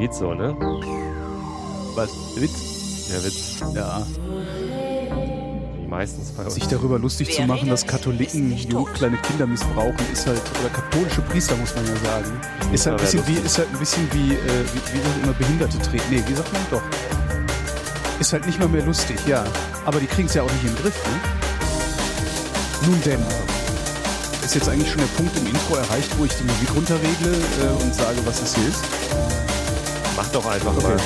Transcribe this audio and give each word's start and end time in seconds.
geht 0.00 0.14
so, 0.14 0.32
ne? 0.32 0.56
Was? 1.94 2.10
Witz? 2.36 3.08
Der 3.10 3.22
Witz. 3.22 3.56
Ja. 3.74 4.06
Wie 5.78 5.86
meistens 5.86 6.30
bei 6.30 6.44
uns. 6.44 6.54
Sich 6.54 6.66
darüber 6.68 6.98
lustig 6.98 7.34
zu 7.34 7.42
machen, 7.42 7.68
dass 7.68 7.86
Katholiken 7.86 8.56
kleine 8.94 9.18
Kinder 9.18 9.46
missbrauchen, 9.46 10.00
ist 10.10 10.26
halt, 10.26 10.40
oder 10.58 10.70
katholische 10.70 11.20
Priester, 11.20 11.54
muss 11.56 11.74
man 11.74 11.84
ja 11.86 11.96
sagen, 11.96 12.40
ist 12.72 12.86
halt 12.86 12.98
ein 12.98 13.04
bisschen 13.04 13.26
wie, 13.26 13.44
ist 13.44 13.58
halt 13.58 13.68
ein 13.70 13.78
bisschen 13.78 14.08
wie, 14.12 14.32
äh, 14.32 14.64
wie, 14.72 14.94
wie 14.94 15.02
sagt 15.02 15.22
immer 15.22 15.34
Behinderte 15.34 15.78
treten. 15.78 16.04
Nee, 16.08 16.22
wie 16.26 16.34
sagt 16.34 16.50
man 16.50 16.62
doch? 16.70 16.82
Ist 18.18 18.32
halt 18.32 18.46
nicht 18.46 18.58
mal 18.58 18.68
mehr 18.68 18.84
lustig, 18.84 19.18
ja. 19.26 19.44
Aber 19.84 20.00
die 20.00 20.06
kriegen 20.06 20.28
es 20.28 20.34
ja 20.34 20.42
auch 20.42 20.50
nicht 20.50 20.64
den 20.64 20.76
Griff, 20.76 20.96
ne? 21.06 21.20
Nun 22.86 23.02
denn. 23.02 23.20
Ist 24.42 24.54
jetzt 24.54 24.68
eigentlich 24.68 24.90
schon 24.90 25.00
der 25.00 25.08
Punkt 25.08 25.36
im 25.36 25.46
Intro 25.46 25.74
erreicht, 25.76 26.10
wo 26.18 26.24
ich 26.24 26.32
die 26.32 26.44
Musik 26.44 26.74
runterregle 26.74 27.32
äh, 27.32 27.82
und 27.82 27.94
sage, 27.94 28.16
was 28.24 28.40
es 28.40 28.54
hier 28.54 28.66
ist? 28.68 28.82
Mach 30.32 30.42
doch 30.42 30.50
einfach 30.50 30.76
Okay. 30.76 30.86
mal. 30.86 30.96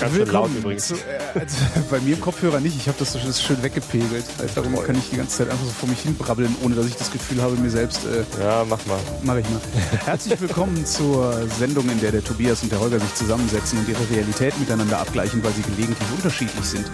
Ganz 0.00 0.14
schön 0.14 0.26
laut 0.28 0.50
übrigens. 0.54 0.88
Zu, 0.88 0.94
äh, 0.94 0.98
also, 1.40 1.56
bei 1.90 2.00
mir 2.00 2.14
im 2.16 2.20
Kopfhörer 2.20 2.58
nicht. 2.60 2.76
Ich 2.76 2.86
habe 2.88 2.98
das 2.98 3.12
so 3.12 3.18
schön- 3.18 3.32
schön 3.32 3.62
weggepegelt. 3.62 4.24
Also, 4.38 4.54
darum 4.60 4.74
kann 4.84 4.96
ich 4.98 5.08
die 5.10 5.16
ganze 5.16 5.38
Zeit 5.38 5.50
einfach 5.50 5.64
so 5.64 5.70
vor 5.70 5.88
mich 5.88 6.00
hin 6.00 6.14
brabbeln, 6.16 6.54
ohne 6.62 6.74
dass 6.74 6.86
ich 6.86 6.96
das 6.96 7.10
Gefühl 7.12 7.40
habe, 7.40 7.54
mir 7.56 7.70
selbst 7.70 8.00
äh, 8.04 8.24
Ja, 8.42 8.64
mach 8.68 8.84
mal. 8.86 8.98
mache 9.22 9.40
ich 9.40 9.48
mal. 9.48 9.60
Herzlich 10.04 10.38
willkommen 10.40 10.84
zur 10.84 11.46
Sendung, 11.58 11.88
in 11.88 12.00
der 12.00 12.12
der 12.12 12.22
Tobias 12.24 12.62
und 12.62 12.72
der 12.72 12.80
Holger 12.80 12.98
sich 13.00 13.14
zusammensetzen 13.14 13.78
und 13.78 13.88
ihre 13.88 14.10
Realität 14.10 14.58
miteinander 14.58 14.98
abgleichen, 14.98 15.42
weil 15.44 15.52
sie 15.52 15.62
gelegentlich 15.62 16.08
unterschiedlich 16.14 16.64
sind. 16.64 16.90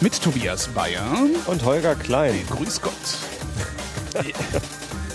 Mit 0.00 0.20
Tobias 0.22 0.68
Bayern. 0.68 1.30
Und 1.46 1.64
Holger 1.64 1.94
Klein. 1.96 2.38
Grüß 2.50 2.80
Gott. 2.82 2.92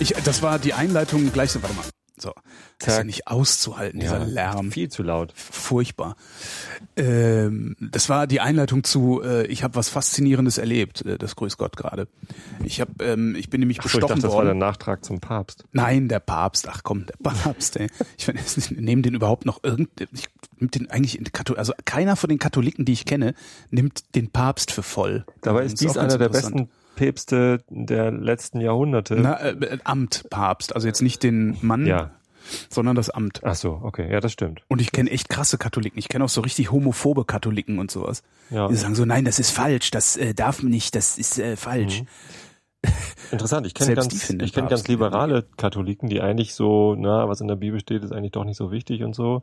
Ich, 0.00 0.12
das 0.24 0.42
war 0.42 0.58
die 0.58 0.74
Einleitung 0.74 1.32
gleich 1.32 1.52
so. 1.52 1.62
Warte 1.62 1.74
mal. 1.76 1.84
So. 2.26 2.32
Das 2.80 2.88
ist 2.88 2.98
ja 2.98 3.04
nicht 3.04 3.28
auszuhalten, 3.28 4.00
dieser 4.00 4.18
Lärm. 4.24 4.72
Viel 4.72 4.88
zu 4.88 5.02
laut. 5.04 5.32
Furchtbar. 5.34 6.16
Ähm, 6.96 7.76
das 7.80 8.08
war 8.08 8.26
die 8.26 8.40
Einleitung 8.40 8.82
zu, 8.82 9.22
äh, 9.22 9.46
ich 9.46 9.62
habe 9.62 9.76
was 9.76 9.88
Faszinierendes 9.88 10.58
erlebt, 10.58 11.06
äh, 11.06 11.18
das 11.18 11.36
Grüß 11.36 11.56
Gott 11.56 11.76
gerade. 11.76 12.08
Ich 12.64 12.80
hab, 12.80 13.00
ähm, 13.00 13.36
ich 13.36 13.48
bin 13.48 13.60
nämlich 13.60 13.78
ich 13.78 13.82
bestochen 13.84 14.08
dachte, 14.08 14.22
das 14.22 14.32
war 14.32 14.40
der 14.42 14.48
worden. 14.48 14.58
Nachtrag 14.58 15.04
zum 15.04 15.20
Papst. 15.20 15.64
Nein, 15.72 16.08
der 16.08 16.18
Papst. 16.18 16.68
Ach 16.68 16.82
komm, 16.82 17.06
der 17.06 17.16
Papst. 17.22 17.76
Ey. 17.76 17.86
Ich 18.18 18.26
meine, 18.26 18.40
nehmen 18.70 19.02
den 19.02 19.14
überhaupt 19.14 19.46
noch 19.46 19.62
irgend, 19.62 19.88
ich 20.00 20.26
nimmt 20.58 20.74
den 20.74 20.90
eigentlich 20.90 21.18
in 21.18 21.24
Kathol 21.32 21.56
also 21.56 21.72
keiner 21.84 22.16
von 22.16 22.28
den 22.28 22.38
Katholiken, 22.38 22.84
die 22.84 22.92
ich 22.92 23.04
kenne, 23.04 23.34
nimmt 23.70 24.16
den 24.16 24.30
Papst 24.30 24.72
für 24.72 24.82
voll. 24.82 25.24
Dabei 25.42 25.64
ist 25.64 25.80
dies 25.80 25.96
einer 25.96 26.18
der 26.18 26.28
besten 26.28 26.68
Päpste 26.96 27.62
der 27.68 28.10
letzten 28.10 28.60
Jahrhunderte. 28.60 29.16
Na, 29.16 29.38
äh, 29.40 29.78
Amt 29.84 30.24
Papst, 30.30 30.74
also 30.74 30.86
jetzt 30.88 31.02
nicht 31.02 31.22
den 31.22 31.56
Mann, 31.60 31.86
Ja. 31.86 32.10
Sondern 32.68 32.96
das 32.96 33.10
Amt. 33.10 33.40
Ach 33.44 33.54
so, 33.54 33.80
okay, 33.82 34.10
ja, 34.10 34.20
das 34.20 34.32
stimmt. 34.32 34.62
Und 34.68 34.80
ich 34.80 34.92
kenne 34.92 35.10
echt 35.10 35.28
krasse 35.28 35.58
Katholiken. 35.58 35.98
Ich 35.98 36.08
kenne 36.08 36.24
auch 36.24 36.28
so 36.28 36.40
richtig 36.40 36.70
homophobe 36.70 37.24
Katholiken 37.24 37.78
und 37.78 37.90
sowas. 37.90 38.22
Ja. 38.50 38.68
Die 38.68 38.76
sagen 38.76 38.94
so, 38.94 39.04
nein, 39.04 39.24
das 39.24 39.38
ist 39.38 39.50
falsch, 39.50 39.90
das 39.90 40.16
äh, 40.16 40.34
darf 40.34 40.62
man 40.62 40.70
nicht, 40.70 40.94
das 40.94 41.18
ist 41.18 41.38
äh, 41.38 41.56
falsch. 41.56 42.02
Interessant, 43.32 43.66
ich 43.66 43.74
kenne 43.74 43.94
ganz, 43.94 44.12
ich 44.12 44.28
kenne 44.28 44.44
Papst 44.44 44.68
ganz 44.70 44.88
liberale 44.88 45.44
Katholiken, 45.56 46.08
die 46.08 46.20
eigentlich 46.20 46.54
so, 46.54 46.94
na, 46.96 47.28
was 47.28 47.40
in 47.40 47.48
der 47.48 47.56
Bibel 47.56 47.80
steht, 47.80 48.04
ist 48.04 48.12
eigentlich 48.12 48.32
doch 48.32 48.44
nicht 48.44 48.56
so 48.56 48.70
wichtig 48.70 49.02
und 49.02 49.14
so. 49.14 49.42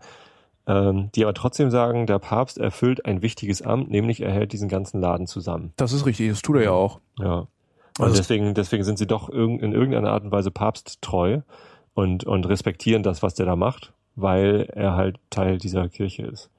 Ähm, 0.66 1.10
die 1.14 1.24
aber 1.26 1.34
trotzdem 1.34 1.70
sagen, 1.72 2.08
der 2.08 2.20
Papst 2.20 2.58
erfüllt 2.58 3.06
ein 3.06 3.22
wichtiges 3.22 3.62
Amt, 3.62 3.92
nämlich 3.92 4.22
er 4.22 4.32
hält 4.32 4.54
diesen 4.54 4.70
ganzen 4.70 5.02
Laden 5.02 5.28
zusammen. 5.28 5.74
Das 5.76 5.92
ist 5.92 6.06
richtig, 6.06 6.30
das 6.30 6.42
tut 6.42 6.56
er 6.56 6.64
ja 6.64 6.72
auch. 6.72 7.02
Ja. 7.20 7.48
Und 8.00 8.06
Also- 8.06 8.16
deswegen, 8.16 8.54
deswegen 8.54 8.86
sind 8.86 8.98
sie 8.98 9.06
doch 9.08 9.30
irg 9.30 9.62
in 9.62 9.74
irgendeiner 9.74 10.12
Art 10.12 10.24
und 10.24 10.32
Weise 10.32 10.52
papsttreu 10.52 11.42
und, 11.94 12.24
und 12.26 12.48
respektieren 12.48 13.04
das, 13.04 13.22
was 13.24 13.36
der 13.36 13.46
da 13.46 13.56
macht, 13.56 13.94
weil 14.16 14.70
er 14.74 14.96
halt 14.96 15.18
Teil 15.30 15.58
dieser 15.58 15.90
Kirche 15.90 16.24
ist. 16.24 16.50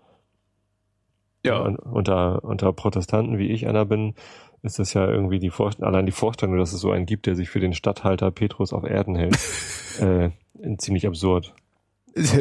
Und 1.46 1.76
unter, 1.78 2.42
unter 2.42 2.72
Protestanten, 2.72 3.36
wie 3.38 3.48
ich 3.50 3.66
einer 3.68 3.84
bin, 3.84 4.14
ist 4.62 4.78
das 4.78 4.94
ja 4.94 5.06
irgendwie 5.06 5.38
die 5.38 5.50
Vorstellung, 5.50 5.92
allein 5.92 6.06
die 6.06 6.12
Vorstellung, 6.12 6.56
dass 6.56 6.72
es 6.72 6.80
so 6.80 6.90
einen 6.90 7.04
gibt, 7.04 7.26
der 7.26 7.34
sich 7.36 7.50
für 7.50 7.60
den 7.60 7.74
Statthalter 7.74 8.30
Petrus 8.30 8.72
auf 8.72 8.84
Erden 8.84 9.14
hält, 9.14 9.38
äh, 10.00 10.30
ziemlich 10.78 11.06
absurd. 11.06 11.52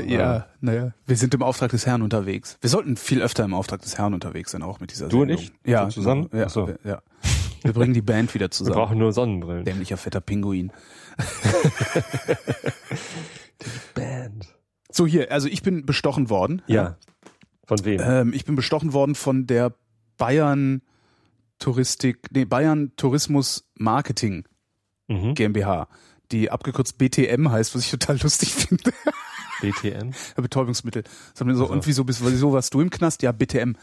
Ja, 0.08 0.46
naja, 0.62 0.94
wir 1.08 1.18
sind 1.18 1.34
im 1.34 1.42
Auftrag 1.42 1.72
des 1.72 1.86
Herrn 1.86 2.02
unterwegs. 2.04 2.58
Wir 2.62 2.70
sollten 2.70 2.96
viel 2.96 3.22
öfter 3.22 3.44
im 3.44 3.54
Auftrag 3.56 3.82
des 3.82 3.98
Herrn 3.98 4.14
unterwegs 4.14 4.52
sein, 4.52 4.62
auch 4.62 4.80
mit 4.80 4.92
dieser 4.92 5.10
Du 5.10 5.24
und 5.24 5.30
Sendung. 5.30 5.46
ich? 5.64 5.70
Ja, 5.70 5.86
So 5.90 6.00
zusammen? 6.02 6.30
Ja, 6.32 6.48
so. 6.48 6.68
wir- 6.68 6.80
ja. 6.86 7.02
Wir 7.64 7.74
bringen 7.74 7.94
die 7.94 8.02
Band 8.02 8.34
wieder 8.36 8.46
Wir 8.46 8.52
zusammen. 8.52 8.76
brauchen 8.76 8.98
nur 9.00 9.12
Sonnenbrillen. 9.14 9.66
Dämlicher 9.66 9.98
fetter 9.98 10.22
Pinguin. 10.22 10.72
Band. 13.94 14.48
So 14.92 15.08
hier, 15.08 15.32
also 15.32 15.48
ich 15.48 15.64
bin 15.64 15.86
bestochen 15.86 16.30
worden. 16.30 16.62
Ja. 16.68 16.98
Von 17.66 17.84
wem? 17.86 18.02
Ähm, 18.04 18.34
ich 18.34 18.46
bin 18.46 18.56
bestochen 18.56 18.94
worden 18.94 19.16
von 19.16 19.48
der 19.48 19.74
Bayern 20.18 20.82
Touristik, 21.60 22.20
nee, 22.32 22.46
Bayern 22.46 22.92
Tourismus 22.98 23.70
Marketing 23.76 24.46
mhm. 25.08 25.34
GmbH, 25.34 25.88
die 26.32 26.52
abgekürzt 26.52 26.98
BTM 26.98 27.50
heißt, 27.50 27.74
was 27.74 27.86
ich 27.86 27.92
total 27.92 28.20
lustig 28.22 28.54
finde. 28.54 28.94
BTM. 29.62 30.12
Betäubungsmittel. 30.42 31.04
So, 31.34 31.46
Also. 31.46 31.68
Und 31.70 31.86
wieso 31.88 32.04
bist 32.04 32.26
wieso 32.26 32.52
warst 32.54 32.74
du 32.74 32.82
im 32.82 32.90
Knast? 32.90 33.22
Ja, 33.24 33.32
BTM. 33.32 33.76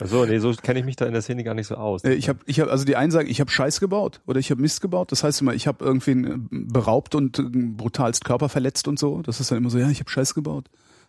Also 0.00 0.24
nee, 0.24 0.38
so 0.38 0.52
kenne 0.54 0.80
ich 0.80 0.84
mich 0.84 0.96
da 0.96 1.06
in 1.06 1.12
der 1.12 1.22
Szene 1.22 1.44
gar 1.44 1.54
nicht 1.54 1.66
so 1.66 1.76
aus. 1.76 2.04
Äh, 2.04 2.14
Ich 2.14 2.28
habe, 2.28 2.40
ich 2.46 2.60
hab, 2.60 2.68
also 2.68 2.84
die 2.84 2.96
einen 2.96 3.12
sagen, 3.12 3.28
ich 3.28 3.40
habe 3.40 3.50
Scheiß 3.50 3.80
gebaut 3.80 4.20
oder 4.26 4.40
ich 4.40 4.50
habe 4.50 4.60
Mist 4.60 4.80
gebaut. 4.80 5.12
Das 5.12 5.22
heißt 5.24 5.40
immer, 5.40 5.54
ich 5.54 5.66
habe 5.66 5.84
irgendwen 5.84 6.48
beraubt 6.50 7.14
und 7.14 7.38
äh, 7.38 7.42
brutalst 7.42 8.24
Körper 8.24 8.48
verletzt 8.48 8.88
und 8.88 8.98
so. 8.98 9.22
Das 9.22 9.40
ist 9.40 9.50
dann 9.50 9.58
immer 9.58 9.70
so, 9.70 9.78
ja, 9.78 9.88
ich 9.88 10.00
habe 10.00 10.10
Scheiß 10.10 10.34
gebaut. 10.34 10.68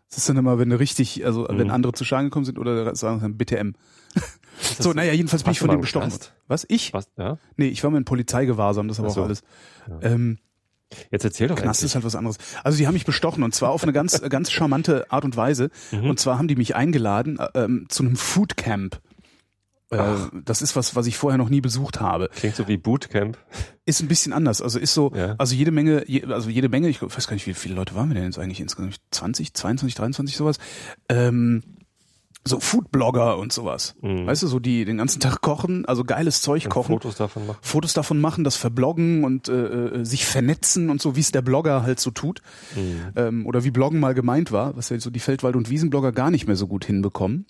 Das 0.10 0.18
ist 0.20 0.30
dann 0.30 0.38
immer, 0.38 0.60
wenn 0.60 0.72
richtig, 0.72 1.26
also 1.26 1.48
wenn 1.50 1.68
Mhm. 1.68 1.74
andere 1.74 1.94
zu 1.94 2.06
Schaden 2.06 2.28
gekommen 2.28 2.46
sind 2.46 2.60
oder 2.60 2.96
sagen 2.96 3.20
dann 3.22 3.38
BTM. 3.38 3.74
So, 4.80 4.94
naja, 4.94 5.14
jedenfalls 5.14 5.42
bin 5.42 5.52
ich 5.54 5.60
von 5.60 5.72
dem 5.72 5.82
bestochen. 5.82 6.14
Was? 6.48 6.64
Ich? 6.70 6.94
Was? 6.94 7.08
Ja? 7.18 7.40
Nee, 7.58 7.70
ich 7.70 7.84
war 7.84 7.90
mal 7.90 7.98
in 7.98 8.06
Polizeigewahrsam, 8.06 8.88
das 8.88 9.00
aber 9.00 9.10
so. 9.10 9.22
auch 9.22 9.26
alles. 9.26 9.42
Ja. 9.90 9.98
Ähm, 10.04 10.38
Jetzt 11.12 11.24
erzähl 11.26 11.48
doch 11.48 11.56
Knast 11.56 11.80
endlich. 11.80 11.92
ist 11.92 11.96
halt 11.96 12.06
was 12.06 12.16
anderes. 12.16 12.38
Also 12.64 12.78
die 12.78 12.88
haben 12.88 12.94
mich 12.94 13.06
bestochen 13.06 13.44
und 13.44 13.54
zwar 13.56 13.70
auf 13.72 13.84
eine 13.84 13.94
ganz, 13.94 14.22
ganz 14.30 14.52
charmante 14.52 15.12
Art 15.12 15.26
und 15.26 15.36
Weise. 15.38 15.70
Mhm. 15.92 16.10
Und 16.12 16.20
zwar 16.20 16.38
haben 16.38 16.48
die 16.48 16.56
mich 16.56 16.76
eingeladen 16.76 17.40
äh, 17.40 17.48
ähm, 17.64 17.86
zu 17.90 18.04
einem 18.04 18.16
Foodcamp. 18.16 19.00
Äh, 19.90 20.16
das 20.44 20.64
ist 20.64 20.76
was, 20.76 20.96
was 20.96 21.06
ich 21.06 21.18
vorher 21.18 21.38
noch 21.38 21.50
nie 21.50 21.62
besucht 21.62 22.00
habe. 22.00 22.30
Klingt 22.36 22.56
so 22.56 22.68
wie 22.68 22.78
Bootcamp. 22.78 23.38
Ist 23.86 24.02
ein 24.02 24.08
bisschen 24.08 24.34
anders. 24.34 24.62
Also 24.62 24.80
ist 24.80 24.94
so, 24.94 25.12
Ja. 25.16 25.36
also 25.38 25.54
jede 25.54 25.70
Menge, 25.72 26.04
je, 26.08 26.24
also 26.26 26.50
jede 26.50 26.68
Menge, 26.70 26.90
ich 26.90 27.02
weiß 27.02 27.28
gar 27.28 27.36
nicht, 27.36 27.46
wie 27.46 27.54
viele 27.54 27.76
Leute 27.76 27.94
waren 27.94 28.10
wir 28.10 28.16
denn 28.16 28.24
jetzt 28.24 28.40
eigentlich 28.40 28.60
insgesamt? 28.60 28.96
20, 29.12 29.54
22, 29.54 29.94
23 29.96 30.36
sowas. 30.36 30.58
Ähm, 31.10 31.62
so 32.46 32.60
Foodblogger 32.60 33.38
und 33.38 33.54
sowas. 33.54 33.96
Mhm. 34.02 34.28
Weißt 34.28 34.44
du, 34.44 34.48
so 34.48 34.60
die 34.60 34.86
den 34.86 34.98
ganzen 34.98 35.20
Tag 35.20 35.42
kochen, 35.42 35.86
also 35.86 36.04
geiles 36.04 36.42
Zeug 36.42 36.66
Und 36.66 36.72
kochen. 36.72 36.94
Fotos 36.94 37.16
davon 37.16 37.48
machen. 37.48 37.60
Fotos 37.62 37.94
davon 37.94 38.20
machen, 38.20 38.44
das 38.44 38.56
verbloggen 38.56 39.24
und 39.24 39.48
äh, 39.48 39.54
äh, 39.54 40.06
sich 40.06 40.26
vernetzen 40.26 40.90
und 40.90 41.02
so, 41.02 41.16
wie 41.16 41.22
es 41.22 41.32
der 41.32 41.42
Blogger 41.42 41.84
halt 41.84 42.00
so 42.00 42.12
tut. 42.12 42.42
Mhm. 42.76 43.12
Ähm, 43.16 43.46
oder 43.46 43.64
wie 43.64 43.72
Bloggen 43.72 44.00
mal 44.00 44.14
gemeint 44.14 44.52
war, 44.52 44.76
was 44.76 44.90
ja 44.90 45.00
so 45.00 45.10
die 45.10 45.20
Feldwald- 45.20 45.56
und 45.56 45.70
Wiesenblogger 45.70 46.12
gar 46.12 46.32
nicht 46.32 46.48
mehr 46.48 46.58
so 46.58 46.68
gut 46.68 46.86
hinbekommen. 46.86 47.46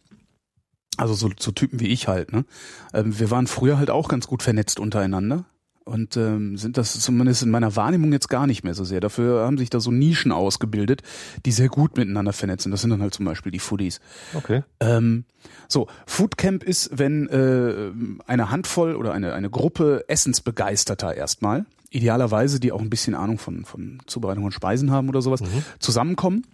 Also 0.98 1.16
so, 1.16 1.32
so 1.40 1.52
Typen 1.52 1.80
wie 1.80 1.88
ich 1.88 2.08
halt. 2.08 2.32
Ne? 2.32 2.46
Ähm, 2.94 3.18
wir 3.18 3.32
waren 3.32 3.48
früher 3.48 3.80
halt 3.80 3.90
auch 3.90 4.08
ganz 4.08 4.28
gut 4.28 4.44
vernetzt 4.44 4.80
untereinander 4.80 5.46
und 5.86 6.18
ähm, 6.18 6.58
sind 6.58 6.78
das 6.78 7.00
zumindest 7.00 7.44
in 7.44 7.50
meiner 7.50 7.76
Wahrnehmung 7.76 8.12
jetzt 8.12 8.30
gar 8.30 8.48
nicht 8.48 8.64
mehr 8.64 8.74
so 8.74 8.84
sehr. 8.84 9.00
Dafür 9.00 9.46
haben 9.46 9.58
sich 9.58 9.70
da 9.70 9.80
so 9.80 9.92
Nischen 9.92 10.32
ausgebildet, 10.32 11.02
die 11.46 11.52
sehr 11.52 11.70
gut 11.70 11.98
miteinander 11.98 12.34
vernetzen. 12.34 12.72
Das 12.72 12.82
sind 12.82 12.90
dann 12.90 13.02
halt 13.02 13.14
zum 13.14 13.26
Beispiel 13.26 13.52
die 13.52 13.60
Foodies. 13.60 14.00
Okay. 14.34 14.64
Ähm, 14.80 15.26
so, 15.68 15.88
Foodcamp 16.06 16.64
ist, 16.64 16.98
wenn 16.98 17.28
äh, 17.28 17.92
eine 18.28 18.50
Handvoll 18.50 18.96
oder 18.96 19.14
eine, 19.14 19.34
eine 19.34 19.50
Gruppe 19.50 20.06
Essensbegeisterter 20.08 21.16
erstmal, 21.16 21.66
idealerweise, 21.90 22.60
die 22.60 22.72
auch 22.72 22.82
ein 22.82 22.90
bisschen 22.90 23.14
Ahnung 23.16 23.38
von, 23.38 23.66
von 23.66 24.00
Zubereitung 24.08 24.44
von 24.44 24.52
Speisen 24.52 24.92
haben 24.92 25.10
oder 25.10 25.22
sowas, 25.22 25.42
Mhm. 25.42 25.64
zusammenkommen 25.80 26.46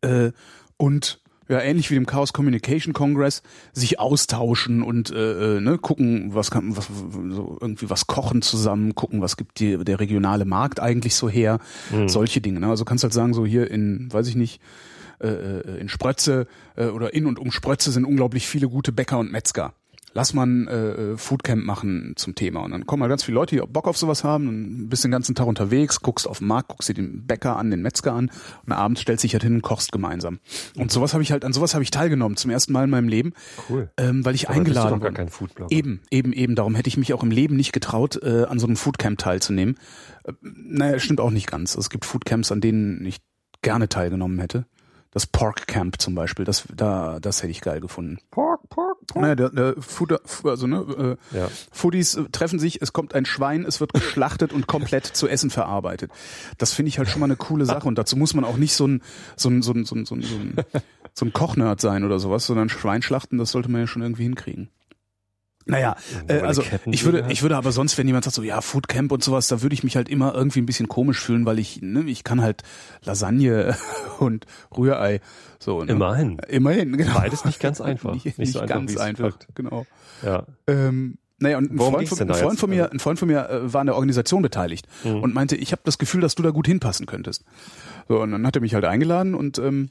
äh, 0.00 0.32
und 0.76 1.20
ja, 1.52 1.60
ähnlich 1.60 1.90
wie 1.90 1.94
dem 1.94 2.06
Chaos 2.06 2.32
Communication 2.32 2.94
Congress, 2.94 3.42
sich 3.74 4.00
austauschen 4.00 4.82
und 4.82 5.10
äh, 5.10 5.58
äh, 5.58 5.60
ne, 5.60 5.76
gucken, 5.78 6.34
was 6.34 6.50
kann, 6.50 6.76
was 6.76 6.86
so 6.86 7.58
irgendwie 7.60 7.90
was 7.90 8.06
kochen 8.06 8.40
zusammen, 8.40 8.94
gucken, 8.94 9.20
was 9.20 9.36
gibt 9.36 9.60
die, 9.60 9.76
der 9.84 10.00
regionale 10.00 10.44
Markt 10.46 10.80
eigentlich 10.80 11.14
so 11.14 11.28
her, 11.28 11.58
Mhm. 11.92 12.08
solche 12.08 12.40
Dinge. 12.40 12.60
Ne? 12.60 12.68
Also 12.68 12.84
kannst 12.86 13.04
halt 13.04 13.12
sagen, 13.12 13.34
so 13.34 13.44
hier 13.44 13.70
in, 13.70 14.08
weiß 14.10 14.28
ich 14.28 14.34
nicht, 14.34 14.60
äh, 15.20 15.28
äh, 15.28 15.78
in 15.80 15.88
Sprötze 15.88 16.46
äh, 16.76 16.86
oder 16.86 17.12
in 17.14 17.26
und 17.26 17.38
um 17.38 17.52
Sprötze 17.52 17.92
sind 17.92 18.04
unglaublich 18.06 18.46
viele 18.48 18.68
gute 18.68 18.90
Bäcker 18.90 19.18
und 19.18 19.30
Metzger. 19.30 19.74
Lass 20.14 20.34
mal 20.34 20.46
ein 20.46 20.68
äh, 20.68 21.16
Foodcamp 21.16 21.64
machen 21.64 22.12
zum 22.16 22.34
Thema. 22.34 22.60
Und 22.60 22.72
dann 22.72 22.86
kommen 22.86 23.02
halt 23.02 23.10
ganz 23.10 23.24
viele 23.24 23.36
Leute, 23.36 23.56
die 23.56 23.62
auch 23.62 23.68
Bock 23.68 23.88
auf 23.88 23.96
sowas 23.96 24.24
haben, 24.24 24.48
und 24.48 24.88
bist 24.88 25.04
den 25.04 25.10
ganzen 25.10 25.34
Tag 25.34 25.46
unterwegs, 25.46 26.00
guckst 26.00 26.28
auf 26.28 26.38
den 26.38 26.48
Markt, 26.48 26.68
guckst 26.68 26.88
dir 26.88 26.94
den 26.94 27.26
Bäcker 27.26 27.56
an, 27.56 27.70
den 27.70 27.80
Metzger 27.82 28.12
an 28.12 28.30
und 28.66 28.72
abends 28.72 29.00
stellst 29.00 29.24
dich 29.24 29.32
halt 29.32 29.42
hin 29.42 29.54
und 29.54 29.62
kochst 29.62 29.90
gemeinsam. 29.92 30.38
Und 30.76 30.92
sowas 30.92 31.14
habe 31.14 31.22
ich 31.22 31.32
halt, 31.32 31.44
an 31.44 31.52
sowas 31.52 31.74
habe 31.74 31.82
ich 31.82 31.90
teilgenommen, 31.90 32.36
zum 32.36 32.50
ersten 32.50 32.72
Mal 32.72 32.84
in 32.84 32.90
meinem 32.90 33.08
Leben, 33.08 33.32
Cool. 33.68 33.90
ähm, 33.96 34.24
weil 34.24 34.34
ich 34.34 34.48
Aber 34.48 34.58
bist 34.58 34.76
du 34.76 34.80
eingeladen 34.80 35.00
doch 35.00 35.04
gar 35.06 35.12
kein 35.12 35.28
Foodblogger. 35.28 35.74
Eben, 35.74 36.00
eben, 36.10 36.32
eben. 36.32 36.54
Darum 36.54 36.74
hätte 36.74 36.88
ich 36.88 36.96
mich 36.96 37.14
auch 37.14 37.22
im 37.22 37.30
Leben 37.30 37.56
nicht 37.56 37.72
getraut, 37.72 38.20
äh, 38.22 38.44
an 38.44 38.58
so 38.58 38.66
einem 38.66 38.76
Foodcamp 38.76 39.18
teilzunehmen. 39.18 39.76
Äh, 40.24 40.32
naja, 40.42 40.98
stimmt 40.98 41.20
auch 41.20 41.30
nicht 41.30 41.50
ganz. 41.50 41.74
Es 41.74 41.88
gibt 41.90 42.04
Foodcamps, 42.04 42.52
an 42.52 42.60
denen 42.60 43.04
ich 43.06 43.18
gerne 43.62 43.88
teilgenommen 43.88 44.38
hätte. 44.40 44.66
Das 45.12 45.26
Pork 45.26 45.66
Camp 45.66 46.00
zum 46.00 46.14
Beispiel, 46.14 46.46
das, 46.46 46.64
da, 46.74 47.20
das 47.20 47.42
hätte 47.42 47.50
ich 47.50 47.60
geil 47.60 47.80
gefunden. 47.80 48.18
Pork, 48.30 48.66
pork, 48.70 48.96
pork. 49.06 49.22
Naja, 49.22 49.34
der, 49.34 49.50
der 49.50 49.74
Futter, 49.78 50.20
also 50.44 50.66
ne, 50.66 51.18
äh, 51.32 51.36
Ja. 51.36 51.48
Foodies 51.70 52.14
äh, 52.14 52.24
treffen 52.32 52.58
sich, 52.58 52.80
es 52.80 52.94
kommt 52.94 53.14
ein 53.14 53.26
Schwein, 53.26 53.66
es 53.66 53.78
wird 53.78 53.92
geschlachtet 53.92 54.54
und 54.54 54.66
komplett 54.66 55.04
zu 55.06 55.28
Essen 55.28 55.50
verarbeitet. 55.50 56.10
Das 56.56 56.72
finde 56.72 56.88
ich 56.88 56.98
halt 56.98 57.08
schon 57.10 57.20
mal 57.20 57.26
eine 57.26 57.36
coole 57.36 57.66
Sache 57.66 57.86
und 57.86 57.98
dazu 57.98 58.16
muss 58.16 58.32
man 58.32 58.44
auch 58.44 58.56
nicht 58.56 58.74
so 58.74 58.86
ein 58.86 59.02
so 59.36 59.50
ein 59.50 59.60
so 59.60 59.72
ein 59.72 59.84
so 59.84 59.94
ein 59.94 60.06
so 60.06 60.14
ein, 60.14 60.22
so 60.22 60.34
ein, 60.34 60.56
so 61.12 61.24
ein 61.26 61.32
Kochnerd 61.34 61.80
sein 61.82 62.04
oder 62.04 62.18
sowas, 62.18 62.46
sondern 62.46 62.70
Schwein 62.70 63.02
schlachten, 63.02 63.36
das 63.36 63.50
sollte 63.50 63.70
man 63.70 63.82
ja 63.82 63.86
schon 63.86 64.00
irgendwie 64.00 64.22
hinkriegen. 64.22 64.70
Naja, 65.66 65.96
äh, 66.28 66.40
also 66.40 66.62
ich 66.86 67.04
würde, 67.04 67.26
ich 67.28 67.42
würde 67.42 67.56
aber 67.56 67.72
sonst, 67.72 67.96
wenn 67.98 68.06
jemand 68.06 68.24
sagt 68.24 68.34
so, 68.36 68.42
ja, 68.42 68.60
Foodcamp 68.60 69.12
und 69.12 69.22
sowas, 69.22 69.48
da 69.48 69.62
würde 69.62 69.74
ich 69.74 69.84
mich 69.84 69.96
halt 69.96 70.08
immer 70.08 70.34
irgendwie 70.34 70.60
ein 70.60 70.66
bisschen 70.66 70.88
komisch 70.88 71.20
fühlen, 71.20 71.46
weil 71.46 71.58
ich, 71.58 71.80
ne, 71.82 72.02
ich 72.06 72.24
kann 72.24 72.40
halt 72.42 72.62
Lasagne 73.04 73.76
und 74.18 74.46
Rührei 74.76 75.20
so. 75.58 75.84
Ne? 75.84 75.92
Immerhin. 75.92 76.38
Immerhin, 76.48 76.96
genau. 76.96 77.14
Beides 77.14 77.44
nicht 77.44 77.60
ganz 77.60 77.80
einfach. 77.80 78.12
nicht, 78.14 78.24
Nicht 78.26 78.38
nicht 78.38 78.52
so 78.52 78.60
einfach, 78.60 78.74
ganz 78.76 78.96
einfach, 78.96 79.24
wirkt. 79.24 79.46
genau. 79.54 79.86
Ja. 80.24 80.46
Ähm, 80.66 81.18
naja, 81.38 81.58
und 81.58 81.72
ein 81.72 81.78
Freund, 81.78 82.08
von, 82.08 82.20
ein, 82.30 82.34
Freund 82.34 82.58
von 82.60 82.70
mir, 82.70 82.92
ein 82.92 83.00
Freund 83.00 83.18
von 83.18 83.26
mir 83.28 83.48
äh, 83.48 83.72
war 83.72 83.80
an 83.80 83.86
der 83.88 83.96
Organisation 83.96 84.42
beteiligt 84.42 84.86
Mhm. 85.04 85.22
und 85.22 85.34
meinte, 85.34 85.56
ich 85.56 85.72
habe 85.72 85.82
das 85.84 85.98
Gefühl, 85.98 86.20
dass 86.20 86.36
du 86.36 86.42
da 86.44 86.50
gut 86.50 86.66
hinpassen 86.68 87.06
könntest. 87.06 87.44
So, 88.08 88.20
und 88.20 88.30
dann 88.30 88.46
hat 88.46 88.54
er 88.56 88.62
mich 88.62 88.74
halt 88.74 88.84
eingeladen 88.84 89.34
und 89.34 89.58
ähm, 89.58 89.90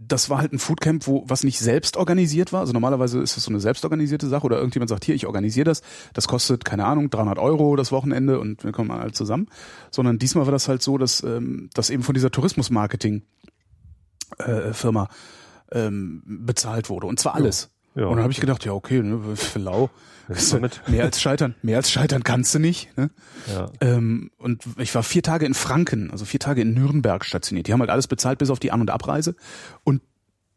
das 0.00 0.30
war 0.30 0.38
halt 0.38 0.52
ein 0.52 0.58
Foodcamp, 0.58 1.06
wo 1.06 1.24
was 1.26 1.44
nicht 1.44 1.58
selbst 1.58 1.96
organisiert 1.96 2.52
war. 2.52 2.60
Also 2.60 2.72
normalerweise 2.72 3.20
ist 3.20 3.36
das 3.36 3.44
so 3.44 3.50
eine 3.50 3.60
selbstorganisierte 3.60 4.28
Sache 4.28 4.44
oder 4.44 4.58
irgendjemand 4.58 4.88
sagt, 4.88 5.04
hier, 5.04 5.14
ich 5.14 5.26
organisiere 5.26 5.64
das. 5.64 5.82
Das 6.12 6.28
kostet, 6.28 6.64
keine 6.64 6.84
Ahnung, 6.84 7.10
300 7.10 7.38
Euro 7.38 7.76
das 7.76 7.90
Wochenende 7.90 8.38
und 8.38 8.64
wir 8.64 8.72
kommen 8.72 8.90
alle 8.90 9.12
zusammen. 9.12 9.48
Sondern 9.90 10.18
diesmal 10.18 10.46
war 10.46 10.52
das 10.52 10.68
halt 10.68 10.82
so, 10.82 10.98
dass 10.98 11.22
ähm, 11.22 11.68
das 11.74 11.90
eben 11.90 12.02
von 12.02 12.14
dieser 12.14 12.30
Tourismusmarketing 12.30 13.22
äh, 14.38 14.72
Firma 14.72 15.08
ähm, 15.72 16.22
bezahlt 16.26 16.90
wurde. 16.90 17.06
Und 17.06 17.18
zwar 17.18 17.34
alles. 17.34 17.70
Ja. 17.98 18.06
Und 18.06 18.16
dann 18.16 18.22
habe 18.22 18.32
ich 18.32 18.40
gedacht, 18.40 18.64
ja, 18.64 18.72
okay, 18.72 19.02
ne, 19.02 19.36
für 19.36 19.58
lau. 19.58 19.90
Mehr 20.88 21.04
als 21.04 21.22
scheitern, 21.22 21.54
mehr 21.62 21.78
als 21.78 21.90
scheitern 21.90 22.22
kannst 22.22 22.54
du 22.54 22.58
nicht. 22.58 22.94
Ne? 22.98 23.08
Ja. 23.50 23.70
Ähm, 23.80 24.30
und 24.36 24.62
ich 24.76 24.94
war 24.94 25.02
vier 25.02 25.22
Tage 25.22 25.46
in 25.46 25.54
Franken, 25.54 26.10
also 26.10 26.26
vier 26.26 26.38
Tage 26.38 26.60
in 26.60 26.74
Nürnberg 26.74 27.24
stationiert. 27.24 27.66
Die 27.66 27.72
haben 27.72 27.80
halt 27.80 27.88
alles 27.88 28.08
bezahlt 28.08 28.38
bis 28.38 28.50
auf 28.50 28.60
die 28.60 28.70
An- 28.70 28.82
und 28.82 28.90
Abreise 28.90 29.36
und 29.84 30.02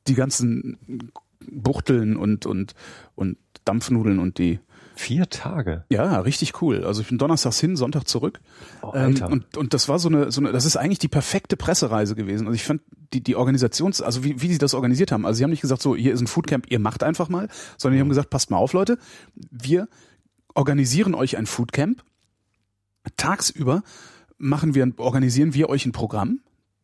die 0.07 0.15
ganzen 0.15 1.09
Buchteln 1.49 2.17
und 2.17 2.45
und 2.45 2.73
und 3.15 3.37
Dampfnudeln 3.63 4.19
und 4.19 4.39
die 4.39 4.59
Vier 5.01 5.29
Tage. 5.29 5.83
ja 5.89 6.19
richtig 6.19 6.61
cool. 6.61 6.85
Also 6.85 7.01
ich 7.01 7.07
bin 7.07 7.17
donnerstags 7.17 7.59
hin, 7.59 7.75
Sonntag 7.75 8.07
zurück 8.07 8.39
Oh, 8.81 8.91
ähm, 8.93 9.05
Alter. 9.07 9.29
und 9.29 9.57
und 9.57 9.73
das 9.73 9.89
war 9.89 9.97
so 9.97 10.09
eine 10.09 10.31
so 10.31 10.41
eine 10.41 10.51
das 10.51 10.65
ist 10.65 10.77
eigentlich 10.77 10.99
die 10.99 11.07
perfekte 11.07 11.57
Pressereise 11.57 12.13
gewesen. 12.15 12.45
Also 12.47 12.55
ich 12.55 12.63
fand 12.63 12.81
die 13.13 13.21
die 13.23 13.35
Organisations 13.35 14.01
also 14.01 14.23
wie 14.23 14.41
wie 14.41 14.51
sie 14.51 14.59
das 14.59 14.73
organisiert 14.75 15.11
haben. 15.11 15.25
Also 15.25 15.37
sie 15.39 15.43
haben 15.43 15.49
nicht 15.51 15.61
gesagt 15.61 15.81
so 15.81 15.95
hier 15.95 16.13
ist 16.13 16.21
ein 16.21 16.27
Foodcamp, 16.27 16.69
ihr 16.69 16.79
macht 16.79 17.01
einfach 17.03 17.29
mal, 17.29 17.47
sondern 17.77 17.95
die 17.97 18.01
haben 18.01 18.09
gesagt 18.09 18.29
passt 18.29 18.51
mal 18.51 18.57
auf 18.57 18.73
Leute, 18.73 18.99
wir 19.49 19.87
organisieren 20.53 21.15
euch 21.15 21.35
ein 21.37 21.47
Foodcamp. 21.47 22.03
Tagsüber 23.17 23.83
machen 24.37 24.75
wir 24.75 24.91
organisieren 24.97 25.53
wir 25.53 25.69
euch 25.69 25.85
ein 25.85 25.91
Programm. 25.93 26.41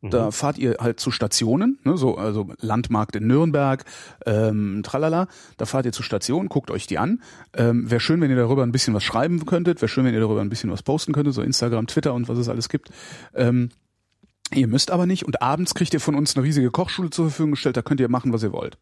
Mhm. 0.08 0.12
Da 0.12 0.32
fahrt 0.32 0.58
ihr 0.58 0.78
halt 0.80 1.00
zu 1.00 1.12
Stationen, 1.12 1.80
ne, 1.84 1.98
so 1.98 2.18
also 2.18 2.50
Landmarkt 2.60 3.16
in 3.16 3.28
Nürnberg, 3.28 3.86
ähm, 4.26 4.82
tralala. 4.84 5.28
Da 5.58 5.66
fahrt 5.66 5.86
ihr 5.86 5.92
zu 5.92 6.04
Stationen, 6.04 6.50
guckt 6.50 6.72
euch 6.72 6.88
die 6.88 6.98
an. 6.98 7.22
Ähm, 7.54 7.90
Wäre 7.90 8.00
schön, 8.00 8.22
wenn 8.22 8.30
ihr 8.30 8.38
darüber 8.38 8.64
ein 8.64 8.72
bisschen 8.72 8.94
was 8.94 9.04
schreiben 9.04 9.46
könntet. 9.46 9.82
Wäre 9.82 9.90
schön, 9.90 10.06
wenn 10.06 10.14
ihr 10.14 10.20
darüber 10.20 10.42
ein 10.42 10.50
bisschen 10.50 10.72
was 10.72 10.84
posten 10.84 11.14
könntet, 11.14 11.34
so 11.34 11.42
Instagram, 11.42 11.88
Twitter 11.88 12.14
und 12.14 12.28
was 12.28 12.38
es 12.38 12.50
alles 12.50 12.70
gibt. 12.70 12.90
Ähm, 13.34 13.70
ihr 14.54 14.68
müsst 14.68 14.92
aber 14.92 15.06
nicht. 15.06 15.26
Und 15.26 15.42
abends 15.42 15.74
kriegt 15.76 15.94
ihr 15.94 16.00
von 16.00 16.16
uns 16.16 16.36
eine 16.36 16.46
riesige 16.46 16.72
Kochschule 16.72 17.10
zur 17.10 17.30
Verfügung 17.30 17.52
gestellt. 17.52 17.78
Da 17.78 17.82
könnt 17.82 18.00
ihr 18.00 18.10
machen, 18.10 18.34
was 18.34 18.44
ihr 18.44 18.52
wollt. 18.52 18.78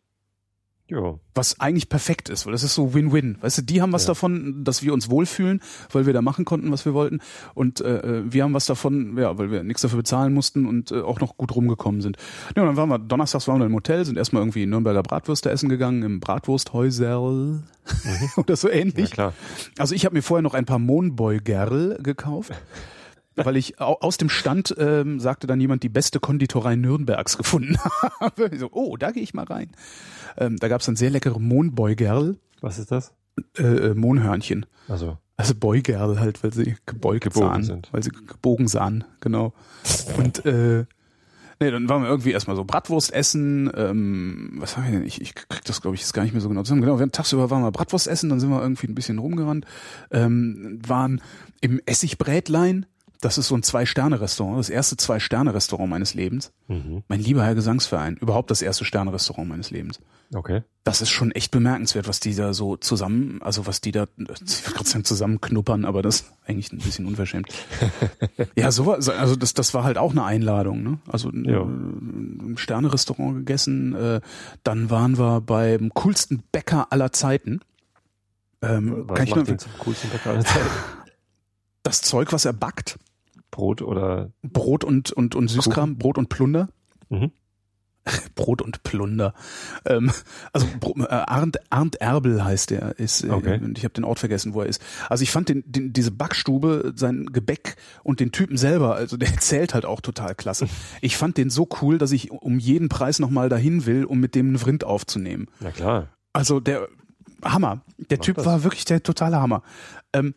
Jo. 0.87 1.19
Was 1.33 1.59
eigentlich 1.59 1.89
perfekt 1.89 2.29
ist, 2.29 2.45
weil 2.45 2.51
das 2.53 2.61
ist 2.61 2.75
so 2.75 2.93
Win-Win. 2.93 3.37
Weißt 3.41 3.57
du, 3.57 3.61
die 3.63 3.81
haben 3.81 3.91
was 3.91 4.03
Ja. 4.03 4.09
davon, 4.09 4.63
dass 4.63 4.83
wir 4.83 4.93
uns 4.93 5.09
wohlfühlen, 5.09 5.59
weil 5.91 6.05
wir 6.05 6.13
da 6.13 6.21
machen 6.21 6.45
konnten, 6.45 6.71
was 6.71 6.85
wir 6.85 6.93
wollten. 6.93 7.21
Und 7.55 7.81
äh, 7.81 8.21
wir 8.31 8.43
haben 8.43 8.53
was 8.53 8.67
davon, 8.67 9.17
ja, 9.17 9.35
weil 9.39 9.49
wir 9.49 9.63
nichts 9.63 9.81
dafür 9.81 9.97
bezahlen 9.97 10.31
mussten 10.33 10.67
und 10.67 10.91
äh, 10.91 11.01
auch 11.01 11.19
noch 11.19 11.37
gut 11.37 11.55
rumgekommen 11.55 12.01
sind. 12.01 12.17
Ja, 12.55 12.61
und 12.61 12.67
dann 12.67 12.77
waren 12.77 12.89
wir, 12.89 12.99
donnerstags 12.99 13.47
waren 13.47 13.59
wir 13.59 13.65
im 13.65 13.73
Hotel, 13.73 14.05
sind 14.05 14.15
erstmal 14.17 14.43
irgendwie 14.43 14.67
Nürnberger 14.67 15.01
Bratwürste 15.01 15.49
essen 15.49 15.69
gegangen, 15.69 16.03
im 16.03 16.19
Bratwursthäuserl 16.19 17.63
oder 18.37 18.55
so 18.55 18.67
Ja, 18.69 18.75
ähnlich. 18.75 19.09
klar. 19.09 19.33
Also 19.79 19.95
ich 19.95 20.05
habe 20.05 20.13
mir 20.15 20.21
vorher 20.21 20.43
noch 20.43 20.53
ein 20.53 20.65
paar 20.65 20.79
Mohnbeugerl 20.79 21.97
gekauft. 22.03 22.53
Weil 23.35 23.57
ich 23.57 23.79
au- 23.81 23.97
aus 23.99 24.17
dem 24.17 24.29
Stand 24.29 24.73
ähm, 24.77 25.19
sagte 25.19 25.45
dann 25.47 25.59
jemand 25.59 25.83
die 25.83 25.89
beste 25.89 26.19
Konditorei 26.19 26.75
Nürnbergs 26.75 27.37
gefunden 27.37 27.77
habe. 28.21 28.49
Ich 28.53 28.59
so, 28.59 28.69
oh, 28.71 28.95
da 28.97 29.11
gehe 29.11 29.23
ich 29.23 29.33
mal 29.33 29.45
rein. 29.45 29.71
Ähm, 30.37 30.57
da 30.57 30.67
gab 30.69 30.79
es 30.81 30.85
dann 30.85 30.95
sehr 30.95 31.09
leckere 31.09 31.39
Mohnbeugerl, 31.39 32.37
Was 32.61 32.79
ist 32.79 32.91
das? 32.91 33.13
äh, 33.57 33.63
äh, 33.63 33.93
Mohnhörnchen. 33.93 34.65
Also, 34.87 35.17
Also 35.35 35.53
Beugerl 35.55 36.19
halt, 36.19 36.41
weil 36.43 36.53
sie 36.53 36.75
gebeugt 36.85 37.23
Gebogen 37.25 37.49
sahen, 37.49 37.63
sind. 37.63 37.89
weil 37.91 38.03
sie 38.03 38.11
gebogen 38.11 38.67
sahen, 38.69 39.03
genau. 39.19 39.53
Und 40.17 40.45
äh, 40.45 40.85
nee, 41.59 41.71
dann 41.71 41.89
waren 41.89 42.03
wir 42.03 42.09
irgendwie 42.09 42.31
erstmal 42.31 42.55
so 42.55 42.63
Bratwurst 42.63 43.11
essen. 43.13 43.69
Ähm, 43.75 44.53
was 44.59 44.77
haben 44.77 44.85
wir 44.85 44.91
denn? 44.91 45.05
Ich, 45.05 45.19
ich 45.19 45.35
krieg 45.35 45.63
das, 45.65 45.81
glaube 45.81 45.95
ich, 45.95 46.01
jetzt 46.01 46.13
gar 46.13 46.23
nicht 46.23 46.31
mehr 46.31 46.41
so 46.41 46.47
genau 46.47 46.63
zusammen. 46.63 46.81
Genau, 46.81 46.97
wir 46.97 47.01
haben 47.01 47.11
tagsüber 47.11 47.49
waren 47.49 47.63
wir 47.63 47.71
Bratwurst 47.71 48.07
essen, 48.07 48.29
dann 48.29 48.39
sind 48.39 48.49
wir 48.49 48.61
irgendwie 48.61 48.87
ein 48.87 48.95
bisschen 48.95 49.19
rumgerannt. 49.19 49.65
Ähm, 50.11 50.79
waren 50.87 51.21
im 51.59 51.81
Essigbrätlein. 51.85 52.85
Das 53.25 53.39
ist 53.39 53.47
so 53.47 53.55
ein 53.55 53.63
Zwei-Sterne-Restaurant, 53.63 54.59
das 54.59 54.69
erste 54.69 54.97
Zwei-Sterne-Restaurant 54.97 55.89
meines 55.89 56.13
Lebens. 56.13 56.51
mhm. 56.67 57.01
Mein 57.07 57.19
lieber 57.19 57.43
Herr 57.43 57.55
Gesangsverein, 57.55 58.17
überhaupt 58.17 58.51
das 58.51 58.61
erste 58.61 58.85
Sterne-Restaurant 58.85 59.49
meines 59.49 59.71
Lebens. 59.71 59.99
okay. 60.35 60.61
Das 60.83 61.01
ist 61.01 61.09
schon 61.09 61.31
echt 61.31 61.49
bemerkenswert, 61.49 62.07
was 62.07 62.19
die 62.19 62.35
da 62.35 62.53
so 62.53 62.77
zusammen, 62.77 63.41
also 63.41 63.65
was 63.65 63.81
die 63.81 63.91
da, 63.91 64.03
ich 64.19 64.27
würde 64.27 64.35
gerade 64.75 64.87
sagen 64.87 65.03
zusammenknuppern, 65.05 65.85
aber 65.85 66.03
das 66.03 66.17
ist 66.17 66.33
eigentlich 66.45 66.71
ein 66.71 66.77
bisschen 66.77 67.07
unverschämt. 67.07 67.47
ja, 68.55 68.69
so 68.71 68.85
war, 68.85 68.97
also 69.17 69.35
das, 69.35 69.55
das 69.55 69.73
war 69.73 69.83
halt 69.83 69.97
auch 69.97 70.11
eine 70.11 70.23
Einladung, 70.23 70.83
ne? 70.83 70.99
Also 71.07 71.31
Ja. 71.31 71.63
im 71.63 72.53
Sterne-Restaurant 72.57 73.37
gegessen, 73.37 73.95
äh, 73.95 74.21
dann 74.61 74.91
waren 74.91 75.17
wir 75.17 75.41
beim 75.41 75.89
coolsten 75.95 76.43
Bäcker 76.51 76.91
aller 76.91 77.11
Zeiten. 77.11 77.61
Ähm, 78.61 79.05
Was 79.07 79.17
kann 79.17 79.23
ich 79.25 79.31
macht 79.31 79.37
nur, 79.37 79.45
den 79.45 79.57
zum 79.57 79.71
coolsten 79.79 80.09
Bäcker 80.11 80.29
aller 80.29 80.45
Zeiten? 80.45 80.69
das 81.81 82.01
Zeug, 82.01 82.31
was 82.31 82.45
er 82.45 82.53
backt, 82.53 82.99
Brot 83.55 83.81
oder 83.81 84.31
Brot 84.43 84.83
und, 84.83 85.11
und, 85.11 85.33
und 85.33 85.47
Süßkram, 85.47 85.97
Brot 85.97 86.17
und 86.17 86.27
Plunder. 86.27 86.67
Mhm. 87.09 87.31
Brot 88.35 88.61
und 88.61 88.83
Plunder. 88.83 89.33
Ähm, 89.85 90.11
also 90.53 90.67
äh, 90.99 91.05
Arndt, 91.09 91.57
Arndt 91.71 91.95
Erbel 91.95 92.43
heißt 92.43 92.69
der. 92.69 92.99
Ist, 92.99 93.23
äh, 93.23 93.29
Okay. 93.29 93.59
und 93.63 93.77
Ich 93.77 93.83
habe 93.85 93.93
den 93.93 94.03
Ort 94.03 94.19
vergessen, 94.19 94.53
wo 94.53 94.61
er 94.61 94.67
ist. 94.67 94.81
Also 95.09 95.23
ich 95.23 95.31
fand 95.31 95.47
den, 95.49 95.63
den, 95.65 95.93
diese 95.93 96.11
Backstube, 96.11 96.93
sein 96.95 97.27
Gebäck 97.27 97.77
und 98.03 98.19
den 98.19 98.31
Typen 98.31 98.57
selber, 98.57 98.95
also 98.95 99.15
der 99.17 99.29
erzählt 99.33 99.73
halt 99.73 99.85
auch 99.85 100.01
total 100.01 100.35
klasse. 100.35 100.67
Ich 101.01 101.15
fand 101.17 101.37
den 101.37 101.49
so 101.49 101.67
cool, 101.81 101.97
dass 101.97 102.11
ich 102.11 102.31
um 102.31 102.59
jeden 102.59 102.89
Preis 102.89 103.19
nochmal 103.19 103.47
dahin 103.49 103.85
will, 103.85 104.03
um 104.03 104.19
mit 104.19 104.35
dem 104.35 104.47
einen 104.49 104.59
Vrind 104.59 104.83
aufzunehmen. 104.83 105.47
Na 105.61 105.71
klar. 105.71 106.09
Also 106.33 106.59
der 106.59 106.87
Hammer. 107.43 107.81
Der 107.97 108.17
Mach 108.17 108.25
Typ 108.25 108.35
das. 108.35 108.45
war 108.45 108.63
wirklich 108.63 108.85
der 108.85 109.01
totale 109.01 109.37
Hammer. 109.41 109.63
Ähm, 110.13 110.35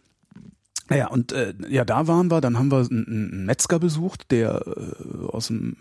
naja, 0.89 1.09
und 1.09 1.33
äh, 1.33 1.55
ja, 1.69 1.85
da 1.85 2.07
waren 2.09 2.31
wir, 2.31 2.41
dann 2.41 2.59
haben 2.59 2.71
wir 2.71 2.79
einen, 2.79 3.07
einen 3.33 3.47
Metzger 3.47 3.79
besucht, 3.79 4.31
der 4.31 4.63
äh, 4.67 5.27
aus 5.27 5.49
dem 5.49 5.77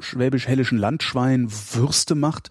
schwäbisch-hellischen 0.00 0.78
Landschwein 0.78 1.48
Würste 1.50 2.14
macht, 2.14 2.50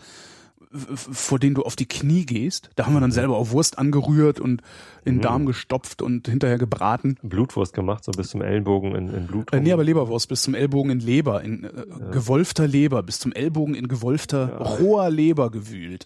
vor 0.96 1.40
denen 1.40 1.56
du 1.56 1.64
auf 1.64 1.76
die 1.78 1.86
Knie 1.88 2.26
gehst. 2.26 2.70
Da 2.76 2.86
haben 2.86 2.94
wir 2.94 3.00
dann 3.00 3.12
selber 3.14 3.38
auch 3.38 3.52
Wurst 3.52 3.78
angerührt 3.80 4.40
und 4.40 4.62
in 5.06 5.14
den 5.14 5.18
Mhm. 5.18 5.22
Darm 5.22 5.46
gestopft 5.46 6.02
und 6.02 6.28
hinterher 6.28 6.58
gebraten. 6.58 7.16
Blutwurst 7.24 7.74
gemacht, 7.74 8.04
so 8.04 8.12
bis 8.12 8.30
zum 8.30 8.42
Ellenbogen 8.42 8.94
in, 8.94 9.14
in 9.14 9.28
Blut. 9.28 9.54
Äh, 9.54 9.62
nee, 9.62 9.72
aber 9.72 9.84
Leberwurst 9.86 10.28
bis 10.28 10.42
zum 10.42 10.56
Ellbogen 10.56 10.92
in 10.92 11.00
Leber, 11.00 11.42
in 11.42 11.64
äh, 11.64 11.70
gewolfter 12.12 12.68
Leber, 12.68 13.02
bis 13.02 13.20
zum 13.20 13.32
Ellbogen 13.32 13.76
in 13.76 13.88
gewolfter, 13.88 14.50
Ja. 14.50 14.58
roher 14.58 15.10
Leber 15.10 15.52
gewühlt. 15.52 16.06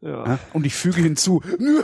Ja. 0.00 0.38
Und 0.52 0.66
ich 0.66 0.74
füge 0.74 1.02
hinzu. 1.02 1.42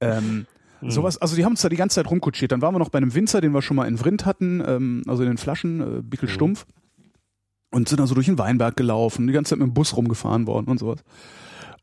ähm, 0.00 0.46
sowas, 0.80 1.18
also 1.18 1.36
die 1.36 1.44
haben 1.44 1.52
uns 1.52 1.62
da 1.62 1.68
die 1.68 1.76
ganze 1.76 1.96
Zeit 1.96 2.10
rumkutschiert. 2.10 2.52
Dann 2.52 2.62
waren 2.62 2.74
wir 2.74 2.78
noch 2.78 2.90
bei 2.90 2.98
einem 2.98 3.14
Winzer, 3.14 3.40
den 3.40 3.52
wir 3.52 3.62
schon 3.62 3.76
mal 3.76 3.86
in 3.86 3.98
Vrind 3.98 4.26
hatten, 4.26 4.62
ähm, 4.66 5.02
also 5.06 5.22
in 5.22 5.28
den 5.28 5.38
Flaschen, 5.38 5.80
äh, 5.80 6.02
Bickel 6.02 6.28
Stumpf. 6.28 6.66
Und 7.70 7.88
sind 7.88 8.00
also 8.00 8.14
durch 8.14 8.26
den 8.26 8.38
Weinberg 8.38 8.76
gelaufen, 8.76 9.26
die 9.26 9.32
ganze 9.32 9.50
Zeit 9.50 9.58
mit 9.58 9.68
dem 9.68 9.74
Bus 9.74 9.96
rumgefahren 9.96 10.46
worden 10.46 10.66
und 10.66 10.78
sowas. 10.78 11.02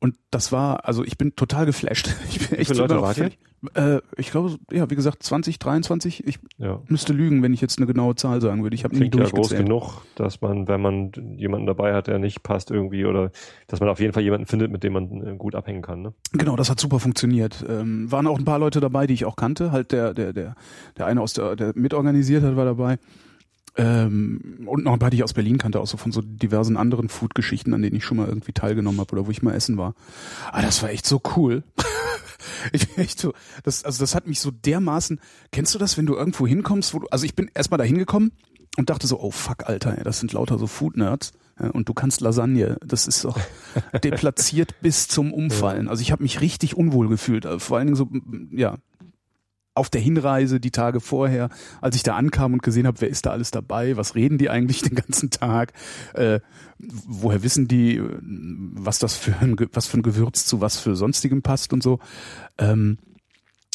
Und 0.02 0.16
das 0.32 0.54
war, 0.54 0.86
also 0.88 1.04
ich 1.04 1.18
bin 1.18 1.36
total 1.36 1.66
geflasht. 1.66 2.10
Ich 2.30 2.48
bin 2.50 2.60
Wie 2.60 2.66
viele 2.66 2.80
Leute 2.80 3.02
wart 3.02 3.18
ihr? 3.18 3.32
Äh, 3.74 4.00
ich 4.16 4.32
glaube, 4.32 4.56
ja, 4.72 4.90
wie 4.90 4.96
gesagt, 4.96 5.22
20, 5.22 5.60
23. 5.60 6.26
Ich 6.26 6.40
Ja. 6.58 6.82
müsste 6.88 7.12
lügen, 7.12 7.44
wenn 7.44 7.54
ich 7.54 7.60
jetzt 7.60 7.78
eine 7.78 7.88
genaue 7.88 8.16
Zahl 8.16 8.40
sagen 8.40 8.64
würde. 8.64 8.76
Ich 8.76 8.86
habe 8.86 8.94
nie 8.94 9.00
Klingt 9.10 9.16
ja 9.16 9.24
groß 9.24 9.32
durchgezählt. 9.32 9.66
genug, 9.66 10.02
dass 10.16 10.40
man, 10.40 10.70
wenn 10.70 10.80
man 10.82 11.12
jemanden 11.36 11.68
dabei 11.68 11.94
hat, 11.94 12.08
der 12.08 12.20
nicht 12.20 12.42
passt 12.44 12.72
irgendwie 12.72 13.04
oder 13.04 13.32
dass 13.68 13.82
man 13.82 13.90
auf 13.90 14.00
jeden 14.00 14.14
Fall 14.14 14.24
jemanden 14.24 14.46
findet, 14.46 14.72
mit 14.72 14.84
dem 14.84 14.94
man 14.94 15.28
äh, 15.28 15.36
gut 15.36 15.56
abhängen 15.56 15.82
kann. 15.82 16.02
Ne? 16.02 16.14
Genau, 16.32 16.56
das 16.56 16.70
hat 16.70 16.80
super 16.80 17.00
funktioniert. 17.02 17.66
Ähm, 17.68 18.10
waren 18.10 18.28
auch 18.28 18.40
ein 18.40 18.46
paar 18.46 18.60
Leute 18.60 18.80
dabei, 18.80 19.06
die 19.06 19.14
ich 19.16 19.26
auch 19.26 19.36
kannte. 19.36 19.74
Halt 19.74 19.92
der, 19.92 20.14
der, 20.14 20.32
der, 20.32 20.56
der 20.98 21.06
eine 21.08 21.20
aus 21.20 21.34
der, 21.34 21.58
der 21.58 21.74
mitorganisiert 21.76 22.44
hat, 22.44 22.56
war 22.56 22.64
dabei. 22.66 22.98
Ähm, 23.78 24.66
und 24.66 24.84
noch 24.84 24.94
ein 24.94 25.00
paar, 25.00 25.10
die 25.10 25.18
ich 25.18 25.24
aus 25.24 25.34
Berlin 25.34 25.58
kannte, 25.58 25.80
auch 25.80 25.88
so 25.88 25.98
von 25.98 26.12
so 26.12 26.22
diversen 26.22 26.78
anderen 26.78 27.10
Food-Geschichten, 27.10 27.74
an 27.74 27.82
denen 27.82 27.96
ich 27.96 28.04
schon 28.04 28.18
mal 28.18 28.28
irgendwie 28.28 28.52
teilgenommen 28.52 29.00
habe 29.00 29.12
oder 29.14 29.28
wo 29.28 29.32
ich 29.32 29.42
mal 29.42 29.54
essen 29.54 29.78
war. 29.78 29.94
Ah, 30.52 30.62
das 30.62 30.82
war 30.82 30.90
echt 30.90 31.06
so 31.06 31.22
cool. 31.36 31.64
ich 32.74 32.88
bin 32.88 33.04
echt 33.04 33.20
so, 33.20 33.34
das, 33.64 33.84
also 33.86 34.02
das 34.02 34.16
hat 34.16 34.28
mich 34.28 34.40
so 34.40 34.52
dermaßen, 34.52 35.20
kennst 35.52 35.74
du 35.76 35.80
das, 35.80 35.98
wenn 35.98 36.06
du 36.06 36.16
irgendwo 36.16 36.48
hinkommst, 36.48 36.94
wo 36.94 37.00
du, 37.00 37.08
also 37.08 37.26
ich 37.26 37.36
bin 37.36 37.50
erstmal 37.54 37.78
da 37.78 37.84
hingekommen 37.84 38.32
und 38.78 38.90
dachte 38.90 39.08
so, 39.08 39.20
oh 39.20 39.32
fuck, 39.32 39.68
Alter, 39.68 39.98
ey, 39.98 40.04
das 40.04 40.20
sind 40.20 40.34
lauter 40.34 40.58
so 40.58 40.68
Food-Nerds. 40.68 41.34
Ja, 41.60 41.70
und 41.72 41.90
du 41.90 41.94
kannst 41.94 42.22
Lasagne. 42.22 42.78
Das 42.86 43.08
ist 43.08 43.26
doch 43.26 43.38
deplatziert 44.04 44.80
bis 44.82 45.08
zum 45.08 45.34
Umfallen. 45.34 45.90
Also 45.90 46.02
ich 46.02 46.12
habe 46.12 46.24
mich 46.24 46.40
richtig 46.40 46.78
unwohl 46.78 47.10
gefühlt. 47.10 47.46
Vor 47.58 47.78
allen 47.78 47.88
Dingen 47.88 47.98
so, 47.98 48.08
ja, 48.52 48.78
auf 49.80 49.90
der 49.90 50.02
Hinreise, 50.02 50.60
die 50.60 50.72
Tage 50.72 51.00
vorher, 51.00 51.50
als 51.82 51.96
ich 51.96 52.04
da 52.04 52.16
ankam 52.16 52.54
und 52.54 52.62
gesehen 52.62 52.86
habe, 52.86 53.02
wer 53.02 53.10
ist 53.10 53.26
da 53.26 53.32
alles 53.32 53.50
dabei, 53.52 53.98
was 53.98 54.14
reden 54.14 54.38
die 54.38 54.50
eigentlich 54.50 54.82
den 54.84 54.96
ganzen 54.96 55.30
Tag, 55.32 55.74
äh, 56.14 56.40
woher 56.78 57.42
wissen 57.44 57.68
die, 57.68 57.96
äh, 57.98 58.20
was 58.22 59.00
das 59.00 59.16
für 59.16 59.36
ein, 59.38 59.56
was 59.74 59.88
für 59.88 59.98
ein 59.98 60.04
Gewürz 60.04 60.46
zu 60.46 60.62
was 60.62 60.78
für 60.78 60.96
sonstigem 60.96 61.42
passt 61.42 61.74
und 61.74 61.82
so. 61.82 62.00
Ähm, 62.58 62.98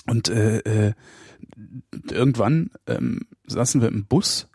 und 0.06 0.28
äh, 0.28 0.58
äh, 0.58 0.92
irgendwann 2.10 2.70
ähm, 2.86 3.22
saßen 3.46 3.80
wir 3.80 3.88
im 3.88 4.04
Bus 4.04 4.48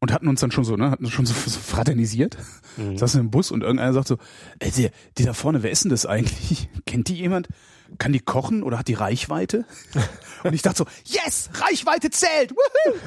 und 0.00 0.12
hatten 0.12 0.28
uns 0.28 0.40
dann 0.40 0.50
schon 0.50 0.64
so, 0.64 0.76
ne, 0.76 0.90
hatten 0.90 1.10
schon 1.10 1.26
so, 1.26 1.34
so 1.34 1.60
fraternisiert, 1.60 2.36
Mhm. 2.78 2.96
saßen 2.96 3.20
im 3.20 3.30
Bus 3.30 3.50
und 3.50 3.62
irgendeiner 3.62 3.92
sagt 3.92 4.08
so, 4.08 4.16
ey, 4.58 4.70
die, 4.70 4.88
die 5.18 5.24
da 5.24 5.34
vorne, 5.34 5.62
wer 5.62 5.70
ist 5.70 5.84
denn 5.84 5.90
das 5.90 6.06
eigentlich? 6.06 6.70
Kennt 6.86 7.08
die 7.08 7.14
jemand? 7.14 7.48
Kann 7.98 8.12
die 8.12 8.20
kochen 8.20 8.62
oder 8.62 8.78
hat 8.78 8.88
die 8.88 8.94
Reichweite? 8.94 9.64
Und 10.44 10.54
ich 10.54 10.62
dachte 10.62 10.78
so, 10.78 10.86
yes, 11.04 11.50
Reichweite 11.54 12.10
zählt! 12.10 12.52
Woohoo! 12.52 12.98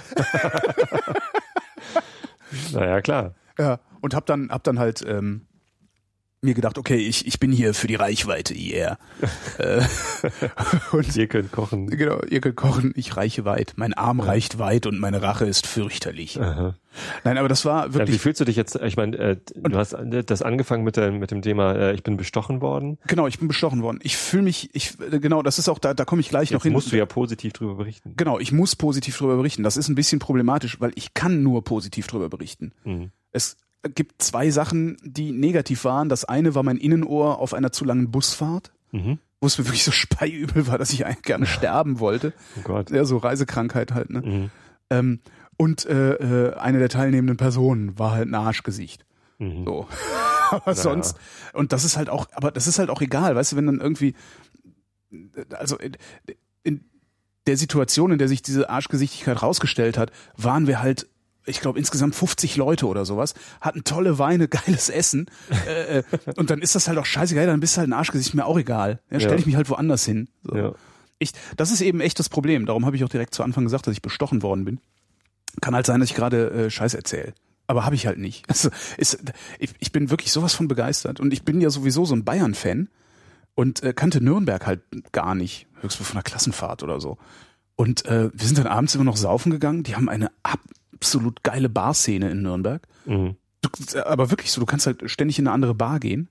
Naja, 2.73 3.01
klar. 3.01 3.35
Ja, 3.57 3.79
und 4.01 4.13
hab 4.13 4.25
dann, 4.25 4.49
hab 4.49 4.63
dann 4.63 4.79
halt 4.79 5.03
ähm, 5.07 5.47
mir 6.45 6.53
gedacht, 6.53 6.77
okay, 6.77 6.95
ich, 6.97 7.27
ich 7.27 7.39
bin 7.39 7.51
hier 7.51 7.73
für 7.73 7.87
die 7.87 7.95
Reichweite, 7.95 8.53
yeah. 8.55 8.97
äh, 9.57 9.81
und 10.91 11.15
Ihr 11.15 11.27
könnt 11.27 11.51
kochen. 11.51 11.87
genau, 11.87 12.21
ihr 12.29 12.41
könnt 12.41 12.55
kochen, 12.55 12.93
ich 12.95 13.17
reiche 13.17 13.45
weit. 13.45 13.73
Mein 13.75 13.93
Arm 13.93 14.19
reicht 14.19 14.59
weit 14.59 14.85
und 14.85 14.99
meine 14.99 15.21
Rache 15.21 15.45
ist 15.45 15.67
fürchterlich. 15.67 16.39
Aha. 16.39 16.75
Nein, 17.25 17.37
aber 17.37 17.49
das 17.49 17.65
war 17.65 17.87
Ja, 17.87 17.89
wie 17.89 17.93
wirklich, 17.95 18.21
fühlst 18.21 18.39
du 18.39 18.45
dich 18.45 18.55
jetzt? 18.55 18.75
Ich 18.77 18.95
meine, 18.95 19.17
äh, 19.17 19.37
du 19.55 19.77
hast 19.77 19.95
das 20.25 20.41
angefangen 20.41 20.83
mit, 20.83 20.95
der, 20.95 21.11
mit 21.11 21.31
dem 21.31 21.41
Thema, 21.41 21.73
äh, 21.75 21.93
ich 21.93 22.03
bin 22.03 22.15
bestochen 22.15 22.61
worden. 22.61 22.97
genau, 23.07 23.27
ich 23.27 23.39
bin 23.39 23.47
bestochen 23.49 23.81
worden. 23.81 23.99
Ich 24.01 24.15
fühle 24.15 24.43
mich, 24.43 24.69
ich, 24.73 24.97
äh, 24.99 25.19
genau, 25.19 25.41
das 25.43 25.59
ist 25.59 25.67
auch, 25.67 25.79
da, 25.79 25.93
da 25.93 26.05
komme 26.05 26.21
ich 26.21 26.29
gleich 26.29 26.51
noch 26.51 26.59
Jetzt 26.59 26.63
hin. 26.63 26.73
musst 26.73 26.91
du 26.91 26.97
ja 26.97 27.05
positiv 27.05 27.51
drüber 27.53 27.75
berichten. 27.75 28.13
Genau, 28.15 28.39
ich 28.39 28.51
muss 28.51 28.75
positiv 28.75 29.17
drüber 29.17 29.35
berichten. 29.35 29.63
Das 29.63 29.75
ist 29.77 29.89
ein 29.89 29.95
bisschen 29.95 30.19
problematisch, 30.19 30.79
weil 30.79 30.91
ich 30.95 31.13
kann 31.13 31.43
nur 31.43 31.63
positiv 31.63 32.07
drüber 32.07 32.29
berichten. 32.29 32.71
Mhm. 32.85 33.11
Es 33.31 33.57
gibt 33.93 34.21
zwei 34.21 34.49
Sachen, 34.51 34.97
die 35.03 35.31
negativ 35.31 35.83
waren. 35.85 36.09
Das 36.09 36.25
eine 36.25 36.55
war 36.55 36.63
mein 36.63 36.77
Innenohr 36.77 37.39
auf 37.39 37.53
einer 37.53 37.71
zu 37.71 37.85
langen 37.85 38.11
Busfahrt, 38.11 38.71
Mhm. 38.91 39.19
wo 39.41 39.47
es 39.47 39.57
mir 39.57 39.65
wirklich 39.65 39.83
so 39.83 39.91
speiübel 39.91 40.67
war, 40.67 40.77
dass 40.77 40.91
ich 40.91 41.05
eigentlich 41.05 41.23
gerne 41.23 41.45
sterben 41.45 41.99
wollte. 41.99 42.33
Oh 42.57 42.61
Gott. 42.63 42.89
Ja, 42.91 43.05
so 43.05 43.17
Reisekrankheit 43.17 43.93
halt, 43.93 44.09
ne? 44.09 44.21
Mhm. 44.21 44.51
Ähm, 44.89 45.19
und 45.57 45.85
äh, 45.85 46.13
äh, 46.13 46.55
eine 46.55 46.79
der 46.79 46.89
teilnehmenden 46.89 47.37
Personen 47.37 47.97
war 47.97 48.11
halt 48.11 48.27
ein 48.27 48.35
Arschgesicht. 48.35 49.05
Mhm. 49.39 49.63
So. 49.65 49.87
aber 50.51 50.75
sonst, 50.75 51.17
und 51.53 51.71
das 51.73 51.83
ist 51.83 51.97
halt 51.97 52.09
auch, 52.09 52.27
aber 52.33 52.51
das 52.51 52.67
ist 52.67 52.79
halt 52.79 52.89
auch 52.89 53.01
egal, 53.01 53.35
weißt 53.35 53.53
du, 53.53 53.55
wenn 53.55 53.65
dann 53.67 53.81
irgendwie, 53.81 54.15
also 55.53 55.77
in, 55.77 55.97
in 56.63 56.85
der 57.47 57.57
Situation, 57.57 58.11
in 58.11 58.17
der 58.17 58.27
sich 58.27 58.41
diese 58.41 58.69
Arschgesichtigkeit 58.69 59.41
rausgestellt 59.41 59.97
hat, 59.97 60.11
waren 60.35 60.67
wir 60.67 60.81
halt, 60.81 61.07
ich 61.45 61.61
glaube, 61.61 61.77
insgesamt 61.79 62.15
50 62.15 62.55
Leute 62.55 62.87
oder 62.87 63.05
sowas, 63.05 63.33
hatten 63.61 63.83
tolle 63.83 64.17
Weine, 64.19 64.47
geiles 64.49 64.89
Essen, 64.89 65.27
äh, 65.67 65.99
äh, 65.99 66.03
und 66.37 66.49
dann 66.49 66.61
ist 66.61 66.75
das 66.75 66.87
halt 66.87 66.97
auch 66.97 67.05
scheißegal, 67.05 67.45
dann 67.47 67.59
bist 67.59 67.75
du 67.75 67.79
halt 67.79 67.89
ein 67.89 67.93
Arschgesicht, 67.93 68.33
mir 68.33 68.45
auch 68.45 68.57
egal. 68.57 68.99
Ja, 69.09 69.19
stell 69.19 69.33
Ja. 69.33 69.37
ich 69.37 69.45
mich 69.45 69.55
halt 69.55 69.69
woanders 69.69 70.05
hin. 70.05 70.27
So. 70.43 70.55
Ja. 70.55 70.73
Ich, 71.19 71.31
das 71.55 71.71
ist 71.71 71.81
eben 71.81 72.01
echt 72.01 72.19
das 72.19 72.27
Problem. 72.29 72.65
Darum 72.65 72.85
habe 72.85 72.95
ich 72.97 73.03
auch 73.03 73.09
direkt 73.09 73.33
zu 73.33 73.41
Anfang 73.43 73.63
gesagt, 73.63 73.87
dass 73.87 73.93
ich 73.93 74.01
bestochen 74.01 74.41
worden 74.43 74.65
bin. 74.65 74.79
Kann 75.61 75.73
halt 75.73 75.85
sein, 75.85 76.01
dass 76.01 76.09
ich 76.09 76.15
gerade 76.15 76.49
äh, 76.51 76.69
Scheiß 76.69 76.93
erzähle. 76.93 77.33
Aber 77.67 77.85
habe 77.85 77.95
ich 77.95 78.05
halt 78.05 78.17
nicht. 78.19 78.43
Also, 78.49 78.69
ist, 78.97 79.19
ich, 79.57 79.71
ich 79.79 79.91
bin 79.93 80.09
wirklich 80.09 80.31
sowas 80.33 80.53
von 80.53 80.67
begeistert. 80.67 81.19
Und 81.21 81.31
ich 81.31 81.43
bin 81.43 81.61
ja 81.61 81.69
sowieso 81.69 82.03
so 82.05 82.13
ein 82.15 82.25
Bayern-Fan 82.25 82.89
und 83.55 83.81
äh, 83.81 83.93
kannte 83.93 84.21
Nürnberg 84.21 84.67
halt 84.67 84.81
gar 85.13 85.35
nicht. 85.35 85.67
Höchstens 85.81 86.07
von 86.07 86.17
einer 86.17 86.23
Klassenfahrt 86.23 86.83
oder 86.83 86.99
so. 86.99 87.17
Und 87.77 88.05
äh, 88.05 88.29
wir 88.33 88.45
sind 88.45 88.57
dann 88.57 88.67
abends 88.67 88.93
immer 88.95 89.03
noch 89.05 89.17
saufen 89.17 89.51
gegangen. 89.51 89.83
Die 89.83 89.95
haben 89.95 90.09
eine 90.09 90.31
absolut 91.05 91.43
geile 91.43 91.69
Barszene 91.69 92.31
in 92.31 92.41
Nürnberg. 92.41 92.81
Mhm. 93.05 93.35
Du, 93.61 93.69
aber 94.05 94.31
wirklich 94.31 94.51
so, 94.51 94.59
du 94.59 94.65
kannst 94.65 94.87
halt 94.87 95.09
ständig 95.09 95.37
in 95.37 95.47
eine 95.47 95.53
andere 95.53 95.75
Bar 95.75 95.99
gehen. 95.99 96.29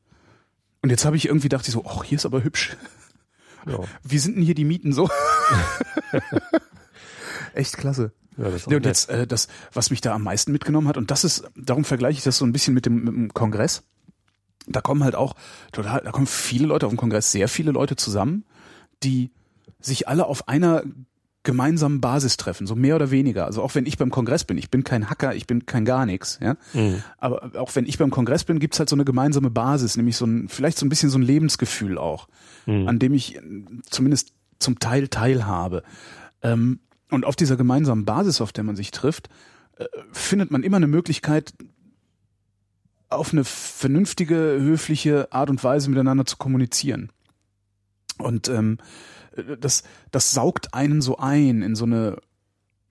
Und 0.83 0.90
jetzt 0.90 1.04
habe 1.04 1.16
ich 1.16 1.26
irgendwie 1.26 1.49
ich 1.49 1.66
so, 1.66 1.85
ach, 1.87 2.02
hier 2.02 2.16
ist 2.16 2.26
aber 2.26 2.43
hübsch. 2.43 2.76
Ja. 3.66 3.78
Wie 4.02 4.19
sind 4.19 4.35
denn 4.35 4.43
hier 4.43 4.57
die 4.57 4.64
Mieten 4.64 4.93
so? 4.93 5.09
Echt 7.54 7.76
klasse. 7.76 8.12
Ja, 8.37 8.45
das 8.45 8.54
ist 8.54 8.66
und 8.66 8.85
jetzt 8.85 9.09
äh, 9.11 9.28
das, 9.28 9.47
was 9.73 9.90
mich 9.90 10.00
da 10.00 10.12
am 10.12 10.25
meisten 10.25 10.50
mitgenommen 10.50 10.88
hat, 10.88 10.97
und 10.97 11.12
das 11.12 11.23
ist, 11.23 11.45
darum 11.54 11.85
vergleiche 11.85 12.19
ich 12.19 12.25
das 12.25 12.37
so 12.37 12.45
ein 12.45 12.52
bisschen 12.52 12.75
mit 12.75 12.85
dem, 12.85 13.04
mit 13.04 13.14
dem 13.14 13.33
Kongress. 13.33 13.85
Da 14.66 14.81
kommen 14.81 15.04
halt 15.04 15.14
auch 15.14 15.37
total, 15.71 16.00
da 16.04 16.11
kommen 16.11 16.26
viele 16.26 16.66
Leute 16.66 16.87
auf 16.87 16.93
dem 16.93 16.99
Kongress, 16.99 17.31
sehr 17.31 17.49
viele 17.49 17.71
Leute 17.71 17.95
zusammen, 17.95 18.45
die 19.04 19.31
sich 19.78 20.09
alle 20.09 20.26
auf 20.26 20.49
einer 20.49 20.83
gemeinsamen 21.45 22.01
Basis 22.01 22.37
treffen, 22.37 22.67
so 22.67 22.75
mehr 22.75 22.97
oder 22.97 23.11
weniger. 23.11 23.47
Also 23.47 23.63
auch 23.63 23.75
wenn 23.75 23.87
ich 23.87 23.99
beim 23.99 24.11
Kongress 24.11 24.45
bin, 24.45 24.59
ich 24.59 24.71
bin 24.71 24.83
kein 24.83 25.09
Hacker, 25.11 25.35
ich 25.35 25.47
bin 25.47 25.67
kein 25.67 25.85
gar 25.85 26.07
nichts, 26.07 26.39
ja. 26.43 26.57
Mhm. 26.73 27.03
Aber 27.19 27.53
auch 27.61 27.75
wenn 27.77 27.87
ich 27.87 27.99
beim 27.99 28.11
Kongress 28.11 28.45
bin, 28.45 28.59
gibt's 28.59 28.79
halt 28.79 28.89
so 28.89 28.97
eine 28.97 29.05
gemeinsame 29.05 29.51
Basis, 29.51 29.97
nämlich 29.97 30.17
so 30.17 30.25
ein, 30.27 30.49
vielleicht 30.49 30.79
so 30.79 30.87
ein 30.87 30.89
bisschen 30.89 31.11
so 31.11 31.19
ein 31.19 31.23
Lebensgefühl 31.23 31.99
auch, 31.99 32.29
Mhm. 32.67 32.89
an 32.89 32.99
dem 32.99 33.15
ich 33.15 33.37
äh, 33.37 33.41
zumindest 33.89 34.33
zum 34.59 34.79
Teil 34.79 35.09
teilhabe. 35.09 35.83
Ähm, 36.43 36.81
und 37.11 37.27
auf 37.27 37.37
dieser 37.37 37.57
gemeinsamen 37.57 38.05
Basis, 38.07 38.41
auf 38.41 38.53
der 38.53 38.65
man 38.65 38.75
sich 38.75 38.91
trifft, 38.91 39.29
äh, 39.77 39.85
findet 40.13 40.51
man 40.51 40.63
immer 40.63 40.79
eine 40.79 40.87
Möglichkeit, 40.87 41.53
auf 43.11 43.33
eine 43.33 43.45
vernünftige, 43.45 44.35
höfliche 44.35 45.31
Art 45.33 45.51
und 45.51 45.63
Weise 45.63 45.91
miteinander 45.91 46.25
zu 46.25 46.37
kommunizieren. 46.39 47.13
Und 48.19 48.49
ähm, 48.49 48.79
das, 49.61 49.83
das 50.11 50.33
saugt 50.33 50.75
einen 50.75 51.00
so 51.00 51.17
ein 51.19 51.62
in 51.62 51.75
so 51.75 51.85
eine, 51.85 52.19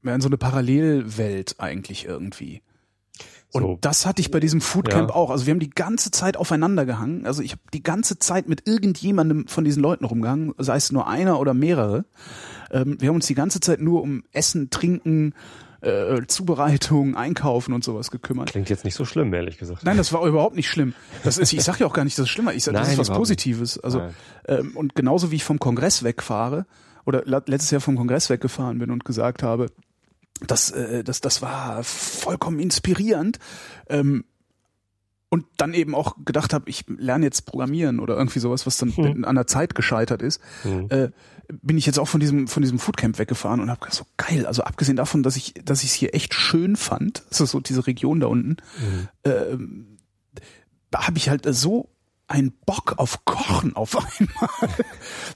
in 0.03 0.21
so 0.21 0.27
eine 0.29 0.37
Parallelwelt 0.37 1.55
eigentlich 1.59 2.05
irgendwie. 2.05 2.61
Und 3.51 3.61
So. 3.61 3.77
das 3.81 4.05
hatte 4.07 4.19
ich 4.19 4.31
bei 4.31 4.39
diesem 4.39 4.61
Foodcamp 4.61 5.09
Ja. 5.09 5.15
auch. 5.15 5.29
Also 5.29 5.45
wir 5.45 5.51
haben 5.51 5.59
die 5.59 5.69
ganze 5.69 6.09
Zeit 6.09 6.37
aufeinander 6.37 6.85
gehangen. 6.85 7.25
Also 7.27 7.43
ich 7.43 7.51
habe 7.51 7.61
die 7.71 7.83
ganze 7.83 8.17
Zeit 8.17 8.49
mit 8.49 8.67
irgendjemandem 8.67 9.47
von 9.47 9.63
diesen 9.63 9.83
Leuten 9.83 10.05
rumgehangen, 10.05 10.53
sei 10.57 10.75
es 10.75 10.91
nur 10.91 11.07
einer 11.07 11.39
oder 11.39 11.53
mehrere. 11.53 12.05
Ähm, 12.71 12.97
wir 12.99 13.09
haben 13.09 13.15
uns 13.15 13.27
die 13.27 13.35
ganze 13.35 13.59
Zeit 13.59 13.79
nur 13.79 14.01
um 14.01 14.23
Essen, 14.31 14.71
Trinken, 14.71 15.35
äh, 15.83 16.25
Zubereitung, 16.27 17.15
Einkaufen 17.15 17.73
und 17.73 17.83
sowas 17.83 18.09
gekümmert. 18.11 18.49
Klingt 18.51 18.69
jetzt 18.69 18.85
nicht 18.85 18.95
so 18.95 19.05
schlimm, 19.05 19.33
ehrlich 19.33 19.57
gesagt. 19.57 19.83
Nein, 19.83 19.97
das 19.97 20.13
war 20.13 20.25
überhaupt 20.25 20.55
nicht 20.55 20.69
schlimm. 20.69 20.93
Das 21.23 21.37
ist, 21.37 21.51
ich 21.53 21.63
sag 21.63 21.79
ja 21.79 21.87
auch 21.87 21.93
gar 21.93 22.03
nicht, 22.03 22.17
dass 22.17 22.23
es 22.23 22.29
schlimmer 22.29 22.51
ist. 22.51 22.57
Ich 22.57 22.63
sag, 22.65 22.73
das 22.73 22.87
Nein, 22.87 22.99
ist 22.99 23.09
was. 23.09 23.17
Positives. 23.17 23.77
Also 23.79 23.99
Nein. 23.99 24.13
ähm, 24.47 24.71
und 24.75 24.95
genauso 24.95 25.31
wie 25.31 25.35
ich 25.35 25.43
vom 25.43 25.59
Kongress 25.59 26.03
wegfahre 26.03 26.65
oder 27.05 27.23
letztes 27.25 27.71
Jahr 27.71 27.81
vom 27.81 27.97
Kongress 27.97 28.29
weggefahren 28.29 28.79
bin 28.79 28.89
und 28.91 29.03
gesagt 29.05 29.43
habe, 29.43 29.67
das, 30.47 30.71
äh, 30.71 31.03
das, 31.03 31.21
das 31.21 31.41
war 31.41 31.83
vollkommen 31.83 32.59
inspirierend. 32.59 33.39
Ähm, 33.89 34.23
und 35.29 35.45
dann 35.57 35.73
eben 35.73 35.95
auch 35.95 36.15
gedacht 36.23 36.53
habe, 36.53 36.69
ich 36.69 36.85
lerne 36.87 37.25
jetzt 37.25 37.47
Programmieren 37.47 37.99
oder 37.99 38.15
irgendwie 38.15 38.37
sowas, 38.37 38.67
was 38.67 38.77
dann 38.77 38.95
Hm. 38.95 39.25
an 39.25 39.33
der 39.35 39.47
Zeit 39.47 39.73
gescheitert 39.73 40.21
ist, 40.21 40.39
Mhm. 40.63 40.87
äh, 40.89 41.09
bin 41.61 41.77
ich 41.77 41.85
jetzt 41.85 41.99
auch 41.99 42.07
von 42.07 42.19
diesem 42.19 42.47
von 42.47 42.61
diesem 42.63 42.79
Foodcamp 42.79 43.19
weggefahren 43.19 43.59
und 43.59 43.69
habe 43.69 43.79
gedacht, 43.81 43.95
so 43.97 44.05
geil. 44.17 44.45
Also 44.45 44.63
abgesehen 44.63 44.95
davon, 44.95 45.23
dass 45.23 45.35
ich 45.35 45.53
dass 45.63 45.83
ich 45.83 45.89
es 45.89 45.93
hier 45.95 46.13
echt 46.15 46.33
schön 46.33 46.75
fand, 46.75 47.23
also 47.29 47.45
so 47.45 47.59
diese 47.59 47.85
Region 47.87 48.19
da 48.19 48.27
unten, 48.27 48.57
Mhm. 48.79 49.07
ähm, 49.25 49.97
da 50.91 51.07
habe 51.07 51.17
ich 51.17 51.29
halt 51.29 51.45
so 51.53 51.89
einen 52.27 52.51
Bock 52.65 52.93
auf 52.97 53.25
Kochen 53.25 53.75
auf 53.75 53.95
einmal. 54.19 54.69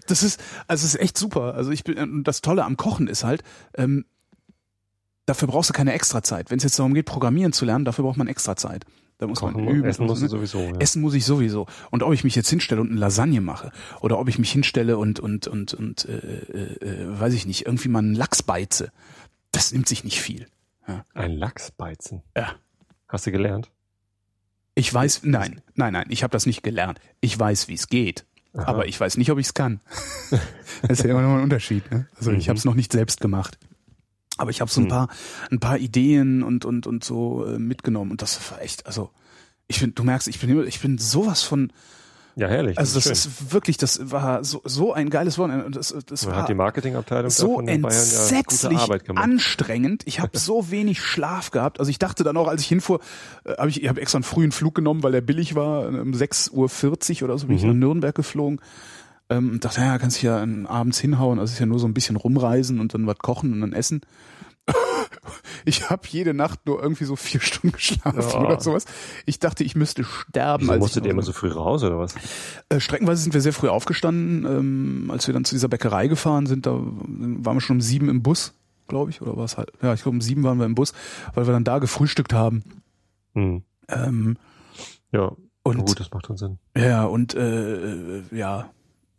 Das 0.08 0.24
ist, 0.24 0.40
also 0.68 0.86
es 0.86 0.94
ist 0.96 1.00
echt 1.02 1.18
super. 1.18 1.54
Also 1.56 1.72
ich 1.72 1.84
bin, 1.84 1.98
und 1.98 2.24
das 2.24 2.42
Tolle 2.42 2.64
am 2.64 2.78
Kochen 2.78 3.08
ist 3.08 3.24
halt, 3.24 3.44
ähm, 3.76 4.06
dafür 5.26 5.48
brauchst 5.50 5.70
du 5.70 5.74
keine 5.74 5.94
extra 5.94 6.24
Zeit. 6.24 6.50
Wenn 6.50 6.58
es 6.58 6.64
jetzt 6.64 6.80
darum 6.80 6.94
geht, 6.94 7.06
Programmieren 7.06 7.52
zu 7.54 7.66
lernen, 7.66 7.86
dafür 7.86 8.06
braucht 8.06 8.18
man 8.18 8.28
extra 8.28 8.56
Zeit. 8.56 8.86
Da 9.20 9.26
muss 9.28 9.40
Kochen, 9.40 9.66
man 9.66 9.74
üben. 9.76 9.90
essen 9.90 10.06
musst 10.06 10.22
du 10.22 10.26
ne? 10.26 10.30
sowieso. 10.30 10.60
Ja. 10.60 10.78
Essen 10.78 11.02
muss 11.02 11.14
ich 11.16 11.26
sowieso. 11.26 11.66
Und 11.90 12.04
ob 12.04 12.14
ich 12.14 12.24
mich 12.24 12.36
jetzt 12.36 12.50
hinstelle 12.50 12.82
und 12.82 12.92
eine 12.92 13.00
Lasagne 13.00 13.42
mache 13.42 13.72
oder 14.02 14.20
ob 14.20 14.30
ich 14.30 14.38
mich 14.38 14.52
hinstelle 14.52 14.98
und 14.98 15.20
und 15.20 15.48
und 15.48 15.74
und 15.74 16.06
äh, 16.06 16.18
äh, 16.18 16.86
äh, 16.86 17.20
weiß 17.20 17.34
ich 17.34 17.46
nicht, 17.48 17.66
irgendwie 17.66 17.90
mal 17.90 18.00
einen 18.00 18.14
Lachs 18.14 18.44
beize, 18.44 18.92
das 19.52 19.72
nimmt 19.72 19.88
sich 19.88 20.04
nicht 20.04 20.22
viel. 20.22 20.48
Ein 21.14 21.34
Lachsbeizen. 21.34 22.22
Ja. 22.36 22.56
Hast 23.10 23.26
du 23.28 23.32
gelernt? 23.32 23.70
Ich 24.76 24.94
weiß, 24.94 25.22
nein, 25.24 25.62
nein, 25.76 25.92
nein, 25.94 26.06
ich 26.10 26.24
habe 26.24 26.32
das 26.32 26.46
nicht 26.46 26.62
gelernt. 26.64 27.00
Ich 27.20 27.38
weiß, 27.38 27.68
wie 27.68 27.74
es 27.74 27.90
geht, 27.90 28.26
Aha. 28.54 28.68
aber 28.68 28.88
ich 28.88 28.98
weiß 29.00 29.18
nicht, 29.18 29.32
ob 29.32 29.40
ich 29.40 29.48
es 29.48 29.54
kann. 29.54 29.82
das 30.84 31.00
ist 31.00 31.04
ja 31.04 31.10
immer 31.10 31.24
noch 31.24 31.36
ein 31.38 31.44
Unterschied. 31.44 31.90
Ne? 31.92 32.08
Also 32.16 32.32
ich 32.32 32.46
Mhm. 32.46 32.50
habe 32.50 32.58
es 32.60 32.66
noch 32.66 32.76
nicht 32.76 32.92
selbst 32.94 33.20
gemacht. 33.20 33.58
Aber 34.38 34.52
ich 34.52 34.62
habe 34.62 34.70
so 34.72 34.82
ein 34.82 34.86
Mhm. 34.86 34.90
paar, 34.90 35.08
ein 35.52 35.60
paar 35.60 35.78
Ideen 35.78 36.44
und 36.44 36.64
und 36.66 36.88
und 36.88 37.04
so 37.04 37.46
äh, 37.46 37.60
mitgenommen 37.60 38.12
und 38.12 38.22
das 38.22 38.40
war 38.52 38.62
echt, 38.62 38.86
also 38.86 39.10
ich 39.68 39.80
finde, 39.80 39.96
du 39.96 40.04
merkst, 40.04 40.28
ich 40.28 40.40
bin 40.40 40.66
ich 40.68 40.80
bin 40.80 40.98
sowas 40.98 41.44
von, 41.44 41.74
Ja, 42.36 42.48
herrlich. 42.48 42.78
also 42.78 42.94
das 42.96 43.04
schön. 43.04 43.12
ist 43.14 43.52
wirklich, 43.52 43.78
das 43.78 44.12
war 44.12 44.44
so 44.44 44.62
so 44.64 44.94
ein 44.94 45.10
geiles 45.10 45.38
Wochenende 45.38 45.66
und 45.66 45.76
das 45.76 45.94
das 46.06 46.24
Man 46.26 46.34
war 46.36 46.42
hat 46.44 46.50
die 46.50 46.54
Marketingabteilung 46.54 47.32
so 47.32 47.60
ja 47.62 47.68
entsetzlich 47.74 48.86
gemacht. 49.04 49.10
anstrengend. 49.24 50.04
Ich 50.06 50.20
habe 50.20 50.38
so 50.38 50.70
wenig 50.72 51.02
Schlaf 51.02 51.52
gehabt. 51.52 51.80
Also 51.80 51.90
ich 51.90 52.00
dachte 52.00 52.24
dann 52.24 52.38
auch, 52.38 52.48
als 52.48 52.62
ich 52.62 52.68
hinfuhr, 52.68 53.00
äh, 53.44 53.54
habe 53.58 53.70
ich, 53.70 53.82
ich 53.82 53.90
habe 53.90 54.00
extra 54.02 54.18
einen 54.18 54.24
frühen 54.24 54.52
Flug 54.52 54.76
genommen, 54.76 55.04
weil 55.04 55.12
der 55.12 55.22
billig 55.22 55.56
war. 55.56 55.88
Um 55.88 56.12
6.40 56.14 57.22
Uhr 57.24 57.30
oder 57.30 57.38
so 57.38 57.48
bin 57.48 57.56
ich 57.58 57.64
Mhm. 57.64 57.70
nach 57.70 57.76
Nürnberg 57.76 58.16
geflogen. 58.16 58.60
Ähm, 59.30 59.52
und 59.52 59.66
dachte, 59.66 59.82
ja, 59.82 59.98
kannst 59.98 60.18
dich 60.18 60.24
ja 60.24 60.38
abends 60.68 61.00
hinhauen. 61.00 61.40
Also 61.40 61.52
ist 61.54 61.60
ja 61.60 61.66
nur 61.66 61.80
so 61.80 61.88
ein 61.88 61.94
bisschen 61.94 62.16
rumreisen 62.16 62.80
und 62.80 62.94
dann 62.94 63.08
was 63.08 63.18
kochen 63.18 63.54
und 63.54 63.62
dann 63.62 63.74
essen. 63.74 64.02
Ich 65.66 65.90
habe 65.90 66.04
jede 66.08 66.34
Nacht 66.34 66.66
nur 66.66 66.82
irgendwie 66.82 67.04
so 67.04 67.16
vier 67.18 67.42
Stunden 67.42 67.74
geschlafen 67.74 68.20
Ja. 68.22 68.40
oder 68.40 68.60
sowas. 68.62 68.86
Ich 69.26 69.40
dachte, 69.40 69.64
ich 69.66 69.76
müsste 69.76 70.04
sterben. 70.06 70.68
Wieso 70.68 70.80
musstet 70.80 71.06
ihr 71.06 71.12
immer 71.12 71.22
so 71.24 71.34
früh 71.34 71.50
raus 71.50 71.84
oder 71.84 72.00
was? 72.00 72.16
äh, 72.70 72.80
streckenweise 72.80 73.22
sind 73.22 73.34
wir 73.34 73.42
sehr 73.42 73.52
früh 73.54 73.68
aufgestanden. 73.68 74.46
Ähm, 74.46 75.12
als 75.12 75.28
wir 75.28 75.34
dann 75.34 75.44
zu 75.46 75.56
dieser 75.56 75.68
Bäckerei 75.68 76.08
gefahren 76.08 76.46
sind, 76.46 76.66
da 76.66 76.72
waren 76.74 77.58
wir 77.58 77.62
schon 77.62 77.78
um 77.78 77.82
sieben 77.82 78.08
im 78.10 78.24
Bus, 78.24 78.54
glaube 78.88 79.12
ich, 79.12 79.22
oder 79.22 79.36
war 79.36 79.44
es 79.46 79.58
halt? 79.58 79.72
Ja, 79.82 79.94
ich 79.94 80.04
glaube 80.04 80.16
um 80.16 80.22
sieben 80.22 80.44
waren 80.44 80.58
wir 80.60 80.66
im 80.66 80.76
Bus, 80.76 80.94
weil 81.34 81.46
wir 81.48 81.54
dann 81.54 81.64
da 81.66 81.80
gefrühstückt 81.80 82.34
haben. 82.34 82.64
Hm. 83.34 83.64
Ähm, 83.90 84.38
Ja, 85.12 85.32
und 85.64 85.78
gut, 85.86 86.00
das 86.00 86.12
macht 86.12 86.28
schon 86.28 86.38
Sinn. 86.38 86.60
ja 86.78 87.04
und 87.04 87.34
äh, 87.36 88.22
ja, 88.32 88.70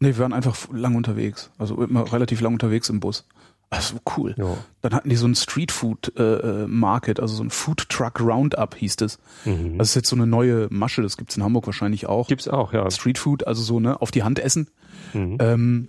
nee, 0.00 0.08
wir 0.08 0.18
waren 0.18 0.32
einfach 0.32 0.56
lang 0.72 0.94
unterwegs, 0.94 1.50
also 1.58 1.82
immer 1.82 2.12
relativ 2.12 2.40
lang 2.40 2.54
unterwegs 2.54 2.88
im 2.88 3.00
Bus. 3.00 3.24
Also 3.70 3.96
cool. 4.16 4.34
Ja. 4.38 4.56
Dann 4.80 4.94
hatten 4.94 5.10
die 5.10 5.16
so 5.16 5.26
ein 5.26 5.34
Street 5.34 5.72
Food 5.72 6.12
äh, 6.16 6.22
äh, 6.62 6.66
Market, 6.66 7.20
also 7.20 7.34
so 7.34 7.44
ein 7.44 7.50
Food 7.50 7.88
Truck 7.90 8.18
Roundup 8.18 8.74
hieß 8.74 8.96
es. 9.02 9.18
Mhm. 9.44 9.76
Das 9.76 9.90
ist 9.90 9.94
jetzt 9.94 10.08
so 10.08 10.16
eine 10.16 10.26
neue 10.26 10.68
Masche, 10.70 11.02
das 11.02 11.18
gibt's 11.18 11.36
in 11.36 11.42
Hamburg 11.42 11.66
wahrscheinlich 11.66 12.06
auch. 12.06 12.28
Gibt's 12.28 12.48
auch, 12.48 12.72
ja. 12.72 12.90
Street 12.90 13.18
Food, 13.18 13.46
also 13.46 13.62
so 13.62 13.78
ne 13.78 14.00
auf 14.00 14.10
die 14.10 14.22
Hand 14.22 14.38
essen. 14.38 14.68
Mhm. 15.12 15.36
Ähm, 15.40 15.88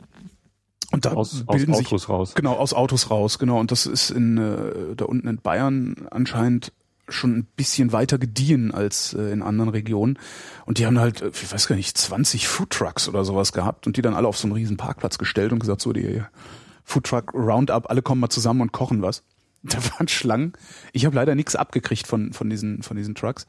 und 0.91 1.05
da 1.05 1.11
aus, 1.11 1.43
aus 1.45 1.55
bilden 1.55 1.73
sich 1.73 1.87
Autos 1.87 2.09
raus. 2.09 2.33
genau 2.35 2.53
aus 2.53 2.73
Autos 2.73 3.11
raus, 3.11 3.39
genau. 3.39 3.59
Und 3.59 3.71
das 3.71 3.85
ist 3.85 4.09
in 4.09 4.37
äh, 4.37 4.95
da 4.97 5.05
unten 5.05 5.27
in 5.27 5.37
Bayern 5.37 6.07
anscheinend 6.09 6.73
schon 7.09 7.37
ein 7.37 7.45
bisschen 7.55 7.91
weiter 7.91 8.17
gediehen 8.17 8.73
als 8.73 9.13
äh, 9.13 9.31
in 9.31 9.41
anderen 9.41 9.69
Regionen. 9.69 10.17
Und 10.65 10.77
die 10.77 10.85
haben 10.85 10.99
halt, 10.99 11.21
äh, 11.21 11.29
ich 11.29 11.51
weiß 11.51 11.67
gar 11.67 11.75
nicht, 11.75 11.97
20 11.97 12.47
Foodtrucks 12.47 13.07
oder 13.09 13.25
sowas 13.25 13.51
gehabt 13.53 13.87
und 13.87 13.97
die 13.97 14.01
dann 14.01 14.13
alle 14.13 14.27
auf 14.27 14.37
so 14.37 14.47
einen 14.47 14.53
riesen 14.53 14.77
Parkplatz 14.77 15.17
gestellt 15.17 15.51
und 15.51 15.59
gesagt, 15.59 15.81
so 15.81 15.93
die 15.93 16.21
Foodtruck 16.83 17.33
Roundup, 17.33 17.89
alle 17.89 18.01
kommen 18.01 18.21
mal 18.21 18.29
zusammen 18.29 18.61
und 18.61 18.71
kochen 18.71 19.01
was. 19.01 19.23
Da 19.63 19.77
waren 19.97 20.07
Schlangen. 20.07 20.53
Ich 20.93 21.05
habe 21.05 21.15
leider 21.17 21.35
nichts 21.35 21.55
abgekriegt 21.57 22.07
von 22.07 22.31
von 22.31 22.49
diesen 22.49 22.81
von 22.81 22.95
diesen 22.95 23.13
Trucks. 23.13 23.45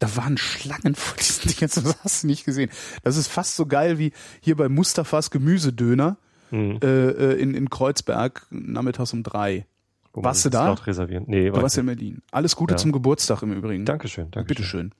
Da 0.00 0.16
waren 0.16 0.36
Schlangen 0.36 0.96
vor 0.96 1.16
diesen 1.16 1.48
Dingern, 1.48 1.70
das 1.72 1.96
hast 2.02 2.22
du 2.24 2.26
nicht 2.26 2.44
gesehen. 2.44 2.70
Das 3.04 3.16
ist 3.16 3.28
fast 3.28 3.54
so 3.54 3.66
geil 3.66 4.00
wie 4.00 4.12
hier 4.40 4.56
bei 4.56 4.68
Mustafas 4.68 5.30
Gemüsedöner 5.30 6.16
Mhm. 6.50 6.78
äh, 6.82 6.86
äh, 6.86 7.40
in, 7.40 7.54
in 7.54 7.68
Kreuzberg 7.70 8.46
nachmittags 8.50 9.12
um 9.12 9.22
drei. 9.22 9.66
Warst 10.22 10.44
du 10.44 10.50
da? 10.50 10.64
Slot 10.66 10.86
reservieren. 10.86 11.24
Nee, 11.26 11.48
Du 11.48 11.54
war 11.56 11.62
warst 11.62 11.76
ja 11.76 11.80
in 11.80 11.86
Berlin. 11.86 12.22
Alles 12.30 12.54
Gute 12.56 12.74
Ja. 12.74 12.78
zum 12.78 12.92
Geburtstag 12.92 13.42
im 13.42 13.52
Übrigen. 13.52 13.84
Dankeschön, 13.84 14.30
danke. 14.30 14.48
Bitteschön. 14.48 14.92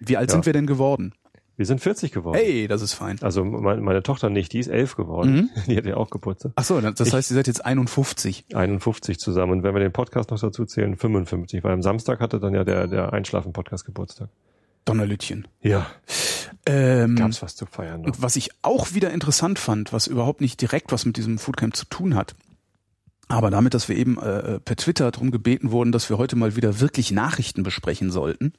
Wie 0.00 0.16
alt 0.16 0.30
Ja. 0.30 0.34
sind 0.34 0.46
wir 0.46 0.52
denn 0.52 0.66
geworden? 0.66 1.12
Wir 1.56 1.66
sind 1.66 1.80
40 1.80 2.10
geworden. 2.10 2.36
Hey, 2.36 2.66
das 2.66 2.82
ist 2.82 2.94
fein. 2.94 3.16
Also 3.22 3.44
meine, 3.44 3.80
meine 3.80 4.02
Tochter 4.02 4.28
nicht, 4.28 4.52
die 4.52 4.58
ist 4.58 4.66
elf 4.66 4.96
geworden. 4.96 5.34
Mhm. 5.34 5.50
Die 5.68 5.76
hat 5.76 5.86
ja 5.86 5.96
auch 5.96 6.10
Geburtstag. 6.10 6.50
Ach 6.56 6.64
so, 6.64 6.80
das 6.80 6.98
Ich- 7.06 7.12
heißt, 7.14 7.30
ihr 7.30 7.34
seid 7.36 7.46
jetzt 7.46 7.64
51. 7.64 8.46
51 8.52 9.20
zusammen. 9.20 9.52
Und 9.52 9.62
wenn 9.62 9.72
wir 9.72 9.80
den 9.80 9.92
Podcast 9.92 10.30
noch 10.32 10.40
dazu 10.40 10.64
zählen, 10.64 10.96
55. 10.96 11.62
Weil 11.62 11.72
am 11.72 11.82
Samstag 11.82 12.18
hatte 12.18 12.40
dann 12.40 12.54
ja 12.54 12.64
der, 12.64 12.88
der 12.88 13.12
Einschlafen-Podcast 13.12 13.84
Geburtstag. 13.84 14.30
Donnerlütchen. 14.84 15.46
Ja. 15.62 15.86
Ähm, 16.66 17.16
Gab's 17.16 17.40
was 17.42 17.54
zu 17.56 17.66
feiern 17.66 18.00
noch. 18.00 18.06
und 18.08 18.22
was 18.22 18.36
ich 18.36 18.50
auch 18.62 18.92
wieder 18.94 19.10
interessant 19.12 19.58
fand, 19.58 19.92
was 19.92 20.06
überhaupt 20.06 20.40
nicht 20.40 20.60
direkt 20.60 20.92
was 20.92 21.04
mit 21.06 21.16
diesem 21.16 21.38
Foodcamp 21.38 21.76
zu 21.76 21.84
tun 21.86 22.14
hat, 22.16 22.34
aber 23.28 23.50
damit, 23.50 23.74
dass 23.74 23.88
wir 23.88 23.96
eben 23.96 24.18
äh, 24.18 24.60
per 24.60 24.76
Twitter 24.76 25.10
darum 25.10 25.30
gebeten 25.30 25.70
wurden, 25.70 25.92
dass 25.92 26.10
wir 26.10 26.18
heute 26.18 26.36
mal 26.36 26.56
wieder 26.56 26.80
wirklich 26.80 27.10
Nachrichten 27.10 27.62
besprechen 27.62 28.10
sollten, 28.10 28.52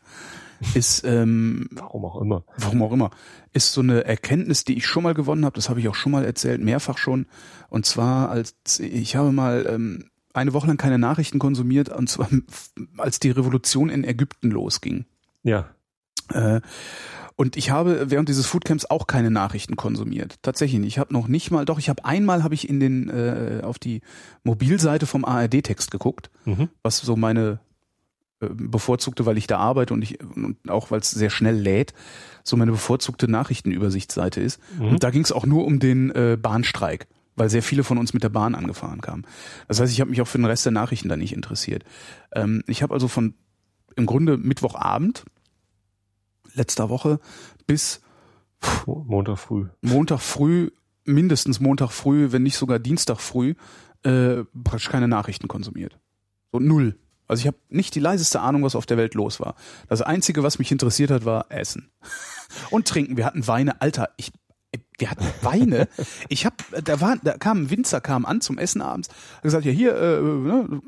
ist 0.73 1.03
ähm, 1.05 1.67
Warum 1.71 2.05
auch 2.05 2.21
immer. 2.21 2.43
warum 2.57 2.81
auch 2.81 2.91
immer, 2.91 3.11
ist 3.53 3.73
so 3.73 3.81
eine 3.81 4.05
Erkenntnis, 4.05 4.63
die 4.63 4.77
ich 4.77 4.87
schon 4.87 5.03
mal 5.03 5.13
gewonnen 5.13 5.45
habe, 5.45 5.55
das 5.55 5.69
habe 5.69 5.79
ich 5.79 5.87
auch 5.87 5.95
schon 5.95 6.11
mal 6.11 6.25
erzählt, 6.25 6.61
mehrfach 6.61 6.97
schon. 6.97 7.27
Und 7.69 7.85
zwar, 7.85 8.29
als 8.29 8.79
ich 8.79 9.15
habe 9.15 9.31
mal 9.31 9.65
ähm, 9.69 10.09
eine 10.33 10.53
Woche 10.53 10.67
lang 10.67 10.77
keine 10.77 10.97
Nachrichten 10.97 11.39
konsumiert, 11.39 11.89
und 11.89 12.09
zwar 12.09 12.29
als 12.97 13.19
die 13.19 13.31
Revolution 13.31 13.89
in 13.89 14.03
Ägypten 14.03 14.49
losging. 14.49 15.05
Ja. 15.43 15.69
Äh, 16.33 16.61
und 17.37 17.57
ich 17.57 17.69
habe 17.69 18.09
während 18.11 18.29
dieses 18.29 18.45
Foodcamps 18.45 18.85
auch 18.85 19.07
keine 19.07 19.29
Nachrichten 19.31 19.75
konsumiert. 19.75 20.35
Tatsächlich 20.41 20.79
nicht. 20.79 20.87
Ich 20.93 20.99
habe 20.99 21.13
noch 21.13 21.27
nicht 21.27 21.51
mal, 21.51 21.65
doch, 21.65 21.79
ich 21.79 21.89
habe 21.89 22.05
einmal 22.05 22.43
habe 22.43 22.53
ich 22.53 22.69
in 22.69 22.79
den 22.79 23.09
äh, 23.09 23.61
auf 23.63 23.77
die 23.79 24.01
Mobilseite 24.43 25.05
vom 25.05 25.25
ARD-Text 25.25 25.91
geguckt, 25.91 26.29
Mhm. 26.45 26.69
was 26.83 26.97
so 26.99 27.15
meine 27.17 27.59
äh, 28.41 28.47
bevorzugte, 28.49 29.25
weil 29.25 29.37
ich 29.37 29.47
da 29.47 29.57
arbeite 29.57 29.93
und 29.93 30.01
ich 30.01 30.19
und 30.23 30.57
auch 30.69 30.91
weil 30.91 30.99
es 31.01 31.11
sehr 31.11 31.29
schnell 31.29 31.55
lädt, 31.55 31.93
so 32.43 32.55
meine 32.57 32.71
bevorzugte 32.71 33.27
Nachrichtenübersichtsseite 33.29 34.39
ist. 34.41 34.59
Mhm. 34.79 34.87
Und 34.89 35.03
da 35.03 35.09
ging 35.09 35.23
es 35.23 35.31
auch 35.31 35.45
nur 35.45 35.65
um 35.65 35.79
den 35.79 36.11
äh, 36.11 36.37
Bahnstreik, 36.41 37.07
weil 37.35 37.49
sehr 37.49 37.63
viele 37.63 37.83
von 37.83 37.97
uns 37.97 38.13
mit 38.13 38.23
der 38.23 38.29
Bahn 38.29 38.55
angefahren 38.55 39.01
kamen. 39.01 39.25
Das 39.67 39.79
heißt, 39.81 39.91
ich 39.91 39.99
habe 39.99 40.09
mich 40.09 40.21
auch 40.21 40.27
für 40.27 40.37
den 40.37 40.45
Rest 40.45 40.65
der 40.65 40.71
Nachrichten 40.71 41.09
da 41.09 41.17
nicht 41.17 41.33
interessiert. 41.33 41.83
Ähm, 42.33 42.63
ich 42.67 42.81
habe 42.81 42.93
also 42.93 43.07
von 43.09 43.33
im 43.97 44.05
Grunde 44.05 44.37
Mittwochabend 44.37 45.25
letzter 46.55 46.89
Woche 46.89 47.19
bis 47.67 48.01
Mo- 48.85 49.05
Montag 49.07 49.37
früh. 49.37 49.67
Montag 49.81 50.21
früh, 50.21 50.71
mindestens 51.03 51.59
Montag 51.59 51.91
früh, 51.91 52.31
wenn 52.31 52.43
nicht 52.43 52.57
sogar 52.57 52.79
Dienstag 52.79 53.19
früh, 53.19 53.53
äh, 54.03 54.43
praktisch 54.63 54.89
keine 54.89 55.07
Nachrichten 55.07 55.47
konsumiert. 55.47 55.99
So 56.51 56.59
null. 56.59 56.97
Also 57.27 57.41
ich 57.41 57.47
habe 57.47 57.57
nicht 57.69 57.95
die 57.95 57.99
leiseste 57.99 58.39
Ahnung, 58.39 58.63
was 58.63 58.75
auf 58.75 58.85
der 58.85 58.97
Welt 58.97 59.15
los 59.15 59.39
war. 59.39 59.55
Das 59.87 60.01
Einzige, 60.01 60.43
was 60.43 60.59
mich 60.59 60.71
interessiert 60.71 61.11
hat, 61.11 61.25
war 61.25 61.47
Essen. 61.49 61.89
Und 62.69 62.87
Trinken. 62.87 63.17
Wir 63.17 63.25
hatten 63.25 63.47
Weine. 63.47 63.81
Alter, 63.81 64.09
ich 64.17 64.31
wir 64.97 65.09
hatten 65.09 65.25
Weine. 65.41 65.87
Ich 66.29 66.45
habe, 66.45 66.55
da 66.83 66.99
war, 67.01 67.17
da 67.23 67.37
kam 67.37 67.63
ein 67.63 67.69
Winzer, 67.69 67.99
kam 68.01 68.25
an 68.25 68.41
zum 68.41 68.57
Essen 68.57 68.81
abends, 68.81 69.09
hat 69.35 69.41
gesagt, 69.43 69.65
ja 69.65 69.71
hier, 69.71 69.95
äh, 69.95 70.21
ne, 70.21 70.81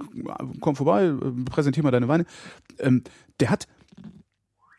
komm 0.62 0.76
vorbei, 0.76 1.06
äh, 1.06 1.44
präsentier 1.46 1.84
mal 1.84 1.92
deine 1.92 2.08
Weine. 2.08 2.26
Ähm, 2.80 3.04
der 3.40 3.50
hat, 3.50 3.68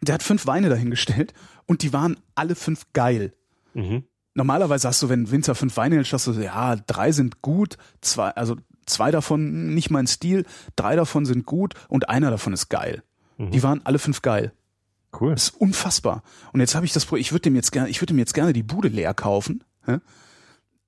der 0.00 0.14
hat 0.14 0.22
fünf 0.22 0.46
Weine 0.46 0.68
dahingestellt 0.68 1.32
und 1.66 1.82
die 1.82 1.92
waren 1.92 2.16
alle 2.34 2.54
fünf 2.54 2.86
geil. 2.92 3.32
Mhm. 3.74 4.04
Normalerweise 4.34 4.88
hast 4.88 5.02
du, 5.02 5.08
wenn 5.08 5.22
ein 5.22 5.30
Winzer 5.30 5.54
fünf 5.54 5.76
Weine 5.76 5.96
hält, 5.96 6.06
sagst 6.06 6.28
du, 6.28 6.32
so, 6.32 6.40
ja, 6.40 6.76
drei 6.76 7.12
sind 7.12 7.42
gut, 7.42 7.76
zwei, 8.00 8.30
also 8.30 8.56
zwei 8.86 9.10
davon 9.10 9.74
nicht 9.74 9.90
mein 9.90 10.06
Stil, 10.06 10.46
drei 10.76 10.96
davon 10.96 11.26
sind 11.26 11.44
gut 11.46 11.74
und 11.88 12.08
einer 12.08 12.30
davon 12.30 12.52
ist 12.52 12.68
geil. 12.68 13.02
Mhm. 13.36 13.50
Die 13.50 13.62
waren 13.62 13.80
alle 13.84 13.98
fünf 13.98 14.22
geil. 14.22 14.52
Cool. 15.18 15.32
Das 15.32 15.44
ist 15.44 15.56
unfassbar. 15.56 16.22
Und 16.52 16.60
jetzt 16.60 16.74
habe 16.74 16.86
ich 16.86 16.92
das 16.92 17.06
Pro 17.06 17.16
ich 17.16 17.32
würde 17.32 17.42
dem 17.42 17.56
jetzt 17.56 17.72
gerne, 17.72 17.88
ich 17.88 18.00
würde 18.00 18.12
dem 18.12 18.18
jetzt 18.18 18.34
gerne 18.34 18.52
die 18.52 18.62
Bude 18.62 18.88
leer 18.88 19.14
kaufen. 19.14 19.64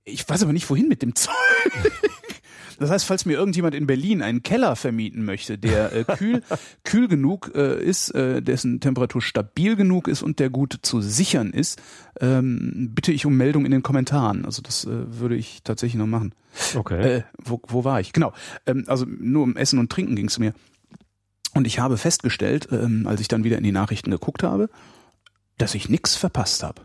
Ich 0.05 0.29
weiß 0.29 0.43
aber 0.43 0.53
nicht, 0.53 0.69
wohin 0.69 0.89
mit 0.89 1.03
dem 1.03 1.15
Zeug. 1.15 1.35
Das 2.81 2.89
heißt, 2.89 3.05
falls 3.05 3.27
mir 3.27 3.35
irgendjemand 3.35 3.75
in 3.75 3.87
Berlin 3.87 4.23
einen 4.23 4.43
Keller 4.43 4.75
vermieten 4.75 5.27
möchte, 5.27 5.59
der 5.59 5.93
äh, 5.93 6.05
kühl, 6.17 6.43
kühl 6.83 7.09
genug 7.09 7.53
äh, 7.55 7.79
ist, 7.79 8.11
äh, 8.15 8.41
dessen 8.41 8.81
Temperatur 8.81 9.21
stabil 9.21 9.77
genug 9.77 10.09
ist 10.09 10.23
und 10.23 10.39
der 10.39 10.49
gut 10.49 10.79
zu 10.81 11.03
sichern 11.03 11.51
ist, 11.51 11.81
ähm, 12.23 12.93
bitte 12.95 13.13
ich 13.13 13.27
um 13.27 13.37
Meldung 13.37 13.67
in 13.67 13.71
den 13.71 13.83
Kommentaren. 13.83 14.47
Also 14.47 14.63
das 14.63 14.87
äh, 14.87 15.21
würde 15.21 15.37
ich 15.37 15.63
tatsächlich 15.63 15.99
noch 15.99 16.07
machen. 16.07 16.35
Okay. 16.75 17.17
Äh, 17.17 17.23
wo, 17.37 17.61
wo 17.69 17.85
war 17.85 18.01
ich? 18.01 18.15
Genau. 18.15 18.33
Ähm, 18.65 18.85
also 18.87 19.05
nur 19.07 19.43
um 19.43 19.57
Essen 19.57 19.79
und 19.79 19.93
Trinken 19.93 20.17
ging 20.17 20.29
es 20.29 20.39
mir. 20.39 20.55
Und 21.53 21.67
ich 21.67 21.81
habe 21.81 21.99
festgestellt, 21.99 22.69
ähm, 22.73 23.07
als 23.07 23.21
ich 23.21 23.29
dann 23.29 23.45
wieder 23.45 23.59
in 23.59 23.65
die 23.65 23.73
Nachrichten 23.73 24.11
geguckt 24.11 24.43
habe, 24.43 24.71
dass 25.59 25.75
ich 25.75 25.91
nichts 25.91 26.17
verpasst 26.17 26.63
habe. 26.63 26.81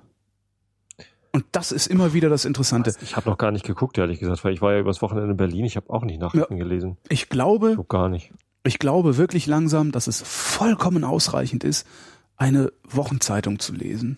Und 1.35 1.43
das 1.51 1.73
ist 1.73 1.87
immer 1.87 2.13
wieder 2.13 2.29
das 2.29 2.45
Interessante. 2.45 2.93
ich 3.01 3.17
habe 3.17 3.29
noch 3.29 3.37
gar 3.37 3.51
nicht 3.51 3.65
geguckt, 3.65 3.97
ehrlich 3.97 4.21
gesagt, 4.21 4.45
weil 4.45 4.53
ich 4.53 4.61
war 4.61 4.71
ja 4.71 4.79
übers 4.79 5.01
Wochenende 5.01 5.31
in 5.31 5.35
Berlin. 5.35 5.65
Ich 5.65 5.75
habe 5.75 5.89
auch 5.89 6.05
nicht 6.05 6.17
Nachrichten 6.21 6.55
gelesen. 6.55 6.95
Ich 7.09 7.27
glaube, 7.27 7.73
So 7.75 7.83
gar 7.83 8.07
nicht. 8.07 8.31
ich 8.63 8.79
glaube 8.79 9.17
wirklich 9.17 9.45
langsam, 9.45 9.91
dass 9.91 10.07
es 10.07 10.21
vollkommen 10.21 11.03
ausreichend 11.03 11.65
ist, 11.65 11.85
eine 12.37 12.71
Wochenzeitung 12.87 13.59
zu 13.59 13.73
lesen. 13.73 14.17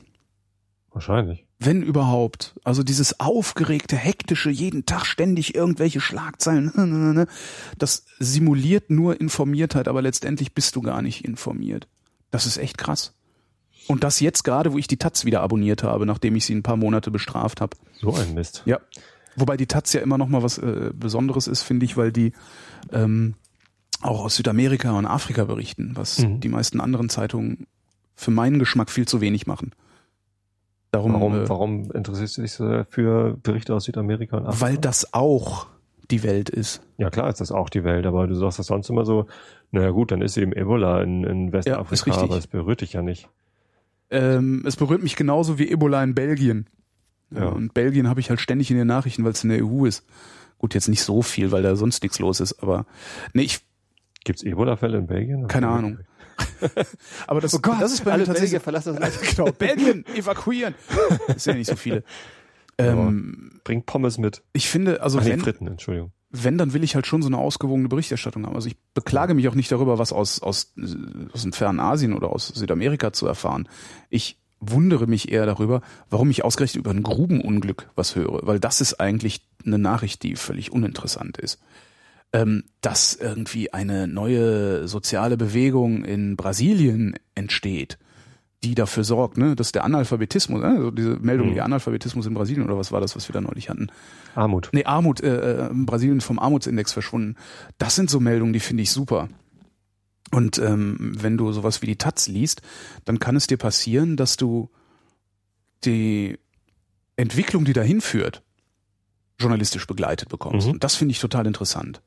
Wahrscheinlich. 0.92 1.48
Wenn 1.58 1.82
überhaupt. 1.82 2.54
Also 2.64 2.84
dieses 2.84 3.20
aufgeregte, 3.20 3.96
hektische, 3.96 4.52
jeden 4.52 4.86
Tag 4.86 5.08
ständig 5.08 5.56
irgendwelche 5.56 6.02
Schlagzeilen, 6.02 7.28
das 7.80 8.06
simuliert 8.20 8.92
nur 8.92 9.20
Informiertheit, 9.20 9.88
aber 9.88 10.04
letztendlich 10.04 10.54
bist 10.54 10.76
du 10.76 10.84
gar 10.84 11.02
nicht 11.02 11.26
informiert. 11.26 11.88
Das 12.30 12.46
ist 12.46 12.58
echt 12.58 12.78
krass. 12.78 13.16
Und 13.88 14.04
das 14.04 14.19
jetzt 14.19 14.43
gerade, 14.43 14.73
wo 14.73 14.78
ich 14.78 14.88
die 14.88 14.97
Taz 14.97 15.26
wieder 15.26 15.41
abonniert 15.41 15.84
habe, 15.84 16.06
nachdem 16.06 16.36
ich 16.36 16.45
sie 16.45 16.54
ein 16.54 16.63
paar 16.63 16.78
Monate 16.78 17.12
bestraft 17.12 17.62
habe. 17.62 17.78
So 18.00 18.13
ein 18.13 18.34
Mist. 18.34 18.63
Ja. 18.65 18.80
Wobei 19.36 19.56
die 19.56 19.67
Taz 19.67 19.93
ja 19.93 20.02
immer 20.02 20.17
noch 20.17 20.28
mal 20.28 20.43
was 20.43 20.58
äh, 20.58 20.91
Besonderes 20.93 21.47
ist, 21.47 21.63
finde 21.63 21.86
ich, 21.86 21.95
weil 21.95 22.12
die 22.12 22.34
ähm, 22.91 23.36
auch 24.02 24.26
aus 24.26 24.36
Südamerika 24.36 24.91
und 24.91 25.06
Afrika 25.06 25.45
berichten, 25.45 25.91
was 25.95 26.19
mhm. 26.19 26.39
die 26.39 26.50
meisten 26.50 26.82
anderen 26.82 27.10
Zeitungen 27.10 27.67
für 28.15 28.32
meinen 28.32 28.60
Geschmack 28.60 28.89
viel 28.89 29.08
zu 29.08 29.21
wenig 29.21 29.47
machen. 29.47 29.71
Darum, 30.91 31.13
warum, 31.13 31.36
äh, 31.36 31.50
warum 31.50 31.91
interessierst 31.91 32.38
du 32.38 32.41
dich 32.41 32.54
so 32.54 32.84
für 32.89 33.38
Berichte 33.43 33.76
aus 33.76 33.86
Südamerika 33.86 34.38
und 34.38 34.47
Afrika? 34.47 34.65
Weil 34.65 34.78
das 34.78 35.13
auch 35.13 35.67
die 36.10 36.23
Welt 36.23 36.50
ist. 36.50 36.82
Ja, 36.97 37.10
klar 37.10 37.30
ist 37.30 37.41
das 37.41 37.52
auch 37.52 37.69
die 37.69 37.84
Welt, 37.84 38.06
aber 38.06 38.28
du 38.28 38.36
sagst 38.36 38.60
das 38.60 38.67
sonst 38.67 38.89
immer 38.89 39.06
so, 39.06 39.28
naja 39.71 39.91
gut, 39.91 40.12
dann 40.12 40.21
ist 40.21 40.38
eben 40.38 40.54
Ebola 40.54 41.02
in, 41.02 41.23
in 41.26 41.52
Westafrika, 41.52 42.12
ja, 42.12 42.21
aber 42.23 42.38
es 42.38 42.47
berührt 42.47 42.82
dich 42.82 42.93
ja 42.93 43.02
nicht. 43.02 43.30
Ähm, 44.10 44.63
es 44.65 44.76
berührt 44.76 45.04
mich 45.04 45.15
genauso 45.15 45.60
wie 45.60 45.70
Ebola 45.70 46.04
in 46.04 46.15
Belgien. 46.15 46.70
Ja. 47.32 47.50
Und 47.50 47.74
Belgien 47.74 48.08
habe 48.08 48.20
ich 48.20 48.30
halt 48.30 48.39
ständig 48.39 48.72
in 48.72 48.78
den 48.78 48.88
Nachrichten, 48.88 49.24
weil 49.24 49.34
es 49.34 49.43
in 49.43 49.50
der 49.50 49.65
EU 49.65 49.86
ist. 49.86 50.06
Gut, 50.58 50.74
jetzt 50.74 50.88
nicht 50.88 51.02
so 51.02 51.22
viel, 51.22 51.52
weil 51.52 51.62
da 51.62 51.76
sonst 51.76 52.02
nichts 52.04 52.20
los 52.20 52.39
ist, 52.39 52.63
aber 52.63 52.86
nee, 53.34 53.43
ich. 53.43 53.60
Gibt's 54.24 54.43
Ebola-Fälle 54.43 54.98
in 54.98 55.08
Belgien? 55.08 55.48
Keine 55.48 55.67
Ahnung. 55.67 56.00
aber 57.28 57.41
das, 57.41 57.54
oh 57.54 57.60
Gott, 57.60 57.80
das 57.80 57.93
ist 57.93 58.04
bei 58.04 58.17
mir 58.17 58.26
tatsächlich. 58.26 58.62
verlassen 58.62 58.96
das 58.96 59.15
Land. 59.22 59.36
genau, 59.36 59.52
Belgien, 59.52 60.06
evakuieren. 60.15 60.76
Das 61.28 61.43
sind 61.43 61.54
ja 61.54 61.58
nicht 61.60 61.70
so 61.70 61.76
viele. 61.76 62.04
Ähm, 62.78 63.60
Bring 63.63 63.84
Pommes 63.84 64.17
mit. 64.17 64.43
Ich 64.54 64.70
finde, 64.70 65.02
also 65.02 65.20
Ach, 65.20 65.26
wenn, 65.26 65.39
Fritten, 65.39 65.67
Entschuldigung. 65.67 66.12
Wenn, 66.30 66.58
dann 66.58 66.74
will 66.74 66.84
ich 66.84 66.96
halt 66.96 67.08
schon 67.08 67.22
so 67.22 67.28
eine 67.28 67.38
ausgewogene 67.38 67.88
Berichterstattung 67.88 68.46
haben. 68.46 68.56
Also 68.56 68.68
ich 68.68 68.78
beklage 68.94 69.34
mich 69.34 69.48
auch 69.48 69.56
nicht 69.56 69.72
darüber, 69.72 69.98
was 69.98 70.12
aus, 70.12 70.42
aus, 70.42 70.74
aus 71.34 71.42
dem 71.42 71.54
fernen 71.54 71.80
Asien 71.80 72.13
oder 72.13 72.30
aus 72.30 72.50
Südamerika 72.50 73.13
zu 73.13 73.28
erfahren. 73.28 73.70
Ich 74.10 74.38
wundere 74.60 75.08
mich 75.08 75.32
eher 75.32 75.46
darüber, 75.46 75.82
warum 76.10 76.30
ich 76.30 76.44
ausgerechnet 76.44 76.84
über 76.84 76.92
ein 76.92 77.04
Grubenunglück 77.04 77.90
was 77.96 78.16
höre, 78.16 78.46
weil 78.46 78.60
das 78.60 78.82
ist 78.82 79.00
eigentlich 79.00 79.48
eine 79.66 79.78
Nachricht, 79.78 80.24
die 80.24 80.36
völlig 80.36 80.72
uninteressant 80.72 81.38
ist. 81.38 81.60
Ähm, 82.34 82.66
dass 82.82 83.16
irgendwie 83.16 83.72
eine 83.72 84.06
neue 84.06 84.90
soziale 84.90 85.38
Bewegung 85.38 86.04
in 86.04 86.36
Brasilien 86.36 87.16
entsteht, 87.36 87.98
die 88.63 88.76
dafür 88.76 89.04
sorgt, 89.04 89.38
ne, 89.38 89.56
dass 89.56 89.72
der 89.72 89.84
Analphabetismus, 89.84 90.63
also 90.63 90.89
diese 90.91 91.17
Meldung, 91.17 91.50
mhm. 91.50 91.54
die 91.54 91.62
Analphabetismus 91.62 92.26
in 92.26 92.34
Brasilien 92.34 92.65
oder 92.65 92.78
was 92.78 92.91
war 92.91 93.02
das, 93.02 93.15
was 93.15 93.30
wir 93.30 93.34
da 93.34 93.41
neulich 93.41 93.70
hatten? 93.70 93.89
Armut. 94.36 94.70
Nee, 94.72 94.86
Armut, 94.86 95.22
äh, 95.22 95.67
äh 95.67 95.70
Brasilien 95.72 96.22
vom 96.22 96.39
Armutsindex 96.39 96.91
verschwunden. 96.91 97.36
Das 97.78 97.96
sind 97.96 98.10
so 98.10 98.20
Meldungen, 98.20 98.54
die 98.54 98.60
finde 98.60 98.84
ich 98.84 98.91
super. 98.91 99.30
Und 100.32 100.58
ähm, 100.58 100.98
wenn 101.00 101.38
du 101.38 101.52
sowas 101.52 101.82
wie 101.82 101.86
die 101.86 101.98
Taz 101.98 102.28
liest, 102.28 102.62
dann 103.06 103.20
kann 103.20 103.36
es 103.36 103.48
dir 103.48 103.58
passieren, 103.58 104.17
dass 104.17 104.38
du 104.38 104.70
die 105.86 106.38
Entwicklung, 107.15 107.63
die 107.63 107.74
dahin 107.74 108.02
führt, 108.02 108.43
journalistisch 109.39 109.88
begleitet 109.88 110.30
bekommst. 110.30 110.67
Mhm. 110.67 110.74
Und 110.74 110.84
das 110.84 110.96
finde 110.96 111.12
ich 111.12 111.20
total 111.20 111.46
interessant. 111.46 112.02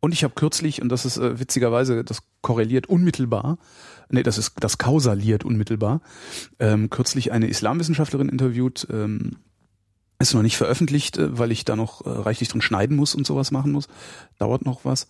Und 0.00 0.12
ich 0.12 0.24
habe 0.24 0.34
kürzlich, 0.34 0.80
und 0.80 0.88
das 0.88 1.04
ist 1.04 1.16
äh, 1.18 1.38
witzigerweise, 1.38 2.04
das 2.04 2.22
korreliert 2.40 2.86
unmittelbar, 2.86 3.58
nee, 4.10 4.22
das 4.22 4.38
ist, 4.38 4.54
das 4.60 4.78
kausaliert 4.78 5.44
unmittelbar, 5.44 6.00
ähm, 6.58 6.90
kürzlich 6.90 7.32
eine 7.32 7.48
Islamwissenschaftlerin 7.48 8.28
interviewt, 8.28 8.86
ähm, 8.90 9.36
ist 10.18 10.34
noch 10.34 10.42
nicht 10.42 10.56
veröffentlicht, 10.56 11.16
äh, 11.18 11.38
weil 11.38 11.52
ich 11.52 11.64
da 11.64 11.76
noch 11.76 12.04
äh, 12.04 12.10
reichlich 12.10 12.48
drin 12.48 12.60
schneiden 12.60 12.96
muss 12.96 13.14
und 13.14 13.26
sowas 13.26 13.50
machen 13.50 13.72
muss. 13.72 13.88
Dauert 14.38 14.64
noch 14.64 14.84
was. 14.84 15.08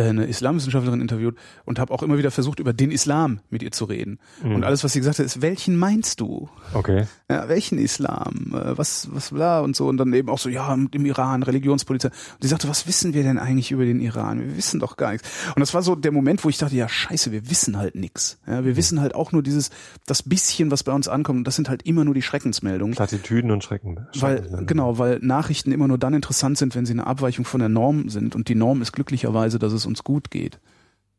Äh, 0.00 0.10
eine 0.10 0.24
Islamwissenschaftlerin 0.24 1.00
interviewt 1.00 1.36
und 1.64 1.78
habe 1.78 1.92
auch 1.92 2.02
immer 2.02 2.18
wieder 2.18 2.30
versucht, 2.30 2.58
über 2.58 2.72
den 2.72 2.90
Islam 2.90 3.40
mit 3.50 3.62
ihr 3.62 3.70
zu 3.70 3.84
reden. 3.84 4.18
Mhm. 4.42 4.56
Und 4.56 4.64
alles, 4.64 4.82
was 4.84 4.92
sie 4.92 5.00
gesagt 5.00 5.18
hat, 5.18 5.26
ist, 5.26 5.42
welchen 5.42 5.76
meinst 5.76 6.20
du? 6.20 6.48
Okay. 6.74 7.06
Ja, 7.28 7.48
welchen 7.48 7.78
Islam? 7.78 8.52
Äh, 8.54 8.78
was, 8.78 9.08
was 9.12 9.30
bla 9.30 9.60
und 9.60 9.76
so. 9.76 9.88
Und 9.88 9.98
dann 9.98 10.12
eben 10.12 10.28
auch 10.28 10.38
so, 10.38 10.48
ja, 10.48 10.72
im 10.72 11.04
Iran, 11.04 11.42
Religionspolizei. 11.42 12.08
Und 12.08 12.42
sie 12.42 12.48
sagte, 12.48 12.68
was 12.68 12.86
wissen 12.86 13.14
wir 13.14 13.22
denn 13.22 13.38
eigentlich 13.38 13.72
über 13.72 13.84
den 13.84 14.00
Iran? 14.00 14.40
Wir 14.40 14.56
wissen 14.56 14.80
doch 14.80 14.96
gar 14.96 15.12
nichts. 15.12 15.28
Und 15.54 15.60
das 15.60 15.74
war 15.74 15.82
so 15.82 15.94
der 15.94 16.12
Moment, 16.12 16.44
wo 16.44 16.48
ich 16.48 16.58
dachte, 16.58 16.76
ja, 16.76 16.88
scheiße, 16.88 17.32
wir 17.32 17.50
wissen 17.50 17.76
halt 17.76 17.94
nichts. 17.94 18.38
Ja, 18.46 18.64
wir 18.64 18.72
mhm. 18.72 18.76
wissen 18.76 19.00
halt 19.00 19.14
auch 19.14 19.32
nur 19.32 19.42
dieses, 19.42 19.70
das 20.06 20.22
bisschen, 20.22 20.70
was 20.70 20.82
bei 20.82 20.92
uns 20.92 21.08
ankommt. 21.08 21.38
Und 21.38 21.44
das 21.46 21.56
sind 21.56 21.68
halt 21.68 21.82
immer 21.82 22.04
nur 22.04 22.14
die 22.14 22.22
Schreckensmeldungen. 22.22 22.94
Plattitüden 22.94 23.50
und 23.50 23.64
Schrecken. 23.64 24.06
Weil, 24.18 24.64
genau, 24.66 24.98
weil 24.98 25.18
Nachrichten 25.20 25.72
immer 25.72 25.88
nur 25.88 25.98
dann 25.98 26.14
interessant 26.14 26.58
sind, 26.58 26.74
wenn 26.74 26.86
sie 26.86 26.92
eine 26.92 27.06
Abweichung 27.06 27.44
von 27.44 27.60
der 27.60 27.68
Norm 27.68 28.08
sind. 28.08 28.34
Und 28.34 28.48
die 28.48 28.54
Norm 28.54 28.80
ist 28.82 28.92
glücklicherweise, 28.92 29.58
dass 29.58 29.72
es 29.72 29.89
uns 29.90 30.04
gut 30.04 30.30
geht. 30.30 30.60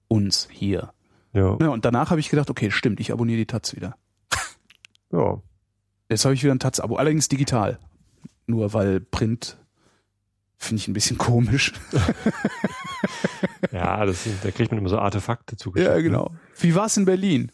Uns 0.07 0.47
hier. 0.51 0.93
Ja. 1.33 1.57
ja 1.61 1.69
und 1.69 1.85
danach 1.85 2.09
habe 2.09 2.19
ich 2.19 2.29
gedacht, 2.29 2.49
okay, 2.49 2.71
stimmt, 2.71 2.99
ich 2.99 3.11
abonniere 3.11 3.37
die 3.37 3.45
Taz 3.45 3.75
wieder. 3.75 3.95
ja. 5.11 5.41
Jetzt 6.09 6.25
habe 6.25 6.33
ich 6.33 6.43
wieder 6.43 6.53
ein 6.53 6.59
Taz-Abo, 6.59 6.95
allerdings 6.95 7.29
digital. 7.29 7.79
Nur 8.47 8.73
weil 8.73 8.99
Print 8.99 9.57
finde 10.57 10.81
ich 10.81 10.87
ein 10.87 10.93
bisschen 10.93 11.17
komisch. 11.17 11.73
ja, 13.71 14.05
das, 14.05 14.27
da 14.43 14.51
kriegt 14.51 14.71
man 14.71 14.79
immer 14.79 14.89
so 14.89 14.99
Artefakte 14.99 15.55
zugeschickt. 15.55 15.89
Ja, 15.89 15.97
ne? 15.97 16.03
genau. 16.03 16.31
Wie 16.59 16.75
war 16.75 16.85
es 16.85 16.97
in 16.97 17.05
Berlin? 17.05 17.51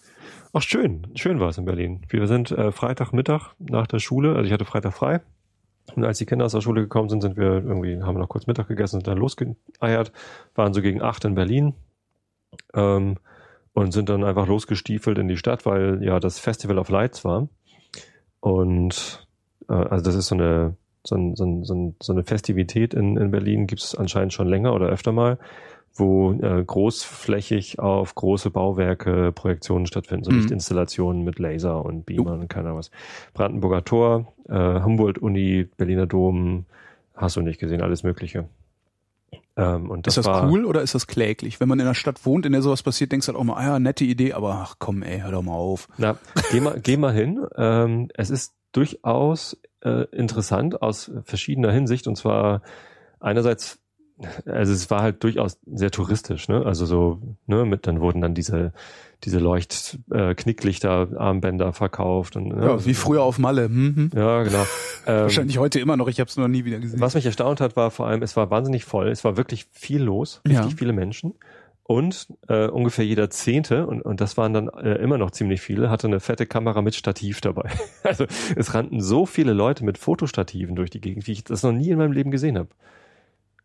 Ach, 0.53 0.61
schön. 0.61 1.07
Schön 1.15 1.39
war 1.39 1.49
es 1.49 1.57
in 1.57 1.65
Berlin. 1.65 2.01
Wir 2.09 2.27
sind 2.27 2.51
äh, 2.51 2.71
Freitagmittag 2.71 3.53
nach 3.59 3.87
der 3.87 3.99
Schule, 3.99 4.35
also 4.35 4.43
ich 4.43 4.51
hatte 4.51 4.65
Freitag 4.65 4.93
frei, 4.93 5.21
und 5.95 6.03
als 6.03 6.17
die 6.17 6.25
Kinder 6.25 6.45
aus 6.45 6.51
der 6.51 6.61
Schule 6.61 6.81
gekommen 6.81 7.09
sind, 7.09 7.21
sind 7.21 7.37
wir 7.37 7.63
irgendwie, 7.63 8.01
haben 8.01 8.15
wir 8.15 8.19
noch 8.19 8.29
kurz 8.29 8.47
Mittag 8.47 8.67
gegessen 8.67 8.97
und 8.97 9.07
dann 9.07 9.17
losgeeiert, 9.17 10.11
waren 10.55 10.73
so 10.73 10.81
gegen 10.81 11.01
acht 11.01 11.25
in 11.25 11.35
Berlin 11.35 11.73
ähm, 12.73 13.17
und 13.73 13.91
sind 13.93 14.09
dann 14.09 14.23
einfach 14.23 14.47
losgestiefelt 14.47 15.17
in 15.17 15.27
die 15.27 15.37
Stadt, 15.37 15.65
weil 15.65 16.03
ja 16.03 16.19
das 16.19 16.39
Festival 16.39 16.77
of 16.77 16.89
Lights 16.89 17.23
war. 17.23 17.47
Und 18.39 19.27
äh, 19.69 19.73
also 19.73 20.03
das 20.03 20.15
ist 20.15 20.27
so 20.27 20.35
eine 20.35 20.75
so, 21.07 21.15
ein, 21.15 21.35
so, 21.35 21.45
ein, 21.45 21.95
so 22.01 22.13
eine 22.13 22.23
Festivität 22.23 22.93
in, 22.93 23.17
in 23.17 23.31
Berlin, 23.31 23.65
gibt 23.65 23.81
es 23.81 23.95
anscheinend 23.95 24.33
schon 24.33 24.47
länger 24.47 24.73
oder 24.73 24.87
öfter 24.87 25.13
mal 25.13 25.39
wo 25.99 26.33
äh, 26.33 26.63
großflächig 26.63 27.79
auf 27.79 28.15
große 28.15 28.51
Bauwerke 28.51 29.31
Projektionen 29.31 29.87
stattfinden, 29.87 30.23
so 30.23 30.31
mhm. 30.31 30.39
Lichtinstallationen 30.39 31.23
mit 31.23 31.39
Laser 31.39 31.83
und 31.83 32.05
Beamern 32.05 32.41
und 32.41 32.49
keine 32.49 32.75
was. 32.75 32.91
Brandenburger 33.33 33.83
Tor, 33.83 34.33
äh, 34.47 34.81
Humboldt-Uni, 34.81 35.69
Berliner 35.77 36.05
Dom, 36.05 36.65
hast 37.15 37.35
du 37.35 37.41
nicht 37.41 37.59
gesehen, 37.59 37.81
alles 37.81 38.03
Mögliche. 38.03 38.47
Ähm, 39.55 39.89
und 39.89 40.05
das 40.05 40.17
ist 40.17 40.25
das 40.25 40.33
war, 40.33 40.49
cool 40.49 40.65
oder 40.65 40.81
ist 40.83 40.93
das 40.93 41.07
kläglich? 41.07 41.59
Wenn 41.59 41.67
man 41.67 41.79
in 41.79 41.85
einer 41.85 41.95
Stadt 41.95 42.25
wohnt, 42.25 42.45
in 42.45 42.51
der 42.51 42.61
sowas 42.61 42.83
passiert, 42.83 43.11
denkst 43.11 43.25
du 43.25 43.33
halt 43.33 43.39
auch 43.39 43.43
mal, 43.43 43.55
ah 43.55 43.63
ja, 43.63 43.79
nette 43.79 44.05
Idee, 44.05 44.33
aber 44.33 44.59
ach 44.61 44.75
komm, 44.77 45.01
ey, 45.01 45.21
hör 45.21 45.31
doch 45.31 45.41
mal 45.41 45.53
auf. 45.53 45.87
Na, 45.97 46.17
geh 46.51 46.61
mal, 46.61 46.79
geh 46.79 46.95
mal 46.95 47.13
hin. 47.13 47.45
Ähm, 47.57 48.09
es 48.13 48.29
ist 48.29 48.53
durchaus 48.71 49.59
äh, 49.83 50.05
interessant 50.11 50.81
aus 50.81 51.11
verschiedener 51.23 51.71
Hinsicht 51.71 52.07
und 52.07 52.15
zwar 52.15 52.61
einerseits 53.19 53.79
also 54.45 54.73
es 54.73 54.89
war 54.89 55.01
halt 55.01 55.23
durchaus 55.23 55.59
sehr 55.65 55.91
touristisch, 55.91 56.47
ne? 56.47 56.65
Also 56.65 56.85
so, 56.85 57.21
ne, 57.45 57.65
mit 57.65 57.87
dann 57.87 58.01
wurden 58.01 58.21
dann 58.21 58.33
diese 58.33 58.73
diese 59.23 59.39
Leucht 59.39 59.97
äh, 60.11 60.35
Knicklichter 60.35 61.09
Armbänder 61.17 61.73
verkauft 61.73 62.35
und 62.35 62.49
ne? 62.49 62.65
ja, 62.65 62.85
wie 62.85 62.93
früher 62.93 63.23
auf 63.23 63.39
Malle. 63.39 63.67
Mhm. 63.69 64.11
Ja, 64.15 64.43
genau. 64.43 64.65
Ähm, 65.09 65.21
Wahrscheinlich 65.21 65.57
heute 65.57 65.79
immer 65.79 65.95
noch, 65.95 66.09
ich 66.09 66.19
habe 66.19 66.27
es 66.27 66.35
noch 66.35 66.49
nie 66.49 66.65
wieder 66.65 66.79
gesehen. 66.79 66.99
Was 66.99 67.15
mich 67.15 67.25
erstaunt 67.25 67.61
hat, 67.61 67.77
war 67.77 67.91
vor 67.91 68.07
allem, 68.07 68.21
es 68.23 68.35
war 68.35 68.51
wahnsinnig 68.51 68.83
voll, 68.83 69.07
es 69.07 69.23
war 69.23 69.37
wirklich 69.37 69.65
viel 69.71 70.03
los, 70.03 70.41
richtig 70.45 70.71
ja. 70.71 70.77
viele 70.77 70.91
Menschen 70.91 71.33
und 71.87 72.27
äh, 72.49 72.67
ungefähr 72.67 73.05
jeder 73.05 73.29
Zehnte, 73.29 73.87
und, 73.87 74.01
und 74.01 74.19
das 74.19 74.35
waren 74.35 74.53
dann 74.53 74.67
äh, 74.67 74.95
immer 74.95 75.17
noch 75.17 75.31
ziemlich 75.31 75.61
viele, 75.61 75.89
hatte 75.89 76.07
eine 76.07 76.19
fette 76.19 76.45
Kamera 76.45 76.81
mit 76.81 76.95
Stativ 76.95 77.39
dabei. 77.39 77.71
Also 78.03 78.25
es 78.55 78.73
rannten 78.73 79.01
so 79.01 79.25
viele 79.25 79.53
Leute 79.53 79.85
mit 79.85 79.97
Fotostativen 79.97 80.75
durch 80.75 80.89
die 80.89 81.01
Gegend, 81.01 81.27
wie 81.27 81.31
ich 81.31 81.43
das 81.45 81.63
noch 81.63 81.71
nie 81.71 81.89
in 81.89 81.97
meinem 81.97 82.11
Leben 82.11 82.31
gesehen 82.31 82.57
habe. 82.57 82.69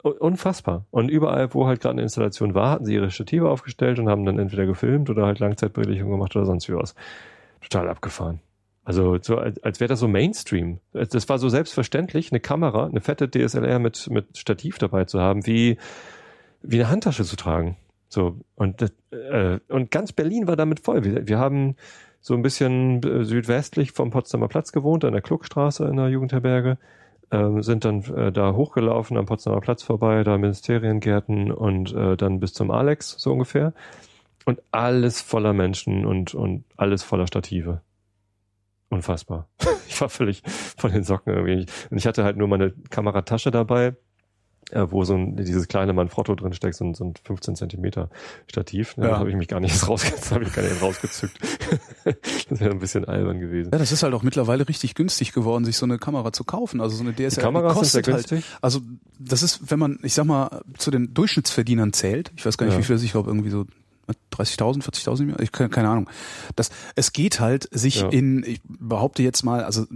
Unfassbar. 0.03 0.85
Und 0.91 1.11
überall, 1.11 1.55
wo 1.55 1.67
halt 1.67 1.81
gerade 1.81 1.93
eine 1.93 2.03
Installation 2.03 2.55
war, 2.55 2.71
hatten 2.71 2.85
sie 2.85 2.95
ihre 2.95 3.11
Stative 3.11 3.49
aufgestellt 3.49 4.01
und 4.01 4.09
haben 4.09 4.25
dann 4.25 4.39
entweder 4.39 4.67
gefilmt 4.67 5.09
oder 5.11 5.27
halt 5.27 5.39
Langzeitbelichtung 5.39 6.11
gemacht 6.11 6.35
oder 6.35 6.45
sonst 6.45 6.69
wie 6.69 6.75
was. 6.75 6.97
Total 7.61 7.89
abgefahren. 7.89 8.41
Also 8.85 9.17
so, 9.21 9.39
als, 9.39 9.63
als 9.63 9.79
wäre 9.79 9.89
das 9.89 10.01
so 10.01 10.09
Mainstream. 10.09 10.81
Das 10.93 11.29
war 11.29 11.39
so 11.39 11.49
selbstverständlich, 11.49 12.33
eine 12.33 12.41
Kamera, 12.41 12.87
eine 12.87 13.01
fette 13.01 13.31
DSLR 13.31 13.79
mit, 13.79 14.11
mit 14.11 14.37
Stativ 14.37 14.79
dabei 14.79 15.05
zu 15.05 15.21
haben, 15.21 15.47
wie, 15.47 15.79
wie 16.63 16.81
eine 16.81 16.91
Handtasche 16.91 17.25
zu 17.25 17.37
tragen. 17.37 17.77
So, 18.09 18.41
und, 18.57 18.83
äh, 19.13 19.61
und 19.69 19.91
ganz 19.93 20.13
Berlin 20.13 20.49
war 20.49 20.57
damit 20.57 20.81
voll. 20.81 21.05
Wir, 21.05 21.29
wir 21.29 21.39
haben 21.39 21.77
so 22.21 22.35
ein 22.35 22.43
bisschen 22.43 23.03
äh, 23.05 23.25
südwestlich 23.25 23.93
vom 23.93 24.11
Potsdamer 24.11 24.49
Platz 24.49 24.73
gewohnt, 24.73 25.05
an 25.05 25.13
der 25.13 25.23
Kluckstraße 25.23 25.87
in 25.87 25.97
der 25.97 26.09
Jugendherberge 26.09 26.77
ähm, 27.33 27.63
sind 27.63 27.85
dann 27.85 28.03
äh, 28.15 28.31
da 28.31 28.53
hochgelaufen 28.53 29.17
am 29.17 29.27
Potsdamer 29.27 29.61
Platz 29.61 29.83
vorbei, 29.83 30.23
da 30.23 30.39
Ministeriengärten 30.39 31.51
und 31.51 31.93
äh, 31.95 32.17
dann 32.17 32.39
bis 32.39 32.53
zum 32.53 32.71
Alex 32.71 33.17
so 33.19 33.33
ungefähr. 33.33 33.73
Und 34.45 34.61
alles 34.71 35.21
voller 35.21 35.53
Menschen 35.53 36.05
und, 36.05 36.35
und 36.35 36.65
alles 36.77 37.03
voller 37.03 37.27
Stative. 37.27 37.81
Unfassbar. 38.91 39.49
ich 39.89 40.01
war 40.01 40.09
völlig 40.09 40.43
von 40.77 40.93
den 40.93 41.05
Socken 41.05 41.33
irgendwie. 41.33 41.67
Und 41.91 41.97
ich 41.97 42.07
hatte 42.07 42.25
halt 42.25 42.37
nur 42.37 42.49
meine 42.49 42.73
Kameratasche 42.91 43.51
dabei 43.51 43.97
äh, 44.71 44.87
wo 44.91 45.05
so 45.05 45.15
ein, 45.15 45.37
dieses 45.37 45.69
kleine 45.69 45.93
Manfrotto 45.93 46.35
drin 46.35 46.53
steckt, 46.53 46.77
so 46.77 46.85
ein, 46.85 46.95
so 46.95 47.05
ein 47.05 47.15
15 47.23 47.57
Zentimeter 47.57 48.09
Stativ. 48.47 48.97
Ne? 48.97 49.05
Ja. 49.05 49.11
Da 49.13 49.19
habe 49.19 49.31
ich 49.31 49.37
mich 49.37 49.49
gar 49.49 49.61
nicht 49.61 49.87
rausgezückt, 49.89 50.31
habe 50.31 50.45
ich 50.45 50.53
gar 50.53 50.63
nicht 50.63 50.81
rausgezückt. 50.81 51.39
das 52.49 52.61
wäre 52.61 52.71
ein 52.71 52.79
bisschen 52.79 53.05
albern 53.05 53.41
gewesen. 53.41 53.71
Ja, 53.73 53.79
das 53.79 53.93
ist 53.93 54.03
halt 54.03 54.15
auch 54.15 54.23
mittlerweile 54.23 54.69
richtig 54.69 54.95
günstig 54.95 55.33
geworden, 55.33 55.65
sich 55.65 55.77
so 55.77 55.87
eine 55.87 55.99
Kamera 55.99 56.33
zu 56.33 56.45
kaufen. 56.45 56.81
Also 56.81 56.97
so 56.97 57.03
eine 57.03 57.13
DSLR 57.13 57.31
die 57.31 57.41
Kamera 57.41 57.73
kostet 57.73 58.09
ist 58.09 58.31
halt, 58.31 58.45
also 58.61 58.81
das 59.19 59.43
ist, 59.43 59.71
wenn 59.71 59.79
man, 59.79 59.99
ich 60.03 60.15
sag 60.15 60.25
mal, 60.25 60.63
zu 60.79 60.91
den 60.91 61.13
Durchschnittsverdienern 61.15 61.93
zählt, 61.93 62.33
ich 62.37 62.47
weiß 62.47 62.57
gar 62.57 62.67
nicht, 62.67 62.75
ja. 62.75 62.81
wie 62.81 62.85
viel 62.85 62.97
das 62.97 63.03
ich 63.03 63.13
glaube, 63.13 63.31
irgendwie 63.31 63.51
so 63.51 63.67
30.000, 64.33 64.83
40.000, 64.83 65.41
ich 65.41 65.53
keine, 65.53 65.71
keine 65.71 65.89
Ahnung. 65.89 66.09
Das, 66.57 66.71
es 66.97 67.13
geht 67.13 67.41
halt, 67.41 67.69
sich 67.73 68.01
ja. 68.01 68.09
in, 68.09 68.43
ich 68.45 68.61
behaupte 68.65 69.23
jetzt 69.23 69.43
mal, 69.43 69.65
also 69.65 69.87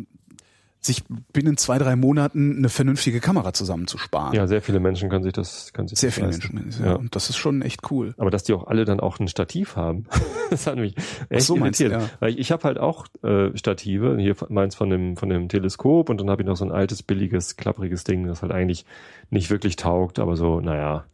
sich 0.80 1.02
binnen 1.32 1.56
zwei, 1.56 1.78
drei 1.78 1.96
Monaten 1.96 2.56
eine 2.58 2.68
vernünftige 2.68 3.20
Kamera 3.20 3.52
zusammenzusparen. 3.52 4.34
Ja, 4.34 4.46
sehr 4.46 4.62
viele 4.62 4.80
Menschen 4.80 5.10
können 5.10 5.24
sich 5.24 5.32
das, 5.32 5.72
können 5.72 5.88
sich 5.88 5.98
Sehr 5.98 6.12
viele 6.12 6.28
leisten. 6.28 6.54
Menschen, 6.54 6.84
ja. 6.84 6.92
ja. 6.92 6.94
Und 6.96 7.14
das 7.16 7.28
ist 7.28 7.36
schon 7.36 7.62
echt 7.62 7.90
cool. 7.90 8.14
Aber 8.18 8.30
dass 8.30 8.44
die 8.44 8.52
auch 8.52 8.66
alle 8.66 8.84
dann 8.84 9.00
auch 9.00 9.18
ein 9.18 9.28
Stativ 9.28 9.76
haben, 9.76 10.06
das 10.50 10.66
hat 10.66 10.76
mich 10.76 10.94
echt 11.28 11.46
so 11.46 11.56
irritiert. 11.56 11.92
Du, 11.92 11.96
ja. 11.98 12.10
Weil 12.20 12.30
ich, 12.30 12.38
ich 12.38 12.52
habe 12.52 12.62
halt 12.64 12.78
auch 12.78 13.06
äh, 13.22 13.56
Stative, 13.56 14.16
hier 14.18 14.36
meins 14.48 14.74
von 14.74 14.88
dem, 14.90 15.16
von 15.16 15.28
dem 15.28 15.48
Teleskop 15.48 16.08
und 16.08 16.20
dann 16.20 16.30
habe 16.30 16.42
ich 16.42 16.46
noch 16.46 16.56
so 16.56 16.64
ein 16.64 16.72
altes, 16.72 17.02
billiges, 17.02 17.56
klappriges 17.56 18.04
Ding, 18.04 18.26
das 18.26 18.42
halt 18.42 18.52
eigentlich 18.52 18.86
nicht 19.30 19.50
wirklich 19.50 19.76
taugt, 19.76 20.18
aber 20.18 20.36
so, 20.36 20.60
naja, 20.60 21.04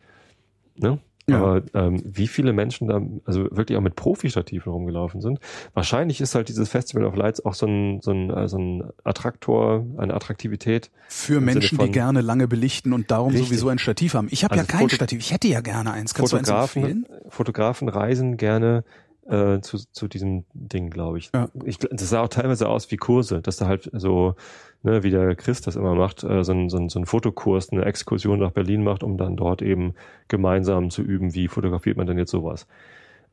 ne? 0.77 0.99
Ja. 1.29 1.39
Aber 1.39 1.63
ähm, 1.75 2.03
wie 2.05 2.27
viele 2.27 2.53
Menschen 2.53 2.89
da 2.89 3.01
also 3.25 3.45
wirklich 3.51 3.79
auch 3.79 3.83
mit 3.83 3.95
Profi-Stativen 3.95 4.73
rumgelaufen 4.73 5.21
sind. 5.21 5.39
Wahrscheinlich 5.73 6.21
ist 6.21 6.35
halt 6.35 6.49
dieses 6.49 6.69
Festival 6.69 7.05
of 7.05 7.15
Lights 7.15 7.45
auch 7.45 7.55
so 7.55 7.67
ein, 7.67 8.01
so 8.01 8.11
ein, 8.11 8.31
äh, 8.31 8.49
so 8.49 8.59
ein 8.59 8.91
Attraktor, 9.05 9.87
eine 9.99 10.15
Attraktivität. 10.15 10.91
Für 11.09 11.41
Menschen, 11.41 11.79
die 11.79 11.91
gerne 11.91 12.23
lange 12.23 12.49
belichten 12.49 12.93
und 12.93 13.11
darum 13.11 13.31
richtig. 13.31 13.49
sowieso 13.49 13.69
ein 13.69 13.79
Stativ 13.79 14.15
haben. 14.15 14.29
Ich 14.31 14.43
habe 14.43 14.55
also 14.55 14.65
ja 14.65 14.67
kein 14.67 14.81
Foto 14.81 14.97
Stativ, 14.97 15.21
ich 15.21 15.33
hätte 15.33 15.49
ja 15.49 15.61
gerne 15.61 15.93
eins. 15.93 16.13
Kannst 16.15 16.33
Fotografen, 16.33 16.83
du 16.83 16.89
eins 16.89 16.97
empfehlen? 16.97 17.31
Fotografen 17.31 17.89
reisen 17.89 18.37
gerne 18.37 18.85
äh, 19.29 19.61
zu, 19.61 19.79
zu 19.93 20.09
diesem 20.09 20.45
Ding, 20.53 20.91
glaube 20.91 21.19
ich. 21.19 21.31
Ja. 21.35 21.49
ich. 21.65 21.79
Das 21.79 22.09
sah 22.09 22.23
auch 22.23 22.29
teilweise 22.29 22.69
aus 22.69 22.91
wie 22.91 22.97
Kurse, 22.97 23.41
dass 23.41 23.57
da 23.57 23.67
halt 23.67 23.91
so 23.93 24.35
ne, 24.83 25.03
wie 25.03 25.11
der 25.11 25.35
Chris 25.35 25.61
das 25.61 25.77
immer 25.77 25.95
macht, 25.95 26.25
äh, 26.25 26.45
so, 26.45 26.53
ein, 26.53 26.69
so, 26.69 26.79
ein, 26.79 26.89
so 26.89 26.99
ein 26.99 27.07
Fotokurs, 27.07 27.71
eine 27.71 27.85
Exkursion 27.85 28.39
nach 28.39 28.53
Berlin 28.53 28.83
macht, 28.83 29.03
um 29.03 29.17
dann 29.17 29.37
dort 29.37 29.63
eben 29.63 29.95
gemeinsam 30.29 30.91
zu 30.91 31.03
üben, 31.03 31.35
wie 31.35 31.49
fotografiert 31.49 31.97
man 31.97 32.07
denn 32.07 32.19
jetzt 32.19 32.31
sowas. 32.31 32.67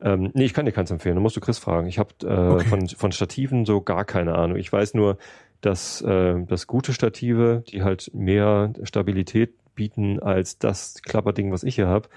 Ähm, 0.02 0.30
nee, 0.34 0.44
ich 0.44 0.54
kann 0.54 0.64
dir 0.64 0.72
keins 0.72 0.90
empfehlen, 0.90 1.16
da 1.16 1.20
musst 1.20 1.36
du 1.36 1.40
Chris 1.40 1.58
fragen. 1.58 1.86
Ich 1.86 1.98
habe 1.98 2.10
äh, 2.22 2.26
okay. 2.26 2.64
von, 2.64 2.88
von 2.88 3.12
Stativen 3.12 3.66
so 3.66 3.80
gar 3.80 4.04
keine 4.04 4.34
Ahnung. 4.34 4.56
Ich 4.56 4.72
weiß 4.72 4.94
nur, 4.94 5.18
dass, 5.60 6.00
äh, 6.02 6.42
dass 6.46 6.66
gute 6.66 6.92
Stative, 6.92 7.62
die 7.68 7.82
halt 7.82 8.10
mehr 8.14 8.72
Stabilität 8.84 9.54
bieten 9.74 10.20
als 10.20 10.58
das 10.58 11.02
Klapperding, 11.02 11.52
was 11.52 11.62
ich 11.62 11.74
hier 11.74 11.86
habe, 11.86 12.08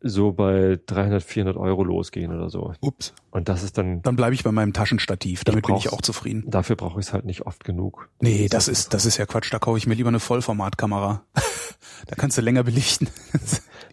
so 0.00 0.32
bei 0.32 0.78
300, 0.86 1.22
400 1.22 1.56
Euro 1.56 1.84
losgehen 1.84 2.32
oder 2.32 2.50
so. 2.50 2.72
Ups. 2.80 3.14
Und 3.30 3.48
das 3.48 3.62
ist 3.62 3.78
dann. 3.78 4.02
Dann 4.02 4.16
bleibe 4.16 4.34
ich 4.34 4.44
bei 4.44 4.52
meinem 4.52 4.72
Taschenstativ. 4.72 5.44
Damit 5.44 5.66
bin 5.66 5.76
ich 5.76 5.92
auch 5.92 6.02
zufrieden. 6.02 6.44
Dafür 6.46 6.76
brauche 6.76 7.00
ich 7.00 7.06
es 7.06 7.12
halt 7.12 7.24
nicht 7.24 7.46
oft 7.46 7.64
genug. 7.64 8.08
Nee, 8.20 8.48
das, 8.48 8.66
das 8.66 8.68
ist, 8.68 8.94
das 8.94 9.06
ist 9.06 9.16
ja 9.16 9.26
Quatsch. 9.26 9.52
Da 9.52 9.58
kaufe 9.58 9.78
ich 9.78 9.86
mir 9.86 9.94
lieber 9.94 10.08
eine 10.08 10.20
Vollformatkamera. 10.20 11.24
da 12.06 12.14
kannst 12.16 12.38
du 12.38 12.42
länger 12.42 12.64
belichten. 12.64 13.08